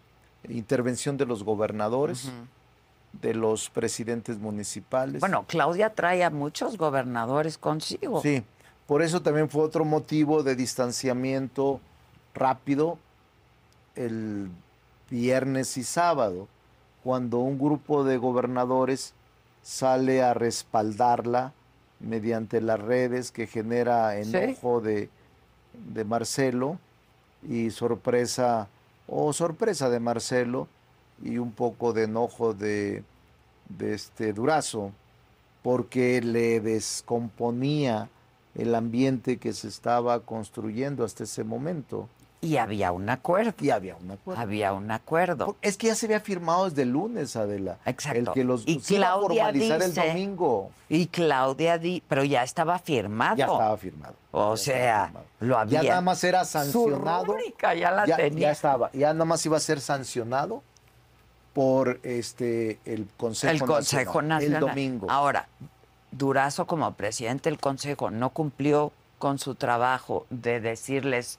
intervención 0.47 1.17
de 1.17 1.25
los 1.25 1.43
gobernadores, 1.43 2.31
de 3.13 3.33
los 3.33 3.69
presidentes 3.69 4.37
municipales. 4.37 5.19
Bueno, 5.19 5.43
Claudia 5.47 5.93
trae 5.93 6.23
a 6.23 6.29
muchos 6.29 6.77
gobernadores 6.77 7.57
consigo. 7.57 8.21
Sí, 8.21 8.43
por 8.87 9.01
eso 9.01 9.21
también 9.21 9.49
fue 9.49 9.63
otro 9.63 9.83
motivo 9.85 10.43
de 10.43 10.55
distanciamiento 10.55 11.79
rápido 12.33 12.97
el 13.95 14.49
viernes 15.09 15.75
y 15.77 15.83
sábado, 15.83 16.47
cuando 17.03 17.39
un 17.39 17.57
grupo 17.57 18.03
de 18.03 18.17
gobernadores 18.17 19.13
sale 19.61 20.21
a 20.21 20.33
respaldarla 20.33 21.53
mediante 21.99 22.61
las 22.61 22.79
redes 22.79 23.31
que 23.31 23.47
genera 23.47 24.13
Sí. 24.23 24.33
enojo 24.35 24.79
de, 24.81 25.09
de 25.73 26.05
Marcelo 26.05 26.79
y 27.47 27.71
sorpresa, 27.71 28.67
o 29.09 29.33
sorpresa 29.33 29.89
de 29.89 29.99
Marcelo 29.99 30.67
y 31.21 31.37
un 31.37 31.51
poco 31.51 31.93
de 31.93 32.03
enojo 32.03 32.53
de, 32.53 33.03
de 33.69 33.93
este 33.93 34.33
Durazo 34.33 34.91
porque 35.61 36.21
le 36.21 36.59
descomponía 36.61 38.09
el 38.55 38.75
ambiente 38.75 39.37
que 39.37 39.53
se 39.53 39.67
estaba 39.67 40.21
construyendo 40.21 41.03
hasta 41.03 41.23
ese 41.23 41.43
momento. 41.43 42.07
Y 42.41 42.55
había 42.55 42.93
un 42.93 43.09
acuerdo. 43.09 43.53
Y 43.59 43.69
había 43.69 43.97
un 43.97 44.11
acuerdo. 44.11 44.41
Había 44.41 44.71
un 44.71 44.89
acuerdo. 44.91 45.57
Es 45.61 45.75
que 45.75 45.87
ya 45.87 45.95
se 45.95 46.05
había 46.05 46.21
firmado 46.21 46.69
desde 46.69 46.83
el 46.83 46.91
lunes, 46.91 47.35
Adela. 47.35 47.77
Exacto. 47.85 48.17
El 48.19 48.31
que 48.31 48.43
los 48.45 48.63
Y 48.65 48.79
se 48.79 48.95
iba 48.95 49.11
a 49.11 49.19
formalizar 49.19 49.81
dice- 49.81 50.01
el 50.01 50.13
domingo. 50.13 50.71
Y 50.87 51.07
Claudia 51.07 51.77
di, 51.77 52.01
pero 52.07 52.23
ya 52.23 52.43
estaba 52.43 52.79
firmado. 52.79 53.35
Ya 53.35 53.45
estaba 53.45 53.75
firmado. 53.77 54.15
O 54.31 54.55
sea, 54.55 55.07
firmado. 55.07 55.25
lo 55.41 55.57
había. 55.57 55.81
Ya 55.83 55.89
nada 55.89 56.01
más 56.01 56.23
era 56.23 56.45
Su 56.45 56.51
sancionado. 56.51 57.25
rúbrica 57.25 57.73
ya 57.75 57.91
la 57.91 58.05
ya, 58.05 58.15
tenía. 58.15 58.39
ya 58.47 58.51
estaba. 58.51 58.89
Ya 58.93 59.11
nada 59.13 59.25
más 59.25 59.45
iba 59.45 59.57
a 59.57 59.59
ser 59.59 59.81
sancionado 59.81 60.63
por 61.53 61.99
este 62.03 62.79
el 62.85 63.07
Consejo 63.17 63.51
el 63.51 63.61
Consejo 63.69 64.21
Nacional. 64.21 64.63
El 64.63 64.69
domingo. 64.69 65.07
Ahora, 65.09 65.47
Durazo 66.11 66.65
como 66.65 66.91
presidente 66.93 67.49
del 67.49 67.59
Consejo 67.59 68.09
no 68.11 68.29
cumplió 68.31 68.91
con 69.19 69.37
su 69.39 69.55
trabajo 69.55 70.25
de 70.29 70.59
decirles 70.61 71.37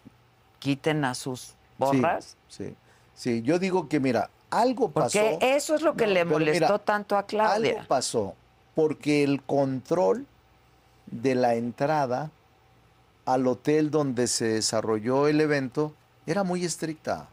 quiten 0.60 1.04
a 1.04 1.14
sus 1.16 1.54
borras. 1.76 2.36
Sí, 2.48 2.66
sí. 2.66 2.74
Sí, 3.14 3.42
yo 3.42 3.58
digo 3.58 3.88
que 3.88 3.98
mira, 4.00 4.30
algo 4.48 4.90
pasó. 4.92 5.18
Porque 5.18 5.56
eso 5.56 5.74
es 5.74 5.82
lo 5.82 5.94
que 5.94 6.06
No, 6.06 6.12
le 6.12 6.24
molestó 6.24 6.64
mira, 6.66 6.78
tanto 6.78 7.16
a 7.18 7.24
Claudia. 7.24 7.72
Algo 7.72 7.88
pasó 7.88 8.34
porque 8.74 9.22
el 9.22 9.42
control 9.42 10.26
de 11.06 11.34
la 11.34 11.54
entrada 11.54 12.30
al 13.26 13.46
hotel 13.46 13.90
donde 13.90 14.26
se 14.26 14.46
desarrolló 14.46 15.28
el 15.28 15.40
evento 15.40 15.94
era 16.26 16.44
muy 16.44 16.64
estricta. 16.64 17.28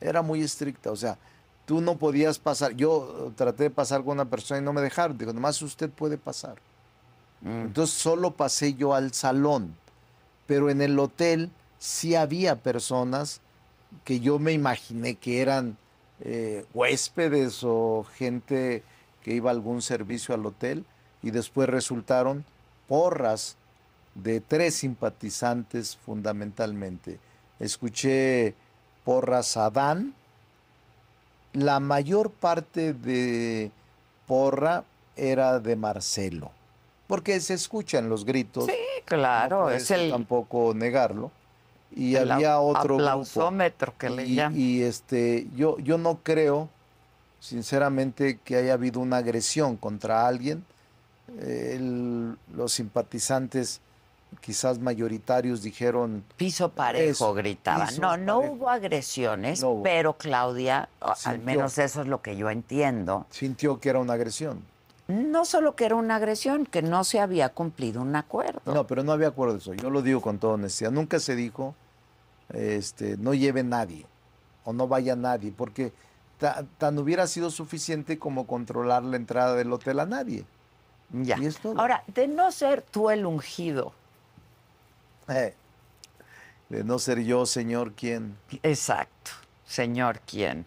Era 0.00 0.22
muy 0.22 0.42
estricta. 0.42 0.90
O 0.90 0.96
sea, 0.96 1.16
tú 1.64 1.80
no 1.80 1.96
podías 1.96 2.38
pasar. 2.38 2.72
Yo 2.72 3.32
traté 3.36 3.64
de 3.64 3.70
pasar 3.70 4.02
con 4.02 4.14
una 4.14 4.24
persona 4.24 4.60
y 4.60 4.64
no 4.64 4.72
me 4.72 4.80
dejaron. 4.80 5.16
Digo, 5.16 5.32
nomás 5.32 5.60
usted 5.62 5.90
puede 5.90 6.18
pasar. 6.18 6.56
Mm. 7.40 7.66
Entonces 7.66 7.96
solo 7.96 8.32
pasé 8.32 8.74
yo 8.74 8.94
al 8.94 9.12
salón. 9.12 9.76
Pero 10.46 10.70
en 10.70 10.82
el 10.82 10.98
hotel 10.98 11.50
sí 11.84 12.14
había 12.14 12.56
personas 12.56 13.42
que 14.04 14.18
yo 14.18 14.38
me 14.38 14.52
imaginé 14.52 15.16
que 15.16 15.42
eran 15.42 15.76
eh, 16.20 16.64
huéspedes 16.72 17.62
o 17.62 18.06
gente 18.14 18.82
que 19.22 19.34
iba 19.34 19.50
a 19.50 19.52
algún 19.52 19.82
servicio 19.82 20.34
al 20.34 20.46
hotel 20.46 20.86
y 21.22 21.30
después 21.30 21.68
resultaron 21.68 22.46
porras 22.88 23.58
de 24.14 24.40
tres 24.40 24.76
simpatizantes 24.76 25.98
fundamentalmente. 25.98 27.18
Escuché 27.60 28.54
porras 29.04 29.58
a 29.58 29.68
Dan. 29.68 30.14
La 31.52 31.80
mayor 31.80 32.30
parte 32.30 32.94
de 32.94 33.70
porra 34.26 34.84
era 35.16 35.60
de 35.60 35.76
Marcelo, 35.76 36.50
porque 37.06 37.38
se 37.40 37.52
escuchan 37.52 38.08
los 38.08 38.24
gritos. 38.24 38.64
Sí, 38.64 39.02
claro, 39.04 39.64
no 39.64 39.70
es 39.70 39.90
el, 39.90 40.10
tampoco 40.10 40.72
negarlo. 40.74 41.30
Y 41.96 42.16
el 42.16 42.30
había 42.32 42.58
otro 42.58 42.82
grupo. 42.96 43.02
aplausómetro 43.02 43.94
que 43.96 44.10
le 44.10 44.24
Y, 44.26 44.34
llaman. 44.34 44.58
y, 44.58 44.82
este, 44.82 45.46
yo, 45.54 45.78
yo 45.78 45.96
no 45.98 46.18
creo, 46.22 46.68
sinceramente, 47.40 48.38
que 48.44 48.56
haya 48.56 48.72
habido 48.74 49.00
una 49.00 49.18
agresión 49.18 49.76
contra 49.76 50.26
alguien. 50.26 50.64
El- 51.40 52.36
los 52.54 52.72
simpatizantes, 52.72 53.80
quizás 54.40 54.78
mayoritarios, 54.78 55.62
dijeron 55.62 56.24
Piso 56.36 56.70
parejo, 56.70 57.10
Eso, 57.10 57.34
gritaban. 57.34 57.88
piso 57.88 58.00
no, 58.02 58.16
no 58.16 58.36
parejo. 58.38 58.54
hubo 58.54 58.70
agresiones, 58.70 59.60
No 59.62 59.70
hubo. 59.70 59.82
pero 59.82 60.14
Claudia, 60.14 60.88
al 61.24 61.38
menos 61.40 61.78
eso 61.78 62.02
es 62.02 62.08
lo 62.08 62.20
que 62.22 62.36
yo 62.36 62.50
entiendo, 62.50 63.26
sintió 63.30 63.78
que 63.80 63.88
era 63.90 64.00
una 64.00 64.14
agresión. 64.14 64.62
no 65.06 65.44
solo 65.44 65.76
que 65.76 65.84
era 65.84 65.94
una 65.96 66.16
agresión, 66.16 66.64
que 66.66 66.82
no 66.82 67.04
se 67.04 67.20
había 67.20 67.50
cumplido 67.50 68.00
un 68.02 68.16
acuerdo. 68.16 68.60
No, 68.72 68.86
pero 68.86 69.02
no 69.02 69.12
había 69.12 69.28
acuerdo 69.28 69.54
de 69.54 69.60
eso. 69.60 69.74
Yo 69.74 69.90
lo 69.90 70.00
digo 70.02 70.20
con 70.22 70.38
toda 70.38 70.54
honestidad. 70.54 70.90
Nunca 70.90 71.20
se 71.20 71.36
dijo, 71.36 71.74
este, 72.50 73.16
no 73.16 73.34
lleve 73.34 73.62
nadie 73.62 74.06
o 74.64 74.72
no 74.72 74.86
vaya 74.88 75.16
nadie, 75.16 75.52
porque 75.56 75.92
ta- 76.38 76.64
tan 76.78 76.98
hubiera 76.98 77.26
sido 77.26 77.50
suficiente 77.50 78.18
como 78.18 78.46
controlar 78.46 79.02
la 79.02 79.16
entrada 79.16 79.54
del 79.54 79.72
hotel 79.72 80.00
a 80.00 80.06
nadie. 80.06 80.44
Ya. 81.10 81.36
Y 81.38 81.46
es 81.46 81.58
todo. 81.58 81.78
Ahora, 81.80 82.02
de 82.08 82.26
no 82.28 82.50
ser 82.50 82.82
tú 82.82 83.10
el 83.10 83.26
ungido, 83.26 83.92
Eh, 85.28 85.54
de 86.68 86.82
no 86.84 86.98
ser 86.98 87.20
yo, 87.24 87.46
señor, 87.46 87.92
¿quién? 87.92 88.36
exacto, 88.62 89.30
señor, 89.66 90.20
¿quién? 90.26 90.66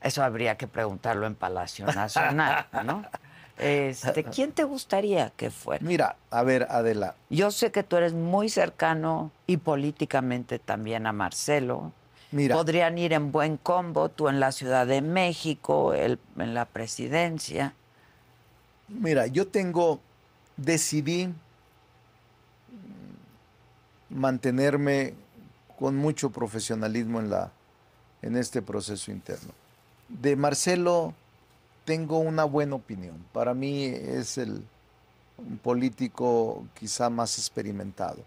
Eso 0.00 0.22
habría 0.22 0.56
que 0.56 0.66
preguntarlo 0.66 1.26
en 1.26 1.34
Palacio 1.34 1.86
Nacional, 1.86 2.66
¿no? 2.84 3.04
Este, 3.60 4.24
¿Quién 4.24 4.52
te 4.52 4.64
gustaría 4.64 5.30
que 5.36 5.50
fuera? 5.50 5.84
Mira, 5.84 6.16
a 6.30 6.42
ver, 6.42 6.66
Adela, 6.70 7.14
Yo 7.28 7.50
sé 7.50 7.70
que 7.70 7.82
tú 7.82 7.96
eres 7.96 8.14
muy 8.14 8.48
cercano 8.48 9.30
y 9.46 9.58
políticamente 9.58 10.58
también 10.58 11.06
a 11.06 11.12
Marcelo. 11.12 11.92
mira, 12.32 12.54
Podrían 12.56 12.96
ir 12.96 13.12
en 13.12 13.32
buen 13.32 13.58
combo, 13.58 14.08
tú 14.08 14.28
en 14.28 14.40
la 14.40 14.52
Ciudad 14.52 14.86
de 14.86 15.02
México, 15.02 15.92
él 15.94 16.18
en 16.38 16.54
la 16.54 16.64
presidencia. 16.64 17.74
mira, 18.88 19.26
yo 19.26 19.46
tengo, 19.46 20.00
decidí 20.56 21.26
mm, 21.28 21.34
mantenerme 24.10 25.14
con 25.78 25.96
mucho 25.96 26.30
profesionalismo 26.30 27.20
en 27.20 27.30
la 27.30 27.52
en 28.22 28.36
este 28.36 28.62
proceso 28.62 29.10
interno. 29.10 29.52
De 30.08 30.36
Marcelo 30.36 31.14
tengo 31.90 32.20
una 32.20 32.44
buena 32.44 32.76
opinión. 32.76 33.16
Para 33.32 33.52
mí 33.52 33.84
es 33.84 34.38
el 34.38 34.62
un 35.38 35.58
político 35.58 36.64
quizá 36.78 37.10
más 37.10 37.36
experimentado. 37.36 38.18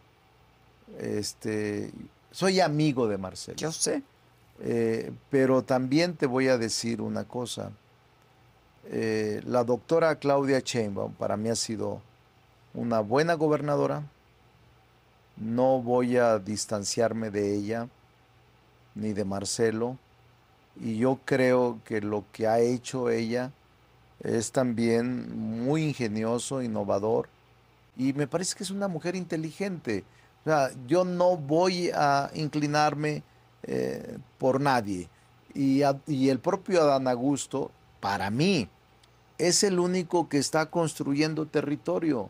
Este, 0.99 1.89
soy 2.29 2.59
amigo 2.59 3.07
de 3.07 3.17
Marcelo. 3.17 3.55
Yo 3.55 3.71
sé. 3.71 4.03
Eh, 4.59 5.13
pero 5.29 5.61
también 5.61 6.17
te 6.17 6.25
voy 6.25 6.49
a 6.49 6.57
decir 6.57 6.99
una 6.99 7.23
cosa. 7.23 7.71
Eh, 8.87 9.41
la 9.45 9.63
doctora 9.63 10.17
Claudia 10.17 10.59
Sheinbaum 10.59 11.13
para 11.13 11.37
mí 11.37 11.47
ha 11.47 11.55
sido 11.55 12.01
una 12.73 12.99
buena 12.99 13.35
gobernadora. 13.35 14.03
No 15.37 15.81
voy 15.81 16.17
a 16.17 16.37
distanciarme 16.37 17.31
de 17.31 17.55
ella 17.55 17.87
ni 18.93 19.13
de 19.13 19.23
Marcelo. 19.23 19.97
Y 20.79 20.97
yo 20.97 21.19
creo 21.25 21.79
que 21.85 22.01
lo 22.01 22.25
que 22.31 22.47
ha 22.47 22.59
hecho 22.59 23.09
ella 23.09 23.51
es 24.21 24.51
también 24.51 25.63
muy 25.65 25.83
ingenioso, 25.83 26.61
innovador. 26.61 27.29
Y 27.97 28.13
me 28.13 28.27
parece 28.27 28.55
que 28.55 28.63
es 28.63 28.71
una 28.71 28.87
mujer 28.87 29.15
inteligente. 29.15 30.03
O 30.41 30.49
sea, 30.49 30.71
yo 30.87 31.05
no 31.05 31.37
voy 31.37 31.89
a 31.93 32.31
inclinarme 32.33 33.23
eh, 33.65 34.17
por 34.39 34.59
nadie. 34.59 35.07
Y, 35.53 35.83
a- 35.83 35.99
y 36.07 36.29
el 36.29 36.39
propio 36.39 36.81
Adán 36.81 37.07
Augusto, 37.07 37.71
para 38.01 38.29
mí, 38.29 38.67
es 39.37 39.63
el 39.63 39.79
único 39.79 40.27
que 40.27 40.37
está 40.37 40.65
construyendo 40.65 41.45
territorio. 41.45 42.29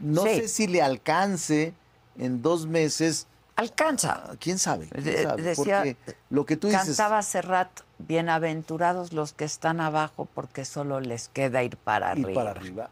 No 0.00 0.22
Sí. 0.22 0.36
sé 0.40 0.48
si 0.48 0.66
le 0.68 0.80
alcance 0.80 1.74
en 2.16 2.40
dos 2.42 2.66
meses. 2.66 3.26
Alcanza. 3.56 4.30
¿Quién 4.40 4.58
sabe? 4.58 4.88
¿Quién 4.88 5.22
sabe? 5.22 5.42
decía- 5.42 5.54
Porque 5.56 5.96
lo 6.30 6.44
que 6.44 6.56
tú 6.56 6.66
dices. 6.68 6.86
Cantaba 6.96 7.22
Serrat, 7.22 7.68
bienaventurados 7.98 9.12
los 9.12 9.32
que 9.32 9.44
están 9.44 9.80
abajo 9.80 10.26
porque 10.34 10.64
solo 10.64 10.98
les 11.00 11.28
queda 11.28 11.62
ir 11.62 11.76
para 11.76 12.16
ir 12.16 12.24
arriba. 12.24 12.34
para 12.44 12.50
arriba. 12.50 12.90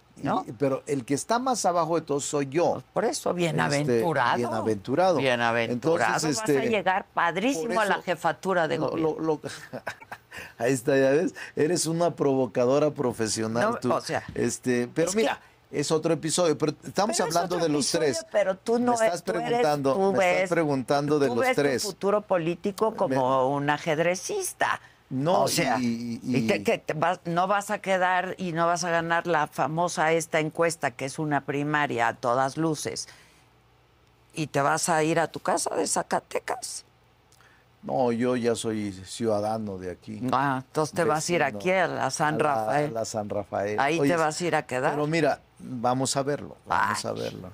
Pero 0.58 0.84
el 0.86 1.04
que 1.04 1.14
está 1.14 1.40
más 1.40 1.64
abajo 1.66 1.96
de 1.98 2.02
todos 2.06 2.24
soy 2.24 2.46
yo. 2.48 2.80
Por 2.92 3.04
eso, 3.04 3.34
bienaventurado. 3.34 4.36
Este, 4.36 4.46
bienaventurado. 4.46 5.16
Bienaventurado. 5.18 6.14
Entonces, 6.14 6.36
Vas 6.38 6.48
este, 6.48 6.58
a 6.60 6.70
llegar 6.70 7.06
padrísimo 7.12 7.80
a 7.80 7.84
la 7.84 8.02
jefatura 8.02 8.68
de 8.68 8.78
Lo- 8.78 8.90
gobierno. 8.90 9.16
lo- 9.18 9.24
lo- 9.24 9.40
ahí 10.58 10.72
está, 10.72 10.96
ya 10.96 11.10
ves. 11.10 11.34
Eres 11.56 11.86
una 11.86 12.14
provocadora 12.14 12.90
profesional 12.92 13.70
No, 13.72 13.76
tú. 13.78 13.92
o 13.92 14.00
sea, 14.00 14.22
este, 14.36 14.88
pero 14.94 15.08
es 15.08 15.16
que- 15.16 15.22
mira, 15.22 15.40
es 15.72 15.90
otro 15.90 16.12
episodio, 16.12 16.56
pero 16.58 16.72
estamos 16.84 17.16
Pero 17.16 17.26
hablando 17.28 17.56
de 17.56 17.68
los 17.68 17.92
episodio, 17.94 18.12
tres. 18.14 18.26
Pero 18.30 18.56
tú 18.56 18.78
no 18.78 18.94
me 18.96 19.06
estás 19.06 19.24
tú 19.24 19.32
eres- 19.32 19.42
preguntando, 19.48 19.94
tú 19.94 20.12
me 20.12 20.18
ves- 20.18 20.34
estás 20.36 20.48
preguntando 20.50 21.18
de 21.18 21.26
tú 21.28 21.34
los 21.36 21.44
ves 21.46 21.56
tres. 21.56 21.82
tu 21.82 21.88
futuro 21.88 22.20
político 22.20 22.94
como 22.94 23.48
un 23.48 23.70
ajedrecista. 23.70 24.80
No, 25.10 25.42
o 25.42 25.48
sea, 25.48 25.78
y- 25.78 26.20
y, 26.22 26.36
y- 26.38 26.46
te- 26.46 26.62
que 26.62 26.78
te 26.78 26.94
vas- 26.94 27.20
no 27.26 27.46
vas 27.46 27.70
a 27.70 27.78
quedar 27.80 28.34
y 28.38 28.52
no 28.52 28.66
vas 28.66 28.84
a 28.84 28.90
ganar 28.90 29.26
la 29.26 29.46
famosa 29.46 30.12
esta 30.12 30.40
encuesta 30.40 30.90
que 30.92 31.04
es 31.04 31.18
una 31.18 31.42
primaria 31.42 32.08
a 32.08 32.14
todas 32.14 32.56
luces. 32.56 33.08
Y 34.34 34.46
te 34.46 34.62
vas 34.62 34.88
a 34.88 35.02
ir 35.02 35.20
a 35.20 35.28
tu 35.28 35.40
casa 35.40 35.74
de 35.76 35.86
Zacatecas. 35.86 36.84
No, 37.82 38.12
yo 38.12 38.36
ya 38.36 38.54
soy 38.54 38.92
ciudadano 39.04 39.76
de 39.76 39.90
aquí. 39.90 40.22
Ah, 40.32 40.62
entonces 40.64 40.94
te 40.94 41.04
vas 41.04 41.28
a 41.28 41.32
ir 41.32 41.42
aquí 41.42 41.70
a 41.72 41.88
la 41.88 42.10
San 42.10 42.36
A 42.36 42.38
la- 42.38 42.54
Rafael. 42.54 42.90
a 42.90 42.92
la 43.00 43.04
San 43.04 43.28
Rafael. 43.28 43.78
Ahí 43.80 43.98
Oye, 44.00 44.10
te 44.12 44.16
vas 44.16 44.40
a 44.40 44.44
ir 44.46 44.54
a 44.54 44.62
quedar. 44.66 44.92
Pero 44.92 45.06
mira, 45.08 45.40
vamos 45.62 46.16
a 46.16 46.22
verlo, 46.22 46.56
vamos 46.66 47.04
a 47.04 47.12
verlo. 47.12 47.50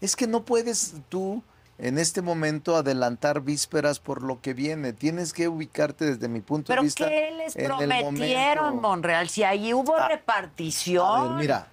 Es 0.00 0.14
que 0.16 0.26
no 0.26 0.42
puedes 0.44 0.94
tú 1.08 1.42
en 1.78 1.98
este 1.98 2.22
momento 2.22 2.76
adelantar 2.76 3.40
vísperas 3.40 4.00
por 4.00 4.22
lo 4.22 4.40
que 4.40 4.52
viene. 4.54 4.92
Tienes 4.92 5.32
que 5.32 5.48
ubicarte 5.48 6.04
desde 6.04 6.28
mi 6.28 6.40
punto 6.40 6.68
¿Pero 6.68 6.82
de 6.82 6.86
vista. 6.86 7.08
qué 7.08 7.30
les 7.36 7.56
en 7.56 7.66
prometieron. 7.66 8.80
Monreal? 8.80 9.28
Si 9.28 9.42
ahí 9.44 9.72
hubo 9.74 9.96
A 9.96 10.08
repartición. 10.08 11.30
ver, 11.36 11.38
mira, 11.40 11.66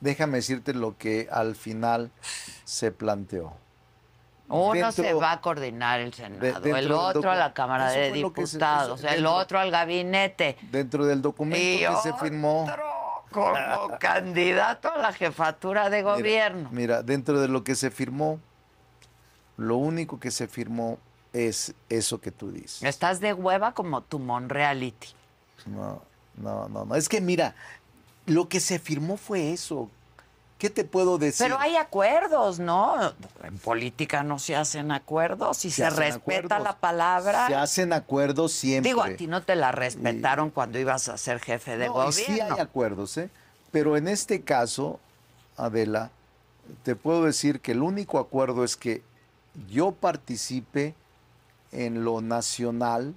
déjame 0.00 0.38
decirte 0.38 0.74
lo 0.74 0.96
que 0.96 1.28
al 1.30 1.54
final 1.56 2.10
se 2.64 2.92
planteó. 2.92 3.52
Uno 4.46 4.72
dentro- 4.74 4.92
se 4.92 5.14
va 5.14 5.32
a 5.32 5.40
coordinar 5.40 6.00
el 6.00 6.12
Senado, 6.12 6.76
el 6.76 6.92
otro 6.92 7.30
a 7.30 7.34
la 7.34 7.54
Cámara 7.54 7.90
de 7.90 8.08
se- 8.08 8.12
Diputados, 8.12 8.98
eso- 9.00 9.08
el 9.08 9.14
dentro- 9.14 9.34
otro 9.34 9.58
al 9.58 9.70
gabinete. 9.70 10.58
Dentro 10.70 11.06
del 11.06 11.22
documento 11.22 11.56
Y 11.58 11.78
que 11.78 11.96
se 12.02 12.12
firmó. 12.14 12.66
Como 13.34 13.98
candidato 14.00 14.92
a 14.92 14.98
la 14.98 15.12
jefatura 15.12 15.90
de 15.90 16.02
Mira, 16.02 16.14
gobierno. 16.14 16.68
Mira, 16.72 17.02
dentro 17.02 17.40
de 17.40 17.48
lo 17.48 17.64
que 17.64 17.74
se 17.74 17.90
firmó, 17.90 18.38
lo 19.56 19.76
único 19.76 20.20
que 20.20 20.30
se 20.30 20.46
firmó 20.48 20.98
es 21.32 21.74
eso 21.88 22.20
que 22.20 22.30
tú 22.30 22.52
dices. 22.52 22.82
Estás 22.82 23.20
de 23.20 23.34
hueva 23.34 23.72
como 23.72 24.02
tu 24.02 24.18
Monreality. 24.18 25.08
No, 25.66 26.02
no, 26.36 26.68
no, 26.68 26.84
no. 26.84 26.94
Es 26.94 27.08
que 27.08 27.20
mira, 27.20 27.54
lo 28.26 28.48
que 28.48 28.60
se 28.60 28.78
firmó 28.78 29.16
fue 29.16 29.52
eso. 29.52 29.90
¿Qué 30.64 30.70
te 30.70 30.84
puedo 30.84 31.18
decir? 31.18 31.44
Pero 31.44 31.60
hay 31.60 31.76
acuerdos, 31.76 32.58
¿no? 32.58 33.12
En 33.42 33.58
política 33.58 34.22
no 34.22 34.38
se 34.38 34.56
hacen 34.56 34.92
acuerdos 34.92 35.62
y 35.66 35.70
se, 35.70 35.90
respeta 35.90 36.16
acuerdos. 36.56 36.62
la 36.62 36.76
palabra. 36.78 37.46
Se 37.48 37.54
hacen 37.54 37.92
acuerdos 37.92 38.52
siempre. 38.52 38.88
Digo, 38.88 39.02
a 39.02 39.10
ti 39.10 39.26
no 39.26 39.42
te 39.42 39.56
la 39.56 39.72
respetaron 39.72 40.48
cuando 40.48 40.78
ibas 40.78 41.10
a 41.10 41.18
ser 41.18 41.38
jefe 41.40 41.76
de 41.76 41.88
No, 41.88 41.92
y 41.92 42.06
gobierno. 42.06 42.12
sí 42.12 42.40
hay 42.40 42.60
acuerdos, 42.60 43.18
¿eh? 43.18 43.28
Pero 43.72 43.98
en 43.98 44.08
este 44.08 44.40
caso, 44.40 45.00
Adela, 45.58 46.10
te 46.82 46.96
puedo 46.96 47.24
decir 47.24 47.60
que 47.60 47.72
el 47.72 47.82
único 47.82 48.18
acuerdo 48.18 48.64
es 48.64 48.78
que 48.78 49.02
yo 49.68 49.92
participe 49.92 50.94
en 51.72 52.04
lo 52.04 52.22
nacional 52.22 53.14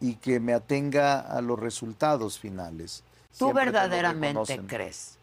y 0.00 0.14
que 0.14 0.40
me 0.40 0.54
atenga 0.54 1.20
a 1.20 1.42
los 1.42 1.58
resultados 1.58 2.38
finales. 2.38 3.02
¿Tú 3.36 3.44
Siempre 3.44 3.66
verdaderamente 3.66 4.62
crees 4.66 5.17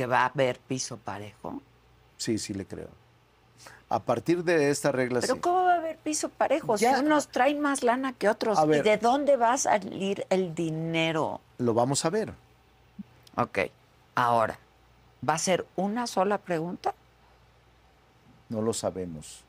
que 0.00 0.06
va 0.06 0.22
a 0.22 0.26
haber 0.26 0.58
piso 0.60 0.96
parejo? 0.96 1.60
Sí, 2.16 2.38
sí 2.38 2.54
le 2.54 2.64
creo. 2.64 2.88
A 3.90 3.98
partir 3.98 4.42
de 4.44 4.70
esta 4.70 4.90
regla, 4.90 5.20
Pero 5.20 5.34
sí. 5.34 5.40
¿cómo 5.40 5.64
va 5.64 5.74
a 5.74 5.76
haber 5.76 5.98
piso 5.98 6.30
parejo? 6.30 6.76
Ya. 6.76 6.96
Si 6.96 7.04
unos 7.04 7.28
traen 7.28 7.60
más 7.60 7.82
lana 7.82 8.14
que 8.14 8.30
otros. 8.30 8.58
A 8.58 8.64
¿Y 8.64 8.80
de 8.80 8.96
dónde 8.96 9.36
va 9.36 9.52
a 9.52 9.58
salir 9.58 10.24
el 10.30 10.54
dinero? 10.54 11.42
Lo 11.58 11.74
vamos 11.74 12.06
a 12.06 12.08
ver. 12.08 12.32
Ok. 13.36 13.58
Ahora, 14.14 14.58
¿va 15.28 15.34
a 15.34 15.38
ser 15.38 15.66
una 15.76 16.06
sola 16.06 16.38
pregunta? 16.38 16.94
No 18.48 18.62
lo 18.62 18.72
sabemos. 18.72 19.44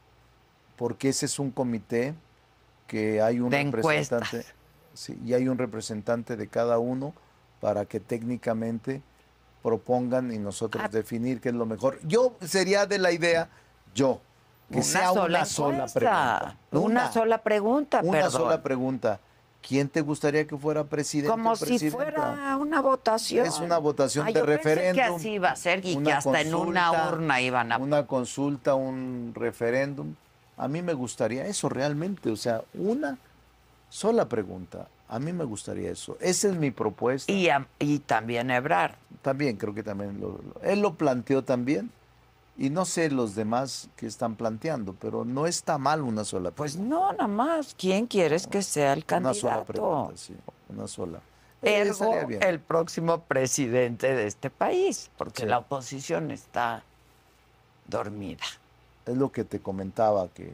Porque 0.76 1.08
ese 1.08 1.28
es 1.28 1.40
un 1.40 1.52
comité 1.52 2.14
que 2.88 3.22
hay 3.22 3.40
un 3.40 3.52
De 3.52 3.64
representante. 3.72 4.46
Sí, 4.96 5.18
y 5.24 5.34
hay 5.34 5.48
un 5.48 5.58
representante 5.58 6.36
de 6.36 6.48
cada 6.50 6.78
uno 6.78 7.14
para 7.62 7.86
que 7.86 8.02
técnicamente 8.02 9.02
propongan 9.62 10.32
y 10.34 10.38
nosotros 10.38 10.84
Ah. 10.86 10.90
definir 10.90 11.40
qué 11.42 11.50
es 11.50 11.56
lo 11.56 11.66
mejor. 11.66 12.00
Yo 12.04 12.36
sería 12.42 12.86
de 12.86 12.98
la 13.00 13.12
idea, 13.12 13.50
yo, 13.94 14.20
que 14.72 14.82
sea 14.84 15.12
una 15.12 15.46
sola 15.46 15.86
pregunta. 15.88 16.56
Una, 16.72 17.12
sola 17.12 17.38
pregunta, 17.40 18.00
Una 18.04 18.12
perdón. 18.12 18.32
sola 18.32 18.62
pregunta. 18.64 19.20
¿Quién 19.68 19.90
te 19.90 20.02
gustaría 20.02 20.48
que 20.48 20.58
fuera 20.58 20.84
presidente? 20.86 21.30
Como 21.30 21.56
si 21.56 21.92
fuera 21.92 22.58
una 22.60 22.82
votación. 22.82 23.46
Es 23.46 23.60
una 23.60 23.78
votación 23.78 24.26
de 24.26 24.34
yo 24.34 24.40
pensé 24.44 24.58
referéndum. 24.58 24.96
que 24.96 25.04
así 25.04 25.30
iba 25.34 25.52
a 25.52 25.56
ser 25.56 25.86
y 25.86 25.98
que 25.98 26.12
hasta 26.12 26.42
en 26.42 26.56
una 26.56 27.10
urna 27.10 27.42
iban 27.42 27.72
a... 27.72 27.78
Una 27.78 28.08
consulta, 28.08 28.74
un 28.74 29.34
referéndum. 29.36 30.16
A 30.58 30.68
mí 30.68 30.82
me 30.82 30.94
gustaría 30.94 31.46
eso 31.46 31.70
realmente, 31.70 32.32
o 32.32 32.36
sea, 32.36 32.64
una 32.74 33.18
sola 33.90 34.28
pregunta. 34.28 34.88
A 35.12 35.20
mí 35.20 35.34
me 35.34 35.44
gustaría 35.44 35.92
eso. 35.92 36.18
Esa 36.22 36.48
es 36.48 36.56
mi 36.56 36.72
propuesta. 36.72 37.30
Y, 37.32 37.50
a- 37.50 37.68
y 37.80 38.00
también 38.00 38.50
Ebrar. 38.50 38.96
También 39.22 39.58
creo 39.58 39.74
que 39.74 39.84
también 39.84 40.20
lo, 40.22 40.30
lo- 40.30 40.62
él 40.64 40.80
lo 40.82 40.94
planteó 40.96 41.44
también. 41.44 41.92
Y 42.58 42.70
no 42.70 42.86
sé 42.86 43.10
los 43.12 43.36
demás 43.36 43.90
que 43.98 44.08
están 44.08 44.36
planteando, 44.36 44.94
pero 45.00 45.26
no 45.26 45.48
está 45.48 45.78
mal 45.78 46.02
una 46.02 46.24
sola 46.24 46.52
Pues 46.52 46.74
pregunta. 46.74 46.96
no, 46.96 47.12
nada 47.12 47.28
más. 47.28 47.76
¿Quién 47.78 48.08
quieres 48.08 48.48
que 48.48 48.62
sea 48.62 48.94
el 48.94 49.00
Una 49.00 49.06
candidato? 49.06 49.40
sola 49.40 49.64
pregunta, 49.66 50.14
sí, 50.18 50.36
una 50.70 50.88
sola. 50.88 51.20
Eh, 51.62 51.78
Ergo, 51.88 52.14
el 52.42 52.60
próximo 52.60 53.20
presidente 53.22 54.16
de 54.16 54.28
este 54.28 54.50
país, 54.50 55.10
porque 55.18 55.44
Sí. 55.44 55.48
la 55.48 55.60
oposición 55.60 56.32
está 56.32 56.84
dormida. 57.88 58.44
Es 59.06 59.18
lo 59.18 59.30
que 59.32 59.44
te 59.44 59.60
comentaba, 59.60 60.28
que 60.30 60.54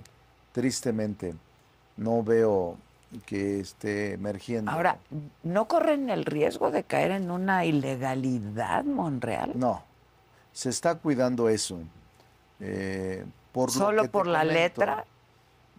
tristemente 0.51 1.33
no 1.97 2.23
veo 2.23 2.77
que 3.25 3.59
esté 3.59 4.13
emergiendo. 4.13 4.71
Ahora, 4.71 4.99
¿no 5.43 5.67
corren 5.67 6.09
el 6.09 6.25
riesgo 6.25 6.71
de 6.71 6.83
caer 6.83 7.11
en 7.11 7.31
una 7.31 7.65
ilegalidad, 7.65 8.83
Monreal? 8.83 9.51
No, 9.55 9.83
se 10.51 10.69
está 10.69 10.95
cuidando 10.95 11.49
eso. 11.49 11.79
eh, 12.59 13.25
por 13.51 13.71
¿Solo 13.71 14.09
por 14.11 14.27
la 14.27 14.43
letra? 14.43 15.05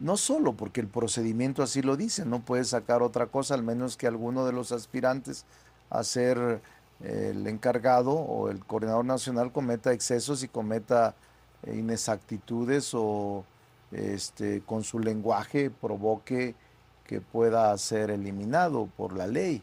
No 0.01 0.17
solo 0.17 0.53
porque 0.53 0.81
el 0.81 0.87
procedimiento 0.87 1.63
así 1.63 1.83
lo 1.83 1.97
dice, 1.97 2.25
no 2.25 2.41
puedes 2.41 2.69
sacar 2.69 3.03
otra 3.03 3.27
cosa, 3.27 3.55
al 3.55 3.63
menos 3.63 3.97
que 3.97 4.07
alguno 4.07 4.47
de 4.47 4.53
los 4.53 4.71
aspirantes 4.71 5.45
a 5.91 6.05
ser 6.05 6.61
eh, 7.03 7.33
el 7.33 7.47
encargado 7.47 8.13
o 8.13 8.49
el 8.49 8.65
coordinador 8.65 9.05
nacional 9.05 9.53
cometa 9.53 9.93
excesos 9.93 10.43
y 10.43 10.49
cometa 10.49 11.15
eh, 11.65 11.77
inexactitudes 11.77 12.93
o 12.95 13.45
este, 13.91 14.61
con 14.63 14.85
su 14.85 14.99
lenguaje 14.99 15.71
provoque 15.71 16.55
que 17.09 17.23
pueda 17.23 17.77
ser 17.79 18.11
eliminado 18.11 18.87
por 18.97 19.17
la 19.17 19.27
ley. 19.27 19.63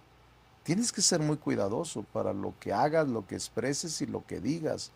Tienes 0.64 0.91
que 0.91 1.04
ser 1.04 1.20
muy 1.20 1.38
cuidadoso 1.38 2.02
para 2.02 2.34
lo 2.34 2.56
que 2.60 2.74
hagas, 2.74 3.08
lo 3.08 3.28
que 3.28 3.36
expreses 3.36 4.02
y 4.02 4.08
lo 4.08 4.26
que 4.26 4.39
digas. 4.39 4.91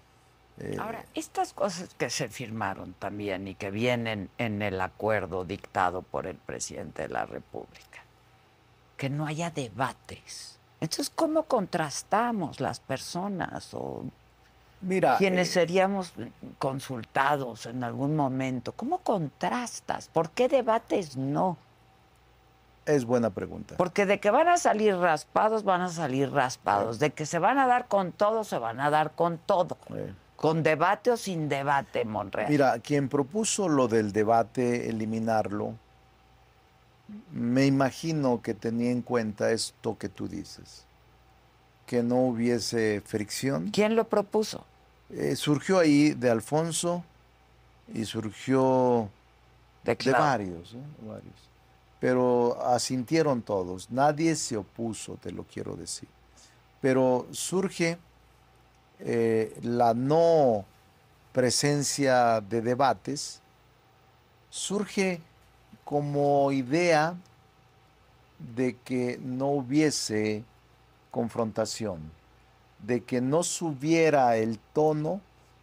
Eh, 0.57 0.75
Ahora, 0.79 1.05
estas 1.13 1.53
cosas 1.53 1.93
que 1.93 2.09
se 2.09 2.27
firmaron 2.27 2.93
también 2.93 3.47
y 3.47 3.53
que 3.53 3.69
vienen 3.69 4.31
en 4.39 4.63
el 4.63 4.81
acuerdo 4.81 5.45
dictado 5.45 6.01
por 6.01 6.25
el 6.25 6.37
presidente 6.37 7.03
de 7.03 7.09
la 7.09 7.27
República, 7.27 8.03
que 8.97 9.11
no 9.11 9.27
haya 9.27 9.51
debates. 9.51 10.57
Entonces, 10.81 11.11
¿cómo 11.15 11.43
contrastamos 11.43 12.59
las 12.59 12.79
personas 12.79 13.75
o 13.75 14.05
mira, 14.81 15.17
quienes 15.19 15.49
eh, 15.49 15.51
seríamos 15.51 16.13
consultados 16.57 17.67
en 17.67 17.83
algún 17.83 18.15
momento? 18.15 18.71
¿Cómo 18.71 18.97
contrastas? 18.97 20.07
¿Por 20.07 20.31
qué 20.31 20.49
debates 20.49 21.15
no? 21.15 21.57
Es 22.89 23.05
buena 23.05 23.29
pregunta. 23.29 23.75
Porque 23.77 24.05
de 24.05 24.19
que 24.19 24.31
van 24.31 24.47
a 24.47 24.57
salir 24.57 24.95
raspados, 24.95 25.63
van 25.63 25.81
a 25.81 25.89
salir 25.89 26.31
raspados. 26.31 26.99
De 26.99 27.11
que 27.11 27.25
se 27.25 27.39
van 27.39 27.57
a 27.57 27.67
dar 27.67 27.87
con 27.87 28.11
todo, 28.11 28.43
se 28.43 28.57
van 28.57 28.79
a 28.79 28.89
dar 28.89 29.11
con 29.11 29.37
todo. 29.37 29.77
Con 30.35 30.63
debate 30.63 31.11
o 31.11 31.17
sin 31.17 31.49
debate, 31.49 32.05
Monreal. 32.05 32.49
Mira, 32.49 32.79
quien 32.79 33.09
propuso 33.09 33.67
lo 33.67 33.87
del 33.87 34.11
debate, 34.11 34.89
eliminarlo, 34.89 35.75
me 37.31 37.65
imagino 37.65 38.41
que 38.41 38.53
tenía 38.53 38.91
en 38.91 39.01
cuenta 39.01 39.51
esto 39.51 39.97
que 39.97 40.09
tú 40.09 40.27
dices, 40.27 40.85
que 41.85 42.03
no 42.03 42.17
hubiese 42.17 43.01
fricción. 43.05 43.69
¿Quién 43.71 43.95
lo 43.95 44.07
propuso? 44.07 44.65
Eh, 45.09 45.35
surgió 45.35 45.79
ahí 45.79 46.11
de 46.11 46.29
Alfonso 46.29 47.03
y 47.93 48.05
surgió 48.05 49.09
De 49.83 49.95
varios, 50.11 50.73
¿eh? 50.73 50.77
varios. 51.01 51.49
Pero 51.99 52.57
asintieron 52.65 53.41
todos, 53.41 53.89
nadie 53.91 54.35
se 54.35 54.55
opuso, 54.55 55.15
te 55.15 55.31
lo 55.31 55.43
quiero 55.43 55.75
decir. 55.75 56.07
Pero 56.81 57.27
surge 57.31 57.97
eh, 58.99 59.57
la 59.61 59.93
no 59.93 60.65
presencia 61.33 62.41
de 62.41 62.61
debates, 62.61 63.41
surge 64.49 65.21
como 65.83 66.51
idea 66.51 67.15
de 68.55 68.77
que 68.77 69.19
no 69.21 69.47
hubiese 69.47 70.43
confrontación, 71.11 72.11
de 72.79 73.03
que 73.03 73.21
no 73.21 73.43
subiera 73.43 74.37
el 74.37 74.59
tono 74.73 75.21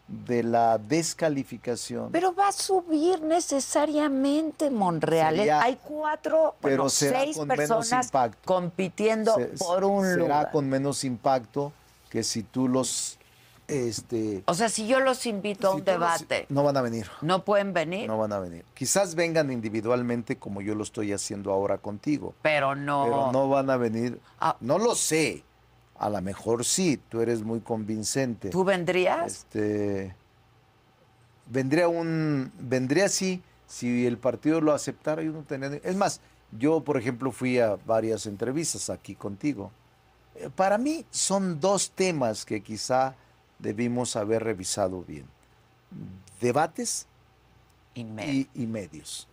de 0.08 0.42
la 0.44 0.78
descalificación. 0.78 2.10
Pero 2.12 2.34
va 2.34 2.48
a 2.48 2.52
subir 2.52 3.20
necesariamente, 3.22 4.70
Monreal. 4.70 5.36
Sería- 5.36 5.60
Hay 5.62 5.78
cuatro, 5.82 6.54
pero 6.60 6.76
bueno, 6.84 6.90
será 6.90 7.20
seis 7.20 7.36
con 7.36 7.48
personas 7.48 8.10
compitiendo 8.44 9.34
Se- 9.34 9.46
por 9.58 9.84
un 9.84 10.04
será 10.04 10.16
lugar. 10.16 10.50
con 10.52 10.68
menos 10.68 11.02
impacto 11.04 11.72
que 12.08 12.22
si 12.22 12.42
tú 12.42 12.68
los 12.68 13.18
este 13.68 14.44
O 14.46 14.54
sea, 14.54 14.68
si 14.68 14.86
yo 14.86 15.00
los 15.00 15.26
invito 15.26 15.66
a 15.66 15.70
un 15.72 15.78
los- 15.78 15.84
debate, 15.86 16.46
no 16.50 16.62
van 16.62 16.76
a 16.76 16.82
venir 16.82 17.08
¿no 17.20 17.44
pueden 17.44 17.72
venir? 17.72 18.06
no 18.06 18.16
van 18.16 18.32
a 18.32 18.38
venir 18.38 18.64
quizás 18.74 19.16
vengan 19.16 19.50
individualmente 19.50 20.36
como 20.38 20.60
yo 20.60 20.76
lo 20.76 20.84
estoy 20.84 21.12
haciendo 21.12 21.50
ahora 21.52 21.78
contigo 21.78 22.32
Pero 22.42 22.76
no. 22.76 23.02
pero 23.04 23.32
no 23.32 23.48
van 23.48 23.68
a 23.70 23.76
venir 23.76 24.20
Ah. 24.38 24.56
no 24.60 24.78
lo 24.78 24.94
sé 24.94 25.42
a 25.98 26.10
lo 26.10 26.20
mejor 26.20 26.64
sí 26.64 27.00
tú 27.08 27.20
eres 27.20 27.42
muy 27.42 27.60
convincente. 27.60 28.50
¿Tú 28.50 28.64
vendrías? 28.64 29.26
este 29.26 30.14
vendría 31.46 31.88
un 31.88 32.52
vendría 32.58 33.06
así 33.06 33.42
si 33.66 34.06
el 34.06 34.18
partido 34.18 34.60
lo 34.60 34.72
aceptara 34.72 35.22
yo 35.22 35.32
no 35.32 35.42
tendría 35.42 35.80
es 35.82 35.96
más 35.96 36.20
yo 36.58 36.80
por 36.80 36.96
ejemplo 36.96 37.32
fui 37.32 37.58
a 37.58 37.76
varias 37.86 38.26
entrevistas 38.26 38.90
aquí 38.90 39.14
contigo. 39.14 39.70
Eh, 40.34 40.50
para 40.54 40.78
mí 40.78 41.04
son 41.10 41.60
dos 41.60 41.90
temas 41.90 42.44
que 42.44 42.62
quizá 42.62 43.14
debimos 43.58 44.16
haber 44.16 44.44
revisado 44.44 45.02
bien. 45.02 45.26
Debates 46.40 47.06
y, 47.94 48.02
y 48.54 48.66
medios 48.66 49.28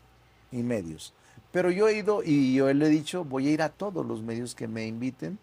y 0.52 0.64
medios. 0.64 1.14
Pero 1.52 1.70
yo 1.70 1.88
he 1.88 1.98
ido 1.98 2.24
y 2.24 2.56
yo 2.56 2.74
le 2.74 2.86
he 2.86 2.90
dicho 2.90 3.24
voy 3.26 3.48
a 3.48 3.52
ir 3.52 3.62
a 3.62 3.70
todos 3.70 4.06
los 4.06 4.22
medios 4.22 4.56
que 4.56 4.68
me 4.68 4.88
inviten 4.88 5.38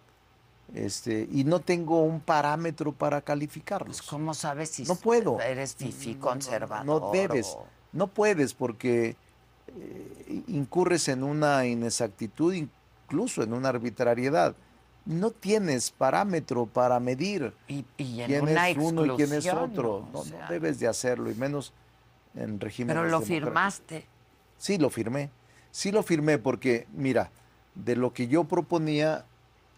este 0.74 1.28
y 1.32 1.44
no 1.44 1.60
tengo 1.60 2.02
un 2.02 2.20
parámetro 2.20 2.92
para 2.92 3.20
calificarlos 3.20 3.98
Pues, 3.98 4.08
¿Cómo 4.08 4.34
sabes 4.34 4.70
si 4.70 4.84
no 4.84 4.94
puedo. 4.96 5.40
eres 5.40 5.74
fifí 5.74 6.14
No, 6.14 6.20
conservador? 6.20 6.86
No 6.86 7.10
debes. 7.10 7.54
o- 7.56 7.64
No 7.92 8.06
puedes 8.06 8.54
porque 8.54 9.16
eh, 9.76 10.42
incurres 10.48 11.08
en 11.08 11.22
una 11.22 11.66
inexactitud, 11.66 12.54
incluso 12.54 13.42
en 13.42 13.52
una 13.52 13.68
arbitrariedad. 13.70 14.54
No 15.06 15.30
tienes 15.30 15.90
parámetro 15.90 16.66
para 16.66 17.00
medir 17.00 17.52
Y, 17.68 17.84
y 17.96 18.20
en 18.20 18.26
quién 18.26 18.48
es 18.48 18.76
uno 18.76 19.06
y 19.06 19.10
quién 19.16 19.32
es 19.32 19.46
otro. 19.52 20.06
¿no? 20.12 20.24
No, 20.24 20.48
debes 20.48 20.78
de 20.78 20.86
hacerlo, 20.88 21.30
y 21.30 21.34
menos 21.34 21.72
en 22.34 22.60
régimen. 22.60 22.94
Pero 22.96 23.08
lo 23.08 23.20
firmaste. 23.20 24.06
Sí, 24.58 24.76
lo 24.78 24.90
firmé. 24.90 25.30
Sí 25.72 25.90
lo 25.90 26.02
firmé 26.02 26.38
porque, 26.38 26.86
mira, 26.92 27.30
de 27.74 27.96
lo 27.96 28.12
que 28.12 28.28
yo 28.28 28.44
proponía, 28.44 29.24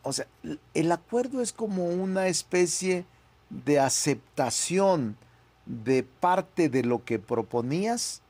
o 0.03 0.13
sea, 0.13 0.27
el 0.75 0.93
acuerdo 0.93 1.41
es 1.41 1.53
como 1.53 1.87
una 1.87 2.27
especie 2.29 3.05
de 3.51 3.79
aceptación 3.81 5.17
de 5.67 6.03
parte 6.03 6.69
de 6.69 6.83
lo 6.83 7.05
que 7.05 7.19
proponías 7.19 8.21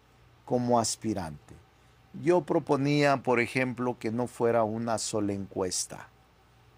como 0.44 0.78
aspirante. 0.78 1.54
Yo 2.22 2.42
proponía, 2.42 3.16
por 3.22 3.40
ejemplo, 3.40 3.96
que 3.98 4.10
no 4.10 4.26
fuera 4.26 4.64
una 4.64 4.98
sola 4.98 5.32
encuesta, 5.32 6.08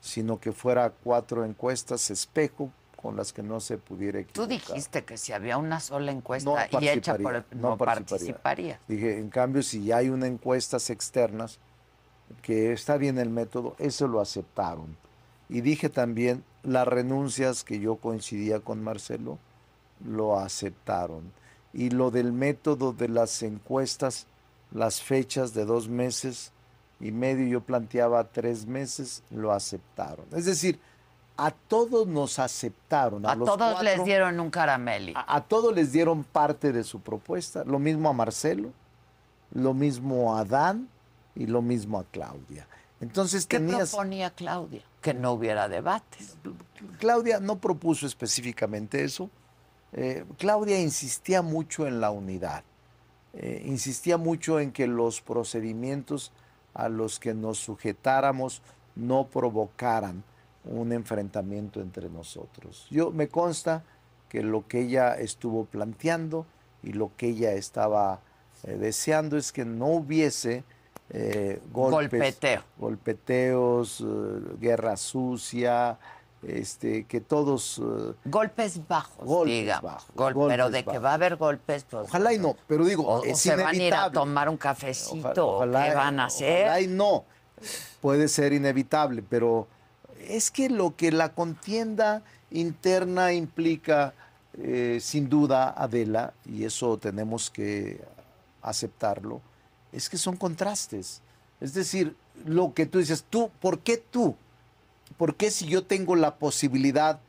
sino 0.00 0.38
que 0.38 0.52
fuera 0.52 0.90
cuatro 0.90 1.44
encuestas 1.44 2.10
espejo 2.10 2.70
con 3.02 3.16
las 3.16 3.32
que 3.32 3.42
no 3.42 3.60
se 3.60 3.76
pudiera 3.76 4.18
Tú 4.32 4.44
equivocar. 4.44 4.48
dijiste 4.48 5.04
que 5.04 5.16
si 5.18 5.32
había 5.32 5.58
una 5.58 5.80
sola 5.80 6.12
encuesta 6.12 6.68
No 6.70 6.80
y 6.80 6.88
hecha 6.88 7.16
por 7.18 7.34
el, 7.36 7.44
no, 7.50 7.70
no 7.70 7.76
participaría. 7.76 8.34
participaría. 8.38 8.80
Dije, 8.86 9.18
en 9.18 9.28
cambio, 9.28 9.62
si 9.62 9.84
ya 9.84 9.98
hay 9.98 10.08
una 10.08 10.26
encuestas 10.26 10.88
externas, 10.88 11.58
que 12.42 12.72
está 12.72 12.96
bien 12.96 13.18
el 13.18 13.30
método, 13.30 13.74
eso 13.78 14.08
lo 14.08 14.20
aceptaron. 14.20 14.96
Y 15.48 15.60
dije 15.60 15.88
también, 15.88 16.42
las 16.62 16.86
renuncias 16.88 17.64
que 17.64 17.78
yo 17.80 17.96
coincidía 17.96 18.60
con 18.60 18.82
Marcelo, 18.82 19.38
lo 20.04 20.38
aceptaron. 20.38 21.32
Y 21.72 21.90
lo 21.90 22.10
del 22.10 22.32
método 22.32 22.92
de 22.92 23.08
las 23.08 23.42
encuestas, 23.42 24.26
las 24.72 25.02
fechas 25.02 25.54
de 25.54 25.64
dos 25.64 25.88
meses 25.88 26.52
y 27.00 27.10
medio, 27.10 27.46
yo 27.46 27.60
planteaba 27.60 28.24
tres 28.24 28.66
meses, 28.66 29.22
lo 29.30 29.52
aceptaron. 29.52 30.26
Es 30.32 30.44
decir, 30.46 30.78
a 31.36 31.50
todos 31.50 32.06
nos 32.06 32.38
aceptaron. 32.38 33.26
A, 33.26 33.32
A 33.32 33.36
los 33.36 33.48
todos 33.48 33.82
les 33.82 34.04
dieron 34.04 34.38
un 34.38 34.50
carameli. 34.50 35.12
a, 35.16 35.36
a 35.36 35.40
todos 35.42 35.74
les 35.74 35.92
dieron 35.92 36.24
parte 36.24 36.72
de 36.72 36.84
su 36.84 37.00
propuesta, 37.00 37.64
lo 37.64 37.78
mismo 37.78 38.08
a 38.08 38.12
Marcelo, 38.12 38.70
lo 39.52 39.74
mismo 39.74 40.36
a 40.36 40.44
Dan 40.44 40.88
y 41.34 41.46
lo 41.46 41.62
mismo 41.62 41.98
a 41.98 42.04
Claudia. 42.04 42.66
Entonces 43.00 43.46
¿Qué 43.46 43.58
tenías, 43.58 43.90
proponía 43.90 44.30
Claudia? 44.30 44.82
Que 45.00 45.14
no 45.14 45.32
hubiera 45.32 45.68
debates. 45.68 46.36
Claudia 46.98 47.40
no 47.40 47.58
propuso 47.58 48.06
específicamente 48.06 49.04
eso. 49.04 49.30
Eh, 49.92 50.24
Claudia 50.38 50.80
insistía 50.80 51.42
mucho 51.42 51.86
en 51.86 52.00
la 52.00 52.10
unidad, 52.10 52.64
eh, 53.32 53.62
insistía 53.66 54.16
mucho 54.16 54.58
en 54.58 54.72
que 54.72 54.86
los 54.86 55.20
procedimientos 55.20 56.32
a 56.72 56.88
los 56.88 57.20
que 57.20 57.34
nos 57.34 57.58
sujetáramos 57.58 58.60
no 58.96 59.28
provocaran 59.28 60.24
un 60.64 60.92
enfrentamiento 60.92 61.80
entre 61.80 62.08
nosotros. 62.08 62.86
Yo 62.90 63.10
me 63.10 63.28
consta 63.28 63.84
que 64.28 64.42
lo 64.42 64.66
que 64.66 64.80
ella 64.80 65.14
estuvo 65.14 65.64
planteando 65.64 66.46
y 66.82 66.92
lo 66.92 67.12
que 67.16 67.28
ella 67.28 67.52
estaba 67.52 68.20
eh, 68.64 68.72
deseando 68.76 69.36
es 69.36 69.52
que 69.52 69.64
no 69.64 69.86
hubiese 69.86 70.64
eh, 71.10 71.60
golpes, 71.72 72.10
Golpeteo. 72.10 72.62
golpeteos, 72.78 74.00
eh, 74.00 74.04
guerra 74.60 74.96
sucia, 74.96 75.98
este, 76.42 77.04
que 77.04 77.20
todos, 77.20 77.78
eh, 77.82 78.12
Golpes 78.26 78.86
bajos, 78.88 79.24
Golpes 79.26 79.54
digamos. 79.54 79.82
bajos, 79.92 80.10
Gol- 80.14 80.34
golpes 80.34 80.52
pero 80.54 80.70
de 80.70 80.82
que 80.82 80.86
bajos. 80.88 81.04
va 81.04 81.10
a 81.10 81.14
haber 81.14 81.36
golpes, 81.36 81.84
pues. 81.88 82.04
ojalá 82.08 82.32
y 82.32 82.38
no, 82.38 82.56
pero 82.66 82.84
digo, 82.84 83.04
O, 83.06 83.20
o 83.20 83.24
es 83.24 83.38
se 83.38 83.50
van 83.50 83.60
a 83.60 83.62
ir 83.62 83.68
a 83.68 83.74
inevitable. 83.76 84.14
tomar 84.14 84.48
un 84.48 84.56
cafecito. 84.56 85.28
Oja- 85.30 85.42
o 85.44 85.56
ojalá- 85.56 85.88
¿Qué 85.88 85.94
van 85.94 86.20
a 86.20 86.24
hacer? 86.26 86.62
Ojalá 86.64 86.80
y 86.80 86.86
no, 86.86 87.24
puede 88.00 88.28
ser 88.28 88.52
inevitable, 88.52 89.22
pero 89.28 89.68
es 90.20 90.50
que 90.50 90.68
lo 90.68 90.96
que 90.96 91.12
la 91.12 91.30
contienda 91.34 92.22
interna 92.50 93.32
implica, 93.32 94.12
eh, 94.58 94.98
sin 95.00 95.28
duda, 95.28 95.70
Adela, 95.76 96.32
y 96.44 96.64
eso 96.64 96.98
tenemos 96.98 97.50
que 97.50 98.00
aceptarlo, 98.62 99.40
es 99.94 100.08
que 100.08 100.18
son 100.18 100.36
contrastes. 100.36 101.20
Es 101.60 101.74
decir, 101.74 102.16
lo 102.44 102.74
que 102.74 102.86
tú 102.86 102.98
dices, 102.98 103.24
tú, 103.28 103.50
¿por 103.60 103.78
qué 103.80 103.96
tú? 103.96 104.34
¿Por 105.16 105.36
qué 105.36 105.50
si 105.50 105.66
yo 105.66 105.84
tengo 105.84 106.16
la 106.16 106.36
posibilidad 106.36 107.20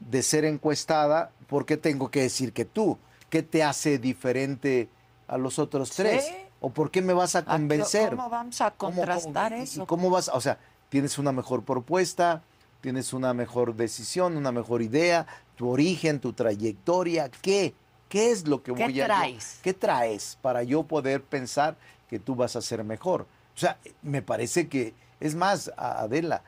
de 0.00 0.22
ser 0.22 0.44
encuestada, 0.44 1.30
por 1.46 1.64
qué 1.66 1.76
tengo 1.76 2.10
que 2.10 2.22
decir 2.22 2.52
que 2.52 2.64
tú? 2.64 2.98
¿Qué 3.30 3.42
te 3.42 3.62
hace 3.62 3.98
diferente 3.98 4.88
a 5.26 5.38
los 5.38 5.58
otros 5.58 5.90
tres? 5.90 6.24
Sí. 6.26 6.34
¿O 6.60 6.70
por 6.70 6.90
qué 6.90 7.00
me 7.02 7.12
vas 7.12 7.34
a 7.34 7.40
¿A 7.40 7.42
qué- 7.44 7.50
convencer? 7.50 8.10
¿Cómo 8.10 8.28
vamos 8.30 8.60
a 8.60 8.70
¿Cómo- 8.72 8.96
contrastar 8.96 9.52
cómo- 9.52 9.62
eso? 9.64 9.86
¿Cómo 9.86 10.10
vas? 10.10 10.28
O 10.32 10.40
sea, 10.40 10.58
tienes 10.90 11.18
una 11.18 11.32
mejor 11.32 11.64
propuesta, 11.64 12.42
tienes 12.82 13.12
una 13.12 13.32
mejor 13.32 13.74
decisión, 13.74 14.36
una 14.36 14.52
mejor 14.52 14.82
idea, 14.82 15.26
tu 15.56 15.68
origen, 15.70 16.20
tu 16.20 16.32
trayectoria, 16.34 17.30
¿qué? 17.40 17.74
¿Qué 18.12 18.30
es 18.30 18.46
lo 18.46 18.62
que 18.62 18.74
¿Qué 18.74 18.84
voy 18.84 19.00
a 19.00 19.06
traes? 19.06 19.58
¿Qué 19.62 19.72
traes 19.72 20.36
para 20.42 20.62
yo 20.64 20.82
poder 20.82 21.22
pensar 21.22 21.76
que 22.10 22.18
tú 22.18 22.34
vas 22.34 22.56
a 22.56 22.60
ser 22.60 22.84
mejor? 22.84 23.22
O 23.56 23.58
sea, 23.58 23.78
me 24.02 24.20
parece 24.20 24.68
que, 24.68 24.92
es 25.18 25.34
más, 25.34 25.72
Adela, 25.78 26.42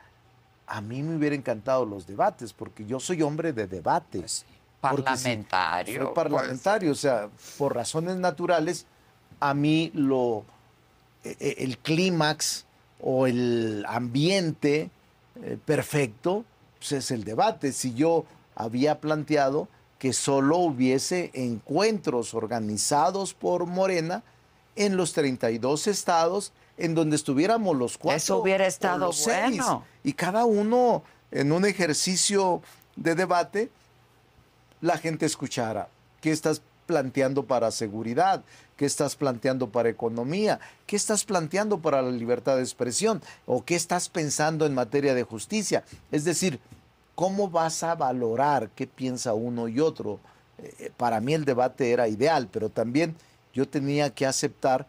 a 0.67 0.79
mí 0.81 1.01
me 1.01 1.15
hubiera 1.15 1.35
encantado 1.35 1.83
los 1.83 2.05
debates, 2.05 2.53
porque 2.53 2.85
yo 2.85 2.99
soy 2.99 3.23
hombre 3.23 3.51
de 3.51 3.65
debates. 3.65 4.45
Porque 4.79 5.17
si- 5.17 5.23
Parlamentario. 5.23 6.03
soy 6.05 6.13
parlamentario, 6.13 6.91
o 6.91 6.95
sea, 6.95 7.29
por 7.57 7.73
razones 7.73 8.17
naturales, 8.17 8.85
a 9.39 9.55
mí 9.55 9.89
lo 9.95 10.45
e- 11.23 11.35
e- 11.39 11.63
el 11.63 11.79
clímax 11.79 12.67
o 13.01 13.25
el 13.25 13.83
ambiente 13.87 14.91
eh, 15.41 15.57
perfecto 15.65 16.45
pues, 16.77 16.91
es 16.91 17.09
el 17.09 17.23
debate. 17.23 17.71
Si 17.73 17.95
yo 17.95 18.23
había 18.55 19.01
planteado 19.01 19.67
que 19.99 20.13
solo 20.13 20.57
hubiese 20.57 21.31
encuentros 21.33 22.33
organizados 22.33 23.33
por 23.33 23.65
Morena 23.65 24.23
en 24.75 24.97
los 24.97 25.13
32 25.13 25.87
estados 25.87 26.51
en 26.77 26.93
donde 26.93 27.15
estuviéramos 27.15 27.75
los 27.77 27.97
cuatro. 27.97 28.17
Eso 28.17 28.37
hubiera 28.39 28.67
estado 28.67 29.07
los 29.07 29.17
seis, 29.17 29.57
bueno. 29.57 29.85
Y 30.03 30.13
cada 30.13 30.45
uno 30.45 31.03
en 31.31 31.51
un 31.51 31.65
ejercicio 31.65 32.61
de 32.95 33.15
debate 33.15 33.69
la 34.81 34.97
gente 34.97 35.25
escuchara 35.25 35.87
qué 36.21 36.31
estás 36.31 36.61
planteando 36.85 37.45
para 37.45 37.71
seguridad, 37.71 38.43
qué 38.77 38.85
estás 38.85 39.15
planteando 39.15 39.69
para 39.69 39.89
economía, 39.89 40.59
qué 40.85 40.95
estás 40.95 41.23
planteando 41.23 41.79
para 41.79 42.01
la 42.01 42.11
libertad 42.11 42.57
de 42.57 42.61
expresión 42.61 43.21
o 43.45 43.63
qué 43.63 43.75
estás 43.75 44.09
pensando 44.09 44.65
en 44.65 44.73
materia 44.73 45.15
de 45.15 45.23
justicia. 45.23 45.83
Es 46.11 46.25
decir, 46.25 46.59
¿cómo 47.15 47.49
vas 47.49 47.81
a 47.83 47.95
valorar 47.95 48.69
qué 48.75 48.87
piensa 48.87 49.33
uno 49.33 49.67
y 49.67 49.79
otro? 49.79 50.19
Eh, 50.57 50.91
para 50.95 51.19
mí 51.19 51.33
el 51.33 51.45
debate 51.45 51.91
era 51.91 52.07
ideal, 52.07 52.47
pero 52.51 52.69
también 52.69 53.15
yo 53.53 53.67
tenía 53.67 54.09
que 54.13 54.25
aceptar 54.25 54.85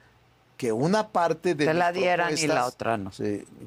que 0.56 0.72
una 0.72 1.08
parte 1.08 1.54
de 1.54 1.66
Te 1.66 1.74
la 1.74 1.92
dieran 1.92 2.36
y 2.36 2.46
la 2.46 2.66
otra 2.66 2.96
no. 2.96 3.10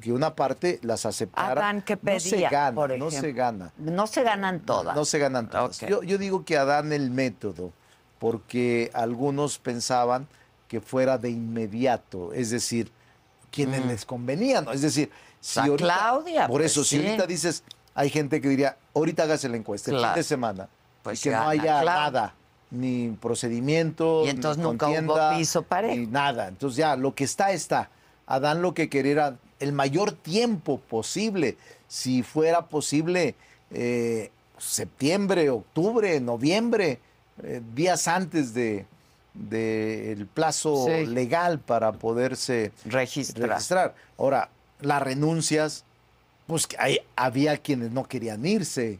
que 0.00 0.12
una 0.12 0.34
parte 0.34 0.80
las 0.82 1.06
aceptara. 1.06 1.52
Adán, 1.52 1.82
¿qué 1.82 1.94
no 1.94 2.18
se 2.20 2.30
pedía, 2.30 2.50
gana, 2.50 2.74
por 2.74 2.98
no 2.98 3.10
se 3.10 3.32
gana. 3.32 3.72
No 3.78 4.06
se 4.08 4.22
ganan 4.24 4.60
todas. 4.60 4.96
No 4.96 5.04
se 5.04 5.18
ganan 5.20 5.48
todas. 5.48 5.78
Yo, 5.80 6.02
yo 6.02 6.18
digo 6.18 6.44
que 6.44 6.56
Adán 6.58 6.92
el 6.92 7.10
método, 7.10 7.72
porque 8.18 8.90
algunos 8.92 9.58
pensaban 9.58 10.26
que 10.66 10.80
fuera 10.80 11.16
de 11.16 11.30
inmediato, 11.30 12.32
es 12.32 12.50
decir, 12.50 12.90
quienes 13.52 13.84
Mm. 13.84 13.88
les 13.88 14.04
convenía, 14.04 14.60
¿no? 14.60 14.72
Es 14.72 14.82
decir, 14.82 15.10
si 15.40 15.60
ahorita, 15.60 15.76
Claudia, 15.76 16.46
por 16.48 16.60
pues 16.60 16.72
eso, 16.72 16.84
si 16.84 16.98
sí. 16.98 17.06
ahorita 17.06 17.26
dices, 17.26 17.62
hay 18.00 18.08
gente 18.10 18.40
que 18.40 18.48
diría, 18.48 18.76
ahorita 18.94 19.24
hágase 19.24 19.48
la 19.48 19.56
encuesta, 19.58 19.90
el 19.90 19.98
fin 19.98 20.14
de 20.14 20.22
semana, 20.22 20.68
Pues 21.02 21.20
y 21.20 21.22
que 21.24 21.30
gana, 21.30 21.44
no 21.44 21.50
haya 21.50 21.80
claro. 21.82 22.00
nada, 22.00 22.34
ni 22.70 23.10
procedimiento, 23.20 24.24
Y 24.24 24.30
entonces 24.30 24.56
ni 24.58 24.64
nunca 24.64 24.88
hubo 24.88 25.36
piso 25.36 25.62
parejo. 25.62 25.94
ni 25.96 26.06
nada. 26.06 26.48
Entonces 26.48 26.76
ya, 26.78 26.96
lo 26.96 27.14
que 27.14 27.24
está, 27.24 27.52
está. 27.52 27.90
Adán 28.26 28.62
lo 28.62 28.72
que 28.74 28.88
quería 28.88 29.12
era 29.12 29.36
el 29.58 29.72
mayor 29.72 30.12
tiempo 30.12 30.78
posible, 30.78 31.56
si 31.88 32.22
fuera 32.22 32.62
posible, 32.66 33.34
eh, 33.72 34.30
septiembre, 34.56 35.50
octubre, 35.50 36.20
noviembre, 36.20 37.00
eh, 37.42 37.60
días 37.74 38.08
antes 38.08 38.54
de 38.54 38.86
del 39.32 40.26
plazo 40.26 40.86
Sí. 40.86 41.06
legal 41.06 41.60
para 41.60 41.92
poderse 41.92 42.72
Registrar. 42.84 43.48
registrar. 43.50 43.94
Ahora, 44.18 44.48
las 44.80 45.00
renuncias, 45.02 45.84
pues 46.50 46.66
que 46.66 46.76
hay- 46.80 46.98
había 47.14 47.56
quienes 47.58 47.92
no 47.92 48.02
querían 48.04 48.44
irse 48.44 48.98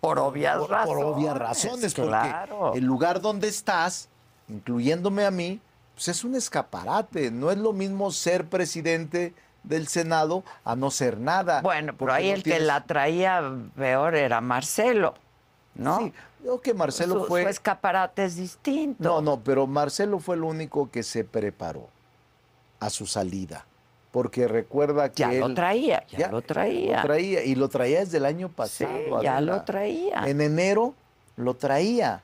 Por 0.00 0.18
obvias 0.18 0.56
por, 0.56 0.70
razones. 0.70 0.94
por 1.04 1.04
obvias 1.14 1.36
razones, 1.36 1.94
Claro. 1.94 2.58
porque 2.58 2.78
el 2.78 2.84
lugar 2.86 3.20
donde 3.20 3.48
estás, 3.48 4.08
incluyéndome 4.48 5.26
a 5.26 5.30
mí, 5.30 5.60
pues 5.94 6.08
es 6.08 6.24
un 6.24 6.34
escaparate. 6.34 7.30
No 7.30 7.50
es 7.50 7.58
lo 7.58 7.74
mismo 7.74 8.10
ser 8.12 8.46
presidente 8.46 9.34
del 9.62 9.88
Senado 9.88 10.42
a 10.64 10.74
no 10.74 10.90
ser 10.90 11.18
nada. 11.18 11.60
Bueno, 11.60 11.92
pero 11.98 12.14
ahí 12.14 12.28
no 12.30 12.36
el 12.36 12.42
que 12.42 12.60
la 12.60 12.84
traía 12.84 13.42
peor 13.76 14.14
era 14.14 14.40
Marcelo, 14.40 15.12
¿no? 15.74 15.98
Sí, 15.98 16.12
creo 16.40 16.60
que 16.62 16.72
Marcelo 16.72 17.20
su, 17.20 17.24
fue... 17.26 17.42
su 17.42 17.48
escaparate 17.50 18.24
es 18.24 18.36
distinto. 18.36 19.02
No, 19.02 19.20
no, 19.20 19.40
pero 19.40 19.66
Marcelo 19.66 20.18
fue 20.18 20.36
el 20.36 20.44
único 20.44 20.90
que 20.90 21.02
se 21.02 21.24
preparó 21.24 21.88
a 22.80 22.88
su 22.88 23.04
salida. 23.06 23.66
Porque 24.10 24.48
recuerda 24.48 25.10
que 25.10 25.20
Ya 25.20 25.32
lo 25.32 25.52
traía, 25.54 26.04
ya 26.08 26.30
lo 26.30 26.40
traía. 26.42 26.96
lo 26.96 27.02
traía, 27.02 27.44
y 27.44 27.54
lo 27.54 27.68
traía 27.68 28.00
desde 28.00 28.16
el 28.18 28.24
año 28.24 28.48
Sí, 28.48 28.54
pasado. 28.56 29.22
ya 29.22 29.36
Adela. 29.36 29.56
lo 29.56 29.62
traía. 29.64 30.22
En 30.26 30.40
enero 30.40 30.94
lo 31.36 31.54
traía. 31.54 32.22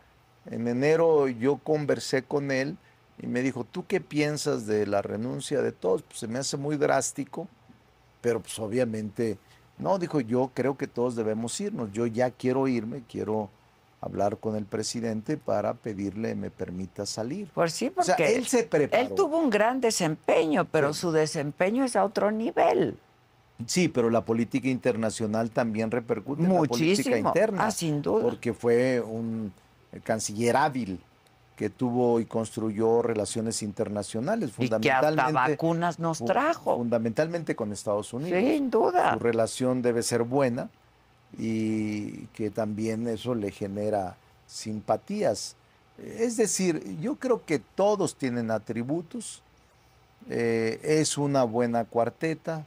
En 0.50 0.66
enero 0.66 1.28
yo 1.28 1.56
conversé 1.58 2.22
con 2.22 2.50
él 2.50 2.76
y 3.22 3.26
me 3.26 3.42
dijo, 3.42 3.64
¿tú 3.64 3.84
qué 3.86 4.00
piensas 4.00 4.66
de 4.66 4.86
la 4.86 5.02
renuncia 5.02 5.60
de 5.62 5.72
todos? 5.72 6.02
Pues 6.02 6.18
se 6.18 6.26
me 6.28 6.38
hace 6.38 6.56
muy 6.56 6.76
drástico, 6.76 7.48
pero 8.20 8.40
pues 8.40 8.58
obviamente, 8.58 9.36
no, 9.78 9.98
dijo, 9.98 10.20
yo 10.20 10.50
creo 10.54 10.76
que 10.78 10.86
todos 10.86 11.14
debemos 11.16 11.60
irnos. 11.60 11.92
Yo 11.92 12.06
ya 12.06 12.30
quiero 12.30 12.66
irme, 12.66 13.02
quiero 13.08 13.50
hablar 14.04 14.36
con 14.38 14.54
el 14.56 14.66
presidente 14.66 15.36
para 15.36 15.74
pedirle 15.74 16.34
me 16.34 16.50
permita 16.50 17.06
salir. 17.06 17.48
Pues 17.54 17.72
sí, 17.72 17.86
O 17.88 17.92
porque 17.92 18.12
sea, 18.16 18.28
él 18.28 18.46
se 18.46 18.64
preparó. 18.64 19.02
él 19.02 19.14
tuvo 19.14 19.38
un 19.38 19.48
gran 19.50 19.80
desempeño, 19.80 20.66
pero 20.70 20.92
Sí. 20.92 21.00
su 21.00 21.12
desempeño 21.12 21.84
es 21.84 21.96
a 21.96 22.04
otro 22.04 22.30
nivel. 22.30 22.98
Sí, 23.66 23.88
pero 23.88 24.10
la 24.10 24.24
política 24.24 24.68
internacional 24.68 25.50
también 25.50 25.90
repercute 25.90 26.42
en 26.42 26.48
la 26.52 26.58
política 26.58 26.86
Muchísimo. 26.90 27.16
interna. 27.28 27.66
Ah, 27.66 27.70
sin 27.70 28.02
duda. 28.02 28.22
Porque 28.24 28.52
fue 28.52 29.00
un 29.00 29.52
canciller 30.02 30.56
hábil 30.56 31.00
que 31.56 31.70
tuvo 31.70 32.18
y 32.18 32.26
construyó 32.26 33.00
relaciones 33.00 33.62
internacionales, 33.62 34.50
Y 34.58 34.68
que 34.68 34.74
hasta 34.74 35.08
fundamentalmente, 35.08 35.50
vacunas 35.52 35.98
nos 36.00 36.18
trajo. 36.24 36.76
fundamentalmente 36.76 37.54
con 37.54 37.70
Estados 37.72 38.12
Unidos. 38.12 38.40
Sin 38.42 38.70
duda. 38.70 39.12
Su 39.14 39.20
relación 39.20 39.80
debe 39.80 40.02
ser 40.02 40.24
buena 40.24 40.68
y 41.38 42.26
que 42.34 42.50
también 42.50 43.06
eso 43.08 43.34
le 43.34 43.50
genera 43.50 44.16
simpatías. 44.46 45.56
Es 45.98 46.36
decir, 46.36 46.98
yo 47.00 47.16
creo 47.16 47.44
que 47.44 47.58
todos 47.58 48.16
tienen 48.16 48.50
atributos. 48.50 49.42
eh, 50.30 50.80
es 50.82 51.18
una 51.18 51.44
buena 51.44 51.84
cuarteta. 51.84 52.64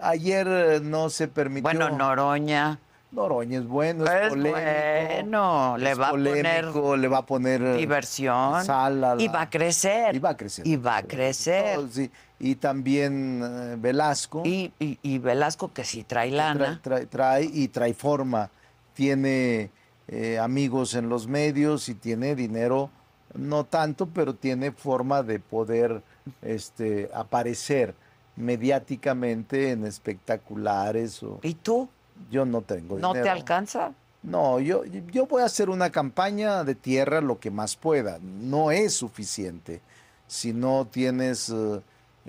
Ayer 0.00 0.46
eh, 0.48 0.80
no 0.80 1.08
se 1.10 1.26
permitió. 1.28 1.62
Bueno, 1.62 1.90
Noroña 1.90 2.78
Noroña 3.12 3.58
es 3.58 3.66
bueno, 3.66 4.04
es, 4.04 4.10
es 4.10 4.28
polémico. 4.30 4.58
bueno, 4.58 5.76
le 5.78 5.90
es 5.90 6.00
va 6.00 6.08
a 6.08 6.10
poner 6.10 6.64
polémico, 6.64 6.96
le 6.96 7.08
va 7.08 7.18
a 7.18 7.26
poner 7.26 7.76
diversión 7.76 8.64
sal 8.64 9.04
a 9.04 9.16
y 9.18 9.28
va 9.28 9.42
a 9.42 9.50
crecer. 9.50 10.16
y 10.16 10.18
va 10.18 10.30
a 10.30 10.36
crecer. 10.36 10.66
Y 10.66 10.76
va 10.76 10.96
a 10.96 11.02
crecer. 11.02 11.76
Todo, 11.76 11.88
sí. 11.88 12.10
Y 12.44 12.56
también 12.56 13.40
eh, 13.42 13.76
Velasco. 13.78 14.42
Y, 14.44 14.72
y- 14.80 14.98
y 15.00 15.18
Velasco 15.18 15.72
que 15.72 15.84
sí 15.84 16.02
trae 16.02 16.28
trae, 16.28 16.36
lana. 16.36 16.80
trae- 16.82 17.06
trae 17.08 17.44
y 17.44 17.68
trae 17.68 17.94
forma. 17.94 18.50
Tiene 18.94 19.70
eh, 20.08 20.38
amigos 20.40 20.94
en 20.94 21.08
los 21.08 21.28
medios 21.28 21.88
y 21.88 21.94
tiene 21.94 22.34
dinero, 22.34 22.90
no 23.34 23.64
tanto, 23.64 24.06
pero 24.08 24.34
tiene 24.34 24.72
forma 24.72 25.22
de 25.22 25.38
poder 25.38 26.02
este, 26.42 27.08
aparecer 27.14 27.94
mediáticamente 28.36 29.70
en 29.70 29.86
espectaculares. 29.86 31.22
O, 31.22 31.38
¿Y 31.42 31.54
tú? 31.54 31.88
yo 32.30 32.44
no 32.44 32.62
tengo 32.62 32.98
¿No 32.98 33.12
te 33.12 33.28
alcanza? 33.28 33.92
No, 34.22 34.60
yo, 34.60 34.84
yo 34.84 35.26
voy 35.26 35.42
a 35.42 35.46
hacer 35.46 35.68
una 35.70 35.90
campaña 35.90 36.62
de 36.64 36.74
tierra 36.74 37.20
lo 37.20 37.38
que 37.40 37.50
más 37.50 37.76
pueda. 37.76 38.18
No 38.22 38.70
es 38.70 38.94
suficiente. 38.94 39.80
Si 40.28 40.52
no 40.52 40.86
tienes 40.90 41.48
eh, 41.50 41.80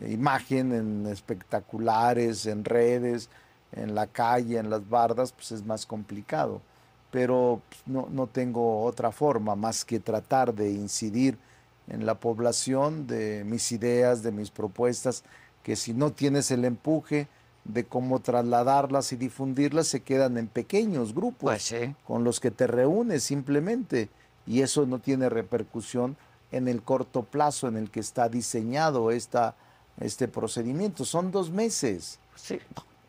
imagen 0.08 0.74
en 0.74 1.08
espectaculares, 1.08 2.46
en 2.46 2.66
redes, 2.66 3.30
en 3.72 3.96
la 3.96 4.08
calle, 4.08 4.58
en 4.58 4.70
las 4.70 4.88
bardas, 4.88 5.32
pues 5.32 5.52
es 5.52 5.66
más 5.66 5.86
complicado. 5.86 6.62
Pero 7.12 7.62
pues, 7.70 7.82
no, 7.86 8.08
no 8.12 8.28
tengo 8.28 8.84
otra 8.84 9.12
forma 9.12 9.56
más 9.56 9.86
que 9.86 10.00
tratar 10.00 10.54
de 10.54 10.72
incidir 10.72 11.38
en 11.88 12.06
la 12.06 12.16
población 12.16 13.08
de 13.08 13.44
mis 13.46 13.72
ideas, 13.72 14.24
de 14.24 14.32
mis 14.32 14.50
propuestas, 14.50 15.24
que 15.64 15.76
si 15.76 15.94
no 15.94 16.12
tienes 16.12 16.52
el 16.52 16.66
empuje 16.66 17.28
de 17.66 17.86
cómo 17.86 18.20
trasladarlas 18.20 19.14
y 19.14 19.16
difundirlas, 19.16 19.88
se 19.88 20.02
quedan 20.02 20.38
en 20.38 20.48
pequeños 20.48 21.14
grupos 21.14 21.72
Pues 21.72 21.76
con 22.06 22.24
los 22.24 22.40
que 22.40 22.52
te 22.52 22.68
reúnes 22.68 23.24
simplemente 23.24 24.10
y 24.46 24.62
eso 24.62 24.86
no 24.86 25.00
tiene 25.00 25.30
repercusión 25.30 26.18
en 26.52 26.68
el 26.68 26.84
corto 26.84 27.24
plazo 27.24 27.68
en 27.68 27.78
el 27.78 27.90
que 27.90 28.02
está 28.02 28.28
diseñado 28.30 29.12
esta, 29.12 29.56
este 30.00 30.28
procedimiento. 30.28 31.06
Son 31.06 31.32
dos 31.32 31.50
meses. 31.50 32.20
Sí. 32.36 32.60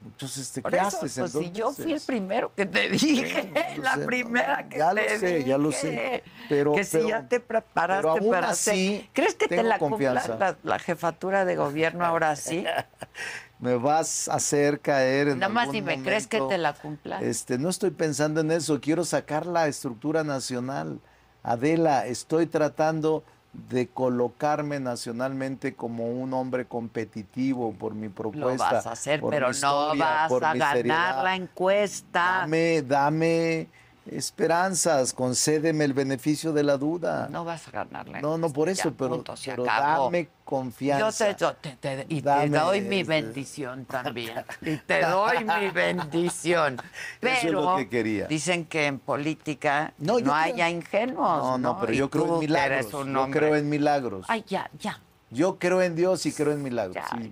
Entonces, 0.04 0.52
¿te 0.52 0.60
Por 0.60 0.70
¿qué 0.70 0.76
eso, 0.76 0.86
haces 0.88 1.18
pues, 1.18 1.32
si 1.32 1.50
yo 1.52 1.72
fui 1.72 1.94
el 1.94 2.00
primero 2.02 2.52
que 2.54 2.66
te 2.66 2.88
dije, 2.90 3.78
la 3.82 3.94
sé, 3.94 4.04
primera 4.04 4.68
que 4.68 4.76
ya 4.76 4.92
lo 4.92 5.00
te 5.00 5.18
sé, 5.18 5.44
ya 5.44 5.56
lo 5.58 5.72
sé, 5.72 6.22
pero- 6.46 6.74
que 6.74 6.84
si 6.84 6.98
pero- 6.98 7.08
ya 7.08 7.26
te 7.26 7.40
preparaste 7.40 8.08
aún 8.08 8.30
para 8.30 8.50
así 8.50 8.96
hacer. 8.98 9.08
¿Crees 9.14 9.34
que 9.34 9.48
te 9.48 9.62
la 9.62 9.78
cumpla 9.78 10.12
confianza. 10.20 10.36
la, 10.38 10.56
la 10.62 10.78
jefatura 10.78 11.46
de 11.46 11.56
gobierno 11.56 12.04
ahora 12.04 12.36
sí? 12.36 12.66
me 13.60 13.76
vas 13.76 14.28
a 14.28 14.34
hacer 14.34 14.80
caer 14.80 15.28
en 15.28 15.38
Nada 15.38 15.50
más 15.50 15.68
ni 15.70 15.80
me 15.80 16.02
crees 16.02 16.26
que 16.26 16.38
te 16.38 16.58
la 16.58 16.74
cumpla. 16.74 17.22
Este, 17.22 17.56
no 17.56 17.70
estoy 17.70 17.90
pensando 17.90 18.42
en 18.42 18.50
eso, 18.50 18.78
quiero 18.82 19.06
sacar 19.06 19.46
la 19.46 19.68
estructura 19.68 20.22
nacional. 20.22 21.00
Adela, 21.42 22.06
estoy 22.06 22.46
tratando 22.46 23.24
de 23.68 23.88
colocarme 23.88 24.80
nacionalmente 24.80 25.74
como 25.74 26.10
un 26.10 26.34
hombre 26.34 26.66
competitivo 26.66 27.72
por 27.72 27.94
mi 27.94 28.08
Lo 28.08 28.14
propuesta. 28.14 28.72
vas 28.72 28.86
a 28.86 28.92
hacer, 28.92 29.22
pero 29.30 29.52
no 29.62 29.96
vas 29.96 30.30
a 30.32 30.38
ganar 30.38 30.76
seriedad. 30.76 31.22
la 31.22 31.36
encuesta. 31.36 32.38
Dame, 32.40 32.82
dame 32.82 33.68
esperanzas, 34.06 35.12
concédeme 35.12 35.84
el 35.84 35.92
beneficio 35.92 36.52
de 36.52 36.62
la 36.62 36.76
duda. 36.76 37.28
No 37.30 37.44
vas 37.44 37.66
a 37.68 37.70
ganar 37.70 38.08
la 38.08 38.20
No, 38.20 38.36
no 38.38 38.52
por 38.52 38.68
eso, 38.68 38.90
ya, 38.90 38.94
pero, 38.96 39.10
punto, 39.16 39.34
pero 39.44 39.64
dame 39.64 40.28
confianza. 40.44 41.34
yo 41.36 41.54
te- 41.54 41.76
te- 41.76 42.06
y 42.08 42.20
Dame, 42.20 42.50
te 42.50 42.58
doy 42.58 42.80
mi 42.82 43.02
bendición 43.02 43.84
también. 43.90 44.44
Y 44.62 44.76
te 44.78 45.02
doy 45.02 45.44
mi 45.44 45.70
bendición. 45.70 46.76
Pero 47.20 47.34
Eso 47.36 47.46
es 47.46 47.52
lo 47.52 47.76
que 47.76 47.88
quería. 47.88 48.26
dicen 48.26 48.64
que 48.66 48.86
en 48.86 48.98
política 48.98 49.92
No, 49.98 50.14
no, 50.14 50.18
yo 50.18 50.24
creo- 50.24 50.34
haya 50.34 50.70
ingenuos. 50.70 51.42
No, 51.42 51.58
no, 51.58 51.80
pero 51.80 51.92
yo 51.92 52.10
creo 52.10 52.34
en 52.34 52.38
milagros. 52.40 52.90
Yo 52.90 53.30
creo 53.30 53.56
en 53.56 53.68
milagros. 53.68 54.26
Ay, 54.28 54.44
ya, 54.48 54.70
ya. 54.78 55.00
Yo 55.30 55.58
creo 55.58 55.82
en 55.82 55.96
Dios 55.96 56.26
y 56.26 56.32
creo 56.32 56.52
en 56.52 56.62
milagros. 56.62 56.94
Ya, 56.94 57.08
Sí. 57.16 57.30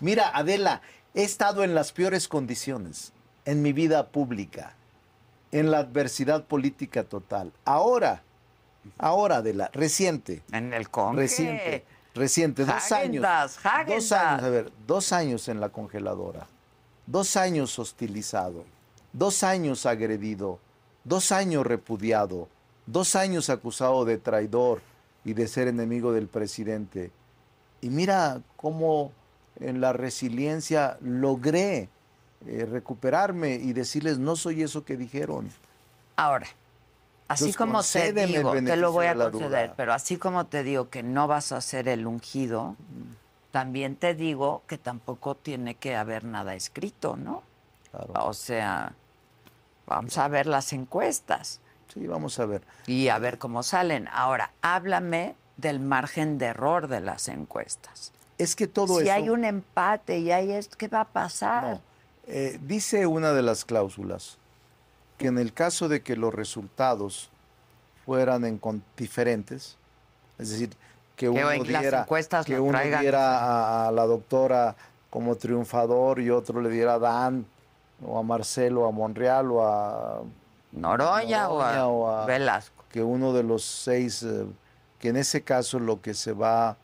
Mira, 0.00 0.30
Adela, 0.34 0.80
he 1.14 1.22
estado 1.22 1.64
en 1.64 1.74
las 1.74 1.92
peores 1.92 2.26
condiciones 2.28 3.12
en 3.44 3.62
mi 3.62 3.72
vida 3.72 4.08
pública, 4.08 4.74
en 5.52 5.70
la 5.70 5.78
adversidad 5.78 6.44
política 6.44 7.04
total. 7.04 7.52
Ahora, 7.64 8.22
ahora, 8.98 9.36
Adela, 9.36 9.70
reciente, 9.72 10.42
En 10.50 10.72
el 10.72 10.88
Conge. 10.88 11.20
reciente, 11.20 11.84
reciente, 12.14 12.64
dos 12.64 12.90
años. 12.90 13.22
Dos 13.22 14.12
años, 14.12 14.12
a 14.12 14.48
ver, 14.48 14.72
dos 14.86 15.12
años 15.12 15.48
en 15.48 15.60
la 15.60 15.68
congeladora, 15.68 16.46
dos 17.06 17.36
años 17.36 17.78
hostilizado, 17.78 18.64
dos 19.12 19.44
años 19.44 19.86
agredido, 19.86 20.58
dos 21.04 21.30
años 21.32 21.66
repudiado, 21.66 22.48
dos 22.86 23.14
años 23.14 23.50
acusado 23.50 24.04
de 24.04 24.18
traidor 24.18 24.80
y 25.24 25.34
de 25.34 25.46
ser 25.46 25.68
enemigo 25.68 26.12
del 26.12 26.28
presidente. 26.28 27.10
Y 27.82 27.90
mira 27.90 28.40
cómo 28.56 29.12
en 29.60 29.80
la 29.80 29.92
resiliencia 29.92 30.96
logré 31.02 31.88
eh, 32.46 32.66
recuperarme 32.70 33.54
y 33.54 33.72
decirles, 33.72 34.18
no 34.18 34.36
soy 34.36 34.62
eso 34.62 34.84
que 34.84 34.96
dijeron. 34.96 35.50
Ahora, 36.16 36.46
así 37.28 37.50
Entonces, 37.50 37.56
como 37.56 37.82
te 37.82 38.26
digo, 38.26 38.52
te 38.52 38.76
lo 38.76 38.92
voy 38.92 39.06
a 39.06 39.14
conceder, 39.14 39.72
pero 39.76 39.92
así 39.92 40.16
como 40.16 40.46
te 40.46 40.62
digo 40.62 40.90
que 40.90 41.02
no 41.02 41.26
vas 41.26 41.52
a 41.52 41.60
ser 41.60 41.88
el 41.88 42.06
ungido, 42.06 42.76
también 43.50 43.96
te 43.96 44.14
digo 44.14 44.62
que 44.66 44.78
tampoco 44.78 45.34
tiene 45.34 45.74
que 45.74 45.96
haber 45.96 46.24
nada 46.24 46.54
escrito, 46.54 47.16
¿no? 47.16 47.42
Claro. 47.90 48.26
O 48.26 48.34
sea, 48.34 48.94
vamos 49.86 50.16
a 50.18 50.28
ver 50.28 50.46
las 50.46 50.72
encuestas 50.72 51.60
Sí, 51.92 52.06
vamos 52.06 52.38
a 52.38 52.46
ver. 52.46 52.62
y 52.86 53.08
a 53.08 53.18
ver 53.18 53.38
cómo 53.38 53.62
salen. 53.62 54.08
Ahora, 54.08 54.52
háblame 54.62 55.36
del 55.58 55.78
margen 55.78 56.38
de 56.38 56.46
error 56.46 56.88
de 56.88 57.00
las 57.00 57.28
encuestas. 57.28 58.12
Es 58.38 58.56
que 58.56 58.66
todo 58.66 58.98
si 58.98 59.04
eso... 59.04 59.12
hay 59.12 59.28
un 59.28 59.44
empate 59.44 60.18
y 60.18 60.32
hay 60.32 60.52
esto, 60.52 60.76
¿qué 60.78 60.88
va 60.88 61.02
a 61.02 61.08
pasar? 61.08 61.64
No. 61.64 61.80
Eh, 62.26 62.58
dice 62.62 63.06
una 63.06 63.32
de 63.32 63.42
las 63.42 63.64
cláusulas 63.64 64.38
que 65.18 65.26
en 65.28 65.38
el 65.38 65.52
caso 65.52 65.88
de 65.88 66.02
que 66.02 66.16
los 66.16 66.32
resultados 66.34 67.28
fueran 68.06 68.44
en 68.44 68.58
con- 68.58 68.82
diferentes, 68.96 69.76
es 70.38 70.50
decir, 70.50 70.70
que 71.16 71.28
uno 71.28 71.50
diera, 71.62 72.00
encuestas 72.02 72.46
que 72.46 72.58
uno 72.58 72.78
diera 73.00 73.38
a, 73.38 73.88
a 73.88 73.92
la 73.92 74.06
doctora 74.06 74.74
como 75.10 75.36
triunfador 75.36 76.20
y 76.20 76.30
otro 76.30 76.60
le 76.60 76.70
diera 76.70 76.94
a 76.94 76.98
Dan 76.98 77.44
o 78.04 78.18
a 78.18 78.22
Marcelo, 78.22 78.86
a 78.86 78.90
Monreal 78.90 79.50
o 79.52 79.64
a 79.66 80.22
Noroña, 80.72 81.48
o 81.48 81.60
a, 81.60 81.66
Noroña 81.66 81.86
o 81.88 82.08
a- 82.10 82.26
Velasco. 82.26 82.84
que 82.90 83.02
uno 83.02 83.32
de 83.32 83.42
los 83.44 83.64
seis, 83.64 84.22
eh, 84.22 84.46
que 84.98 85.08
en 85.10 85.16
ese 85.16 85.42
caso 85.42 85.78
lo 85.78 86.00
que 86.00 86.14
se 86.14 86.32
va 86.32 86.76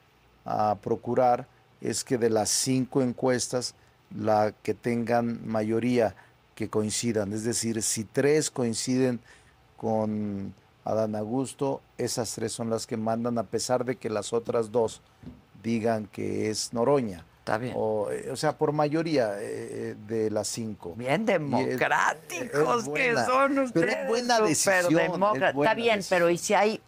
a 0.44 0.76
procurar 0.76 1.46
es 1.80 2.04
que 2.04 2.18
de 2.18 2.30
las 2.30 2.50
cinco 2.50 3.02
encuestas, 3.02 3.74
la 4.16 4.52
que 4.62 4.74
tengan 4.74 5.46
mayoría 5.46 6.14
que 6.54 6.68
coincidan. 6.68 7.32
Es 7.32 7.44
decir, 7.44 7.82
si 7.82 8.04
tres 8.04 8.50
coinciden 8.50 9.20
con 9.76 10.54
Adán 10.84 11.14
Augusto, 11.16 11.80
esas 11.98 12.34
tres 12.34 12.52
son 12.52 12.70
las 12.70 12.86
que 12.86 12.96
mandan, 12.96 13.38
a 13.38 13.44
pesar 13.44 13.84
de 13.84 13.96
que 13.96 14.10
las 14.10 14.32
otras 14.32 14.72
dos 14.72 15.00
digan 15.62 16.06
que 16.06 16.50
es 16.50 16.72
Noroña. 16.72 17.24
Está 17.40 17.58
bien. 17.58 17.74
O, 17.76 18.10
eh, 18.10 18.28
o 18.30 18.36
sea, 18.36 18.58
por 18.58 18.72
mayoría 18.72 19.36
eh, 19.38 19.94
de 20.06 20.30
las 20.30 20.48
cinco. 20.48 20.94
Bien 20.96 21.22
es- 21.22 21.26
democráticos 21.26 22.88
que 22.90 23.14
son 23.14 23.58
ustedes. 23.58 23.72
pero 23.72 24.02
es 24.02 24.08
buena 24.08 24.40
decisión, 24.40 24.74
es 24.76 24.82
superdemócratas. 24.86 25.54
buena 25.54 25.70
Está 25.72 25.74
bien, 25.82 25.96
decisión. 25.96 26.18
pero 26.18 26.30
¿y 26.30 26.38
si 26.38 26.54
hay 26.54 26.80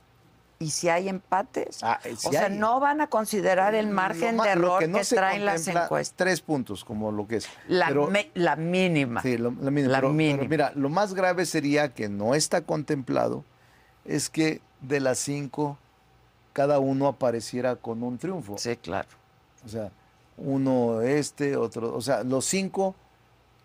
y 0.62 0.68
si 0.70 0.90
hay 0.90 1.08
empates? 1.08 1.78
Ah, 1.82 1.98
eh, 2.04 2.14
si 2.16 2.28
o 2.28 2.32
sea, 2.32 2.44
hay- 2.44 2.56
no 2.58 2.78
van 2.80 3.00
a 3.00 3.06
considerar 3.06 3.74
el 3.74 3.88
margen 3.88 4.36
ma- 4.36 4.44
de 4.44 4.50
error 4.50 4.78
que, 4.80 4.88
no 4.88 4.98
traen 5.00 5.46
las 5.46 5.66
encuestas. 5.66 6.14
Tres 6.16 6.42
puntos, 6.42 6.84
como 6.84 7.10
lo 7.10 7.26
que 7.26 7.36
es. 7.36 7.48
La, 7.66 7.88
Pero- 7.88 8.08
me- 8.08 8.30
la 8.34 8.56
mínima. 8.56 9.22
sí, 9.22 9.38
lo- 9.38 9.52
la 9.52 9.70
mínima, 9.70 9.92
la 9.92 9.98
pero- 9.98 10.08
pero 10.08 10.12
mínima. 10.12 10.44
mira, 10.48 10.72
lo 10.76 10.90
más 10.90 11.14
grave 11.14 11.46
sería 11.46 11.94
que 11.94 12.10
no 12.10 12.34
está 12.34 12.60
contemplado, 12.60 13.42
es 14.04 14.28
que 14.28 14.60
de 14.82 15.00
las 15.00 15.18
cinco, 15.18 15.78
cada 16.52 16.78
uno 16.78 17.06
apareciera 17.08 17.76
con 17.76 18.02
un 18.02 18.18
triunfo. 18.18 18.58
Sí, 18.58 18.76
claro. 18.76 19.08
O 19.64 19.68
sea, 19.68 19.90
uno 20.36 21.00
este, 21.00 21.56
otro, 21.56 21.94
o 21.96 22.02
sea, 22.02 22.22
los 22.22 22.44
cinco 22.44 22.94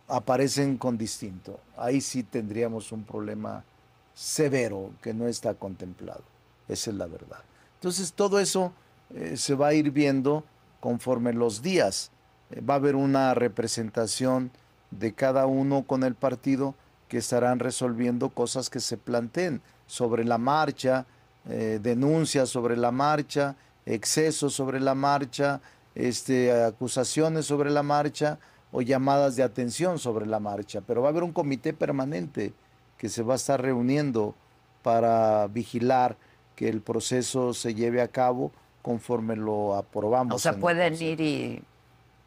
aparecen 0.07 0.77
con 0.77 0.97
distinto. 0.97 1.59
Ahí 1.75 1.99
sí 1.99 2.23
tendríamos 2.23 2.93
un 2.93 3.03
problema 3.03 3.65
severo 4.13 4.91
que 5.01 5.13
no 5.13 5.27
está 5.27 5.55
contemplado. 5.55 6.23
Esa 6.67 6.91
es 6.91 6.97
la 6.97 7.07
verdad. 7.07 7.39
Entonces, 7.75 8.13
todo 8.13 8.39
eso 8.39 8.73
eh, 9.13 9.37
se 9.37 9.55
va 9.55 9.67
a 9.67 9.73
ir 9.73 9.91
viendo 9.91 10.43
conforme 10.79 11.33
los 11.33 11.61
días. 11.61 12.11
Eh, 12.51 12.61
va 12.61 12.75
a 12.75 12.77
haber 12.77 12.95
una 12.95 13.33
representación 13.33 14.51
de 14.91 15.13
cada 15.13 15.45
uno 15.45 15.83
con 15.83 16.03
el 16.03 16.15
partido 16.15 16.75
que 17.07 17.17
estarán 17.17 17.59
resolviendo 17.59 18.29
cosas 18.29 18.69
que 18.69 18.79
se 18.79 18.97
planteen 18.97 19.61
sobre 19.87 20.23
la 20.23 20.37
marcha, 20.37 21.05
eh, 21.47 21.79
denuncias 21.81 22.49
sobre 22.49 22.75
la 22.75 22.91
marcha, 22.91 23.55
excesos 23.85 24.53
sobre 24.53 24.79
la 24.79 24.95
marcha, 24.95 25.61
este, 25.93 26.51
acusaciones 26.63 27.45
sobre 27.45 27.69
la 27.69 27.83
marcha 27.83 28.39
o 28.71 28.81
llamadas 28.81 29.35
de 29.35 29.43
atención 29.43 29.99
sobre 29.99 30.25
la 30.25 30.39
marcha. 30.39 30.81
Pero 30.81 31.01
va 31.01 31.09
a 31.09 31.11
haber 31.11 31.23
un 31.23 31.31
comité 31.31 31.73
permanente 31.73 32.53
que 32.97 33.09
se 33.09 33.21
va 33.21 33.33
a 33.33 33.37
estar 33.37 33.61
reuniendo 33.61 34.35
para 34.81 35.47
vigilar 35.47 36.17
que 36.55 36.69
el 36.69 36.81
proceso 36.81 37.53
se 37.53 37.73
lleve 37.73 38.01
a 38.01 38.07
cabo 38.07 38.51
conforme 38.81 39.35
lo 39.35 39.75
aprobamos. 39.75 40.35
O 40.35 40.39
sea, 40.39 40.53
pueden 40.57 40.93
ir 41.01 41.19
y 41.21 41.61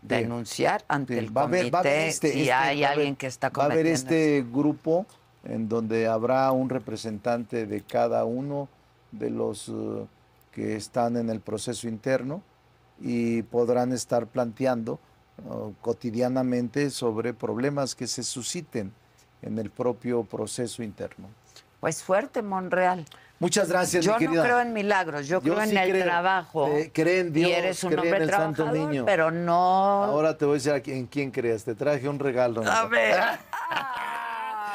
denunciar 0.03 0.85
ante 0.89 1.15
Sí, 1.15 1.19
el 1.19 1.37
va 1.37 1.43
a 1.43 1.45
haber- 1.45 1.61
comité 1.63 1.71
va 1.73 1.79
haber 1.81 2.09
este- 2.09 2.33
si 2.33 2.41
este- 2.43 2.53
hay 2.53 2.83
va 2.83 2.89
alguien 2.91 3.17
que 3.17 3.27
está 3.27 3.49
Va 3.51 3.63
a 3.63 3.67
haber 3.67 3.79
cometiendo 3.85 3.99
este 4.15 4.45
grupo 4.53 5.07
en 5.45 5.69
donde 5.69 6.07
habrá 6.07 6.51
un 6.53 6.69
representante 6.69 7.67
de 7.67 7.81
cada 7.83 8.25
uno 8.25 8.69
de 9.13 9.31
los 9.31 9.69
eh, 9.69 10.07
que 10.53 10.77
están 10.77 11.17
en 11.17 11.31
el 11.31 11.41
proceso 11.41 11.89
interno 11.89 12.43
y 13.01 13.43
podrán 13.43 13.93
estar 13.93 14.27
planteando 14.27 14.99
eh, 15.39 15.73
cotidianamente 15.81 16.91
sobre 16.91 17.33
problemas 17.33 17.95
que 17.95 18.07
se 18.09 18.23
susciten 18.25 18.93
en 19.43 19.59
el 19.59 19.71
propio 19.71 20.25
proceso 20.25 20.83
interno. 20.83 21.29
Pues 21.81 22.03
fuerte, 22.03 22.43
Monreal. 22.43 23.05
Muchas 23.41 23.69
gracias, 23.69 24.05
Yo 24.05 24.13
mi 24.19 24.25
no 24.25 24.31
querida. 24.33 24.43
creo 24.45 24.61
en 24.61 24.73
milagros, 24.73 25.29
yo, 25.29 25.41
creo 25.41 25.61
en 25.63 25.77
el 25.77 25.91
creo. 25.91 26.05
trabajo. 26.05 26.67
Eh, 26.77 26.91
cree 26.93 27.21
en 27.21 27.33
Dios, 27.33 27.49
y 27.51 27.53
eres 27.53 27.85
un 27.85 27.91
cree 27.91 28.01
hombre 28.03 28.17
en 28.17 28.23
el 28.25 28.31
Santo 28.31 28.73
Niño. 28.73 29.05
pero 29.07 29.31
no. 29.31 30.05
Ahora 30.05 30.37
te 30.37 30.45
voy 30.45 30.55
a 30.55 30.57
decir 30.57 30.73
a 30.73 30.81
quién- 30.81 30.97
en 30.99 31.07
quién 31.07 31.31
creas. 31.31 31.63
Te 31.65 31.75
traje 31.77 32.09
un 32.09 32.19
regalo. 32.19 32.63
A 32.69 32.87
ver. 32.87 33.17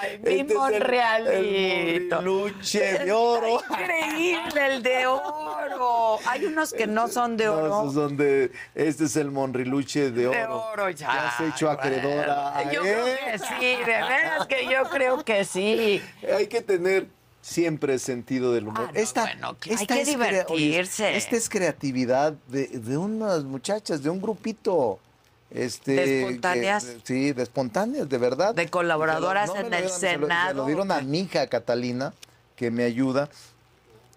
Ay, 0.06 0.20
mi 0.24 0.40
Este 0.42 0.54
Monrealito. 0.56 2.22
Luche 2.22 3.00
de 3.00 3.12
oro. 3.12 3.62
Increíble, 3.70 4.66
el 4.76 4.84
de 4.84 5.08
oro. 5.08 6.20
Hay 6.28 6.46
unos 6.46 6.74
que 6.74 6.88
no 6.88 7.08
son 7.08 7.38
de 7.38 7.46
No, 7.46 7.54
oro. 7.56 7.68
esos 7.82 7.94
son 7.94 8.18
de- 8.18 8.52
este 8.76 9.06
es 9.06 9.16
el 9.16 9.32
monriluche 9.32 10.12
de 10.12 10.28
oro. 10.28 10.38
de 10.38 10.46
oro 10.46 10.90
ya. 10.90 11.08
Ya 11.08 11.28
has 11.28 11.40
hecho 11.42 11.70
acreedora 11.70 12.58
a 12.58 12.72
Yo 12.72 12.82
creo 12.82 13.08
él. 13.08 13.18
que 13.26 13.40
sí, 13.40 13.76
de 13.78 13.86
veras 13.86 14.48
que 14.48 14.66
yo 14.68 14.84
creo 14.90 15.24
que 15.24 15.44
sí. 15.46 16.02
Hay 16.38 16.48
que 16.48 16.62
tener 16.62 17.08
siempre 17.44 18.00
sentido 18.00 18.54
del 18.54 18.68
humor. 18.70 18.86
Ah, 18.88 18.92
no, 18.94 19.22
bueno, 19.22 19.58
que 19.60 19.76
hay 19.76 19.86
que 19.86 20.02
es 20.02 20.08
crea- 20.16 20.46
oye, 20.50 20.66
divertirse. 20.66 21.16
esta 21.18 21.36
es 21.36 21.50
creatividad 21.50 22.34
de, 22.48 22.68
de 22.70 22.98
unas 22.98 23.44
muchachas, 23.44 24.02
de 24.02 24.10
un 24.10 24.20
grupito. 24.22 24.98
Este, 25.52 25.92
De 25.92 26.20
espontáneas. 26.22 26.86
que- 26.86 27.00
sí, 27.04 27.32
de 27.34 27.44
espontáneas, 27.44 28.10
de 28.10 28.18
verdad. 28.18 28.56
De 28.56 28.70
colaboradoras 28.70 29.52
en 29.56 29.66
el 29.68 29.72
dieron- 29.84 29.90
se 30.00 30.18
lo- 30.18 30.26
Se 30.28 30.32
Senado. 30.34 30.54
lo 30.56 30.66
dieron 30.66 30.92
a 30.92 31.02
mi 31.02 31.20
hija 31.20 31.46
Catalina, 31.46 32.14
que 32.56 32.72
me 32.72 32.84
ayuda, 32.86 33.30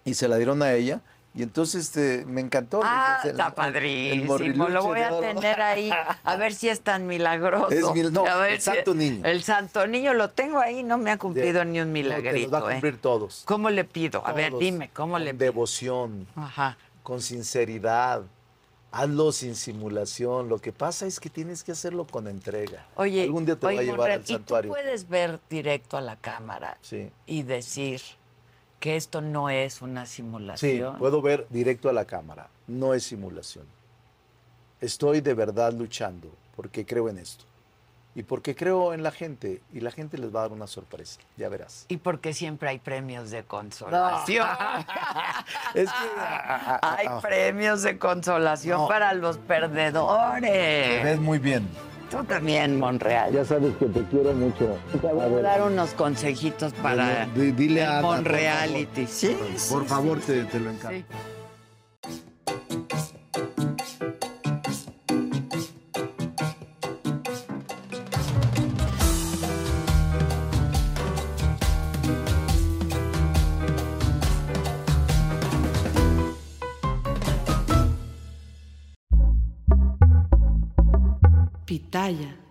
y 0.03 0.15
se 0.15 0.27
la 0.27 0.37
dieron 0.37 0.63
a 0.63 0.73
ella. 0.73 1.01
Y 1.37 1.43
entonces 1.43 1.85
este, 1.85 2.25
me 2.25 2.41
encantó. 2.41 2.81
Ah, 2.83 3.19
el- 3.23 3.29
está 3.29 3.53
padrísimo. 3.53 4.39
Lo 4.39 4.83
voy 4.83 5.01
a 5.01 5.19
tener 5.19 5.61
ahí. 5.61 5.91
A 6.23 6.35
ver 6.35 6.51
si 6.55 6.67
es 6.67 6.81
tan 6.81 7.05
milagroso. 7.05 7.69
Es 7.69 7.85
mil- 7.93 8.11
no, 8.11 8.25
A 8.25 8.37
ver 8.37 8.53
el 8.53 8.57
si- 8.57 8.63
Santo 8.71 8.95
Niño. 8.95 9.23
El 9.23 9.43
Santo 9.43 9.85
Niño 9.85 10.15
lo 10.15 10.31
tengo 10.31 10.57
ahí, 10.59 10.81
no 10.81 10.97
me 10.97 11.11
ha 11.11 11.17
cumplido 11.19 11.63
ni 11.63 11.79
un 11.79 11.89
No, 11.89 11.93
milagrito. 11.93 12.49
va 12.49 12.57
a 12.57 12.71
cumplir 12.71 12.95
¿eh? 12.95 12.99
todos. 12.99 13.43
¿Cómo 13.45 13.69
le 13.69 13.83
pido? 13.83 14.25
A 14.25 14.33
ver, 14.33 14.51
dime, 14.57 14.89
¿cómo 14.95 15.19
le 15.19 15.33
pido? 15.35 15.45
Devoción, 15.45 16.25
Ajá. 16.35 16.75
con 17.03 17.21
sinceridad. 17.21 18.23
Hazlo 18.91 19.31
sin 19.31 19.55
simulación. 19.55 20.49
Lo 20.49 20.57
que 20.57 20.71
pasa 20.71 21.05
es 21.05 21.19
que 21.19 21.29
tienes 21.29 21.63
que 21.63 21.71
hacerlo 21.73 22.07
con 22.07 22.27
entrega. 22.27 22.87
Oye, 22.95 23.23
Algún 23.23 23.45
día 23.45 23.55
te 23.59 23.67
oye, 23.67 23.75
va 23.75 23.81
a 23.81 23.83
llevar 23.83 23.97
Monreal, 23.99 24.19
al 24.19 24.23
¿y 24.23 24.27
tú 24.27 24.33
santuario. 24.33 24.71
puedes 24.71 25.07
ver 25.07 25.39
directo 25.51 25.97
a 25.97 26.01
la 26.01 26.15
cámara 26.15 26.77
Sí. 26.81 27.11
y 27.27 27.43
decir 27.43 28.01
que 28.79 28.95
esto 28.95 29.21
no 29.21 29.49
es 29.49 29.81
una 29.81 30.05
Sí, 30.05 30.17
simulación. 30.17 30.97
puedo 30.97 31.21
ver 31.21 31.47
directo 31.49 31.89
a 31.89 31.93
la 31.93 32.05
cámara. 32.05 32.47
No 32.67 32.93
es 32.93 33.03
simulación. 33.03 33.65
Estoy 34.81 35.21
de 35.21 35.33
verdad 35.33 35.73
luchando 35.73 36.29
porque 36.55 36.85
creo 36.85 37.09
en 37.09 37.17
esto. 37.17 37.45
Y 38.13 38.23
porque 38.23 38.55
creo 38.55 38.93
en 38.93 39.03
la 39.03 39.11
gente. 39.11 39.61
Y 39.73 39.79
la 39.79 39.91
gente 39.91 40.17
les 40.17 40.33
va 40.35 40.39
a 40.39 40.43
dar 40.43 40.51
una 40.51 40.65
sorpresa. 40.65 41.19
Ya 41.37 41.49
verás. 41.49 41.85
Y 41.87 41.97
porque 41.97 42.33
siempre 42.33 42.69
hay 42.69 42.79
premios 42.79 43.29
de 43.29 43.43
consolación. 43.43 44.47
Es 45.75 45.89
que. 45.89 45.95
ah, 46.17 46.79
ah, 46.81 46.95
hay 46.97 47.07
ah, 47.07 47.19
premios 47.21 47.83
de 47.83 47.99
consolación 47.99 48.81
No. 48.81 48.87
para 48.87 49.13
los 49.13 49.37
te 49.37 49.43
perdedores. 49.43 51.03
ves 51.03 51.19
muy 51.19 51.37
bien. 51.39 51.67
Tú 52.09 52.23
también, 52.23 52.79
Monreal. 52.79 53.33
Ya 53.33 53.43
sabes 53.43 53.75
que 53.77 53.85
te 53.85 54.01
quiero 54.03 54.33
mucho. 54.33 54.77
Te 55.01 55.07
voy 55.07 55.39
a 55.39 55.41
dar 55.41 55.61
unos 55.63 55.89
consejitos 55.91 56.71
para 56.73 57.25
dile 57.35 57.83
el 57.83 57.89
a 57.89 58.01
Monreality. 58.01 59.07
Sí, 59.07 59.37
Por 59.69 59.83
sí, 59.83 59.87
favor, 59.89 60.19
sí, 60.21 60.27
te, 60.27 60.43
te 60.45 60.59
lo 60.59 60.69
encargo. 60.71 60.99
Pitaya. 82.07 82.46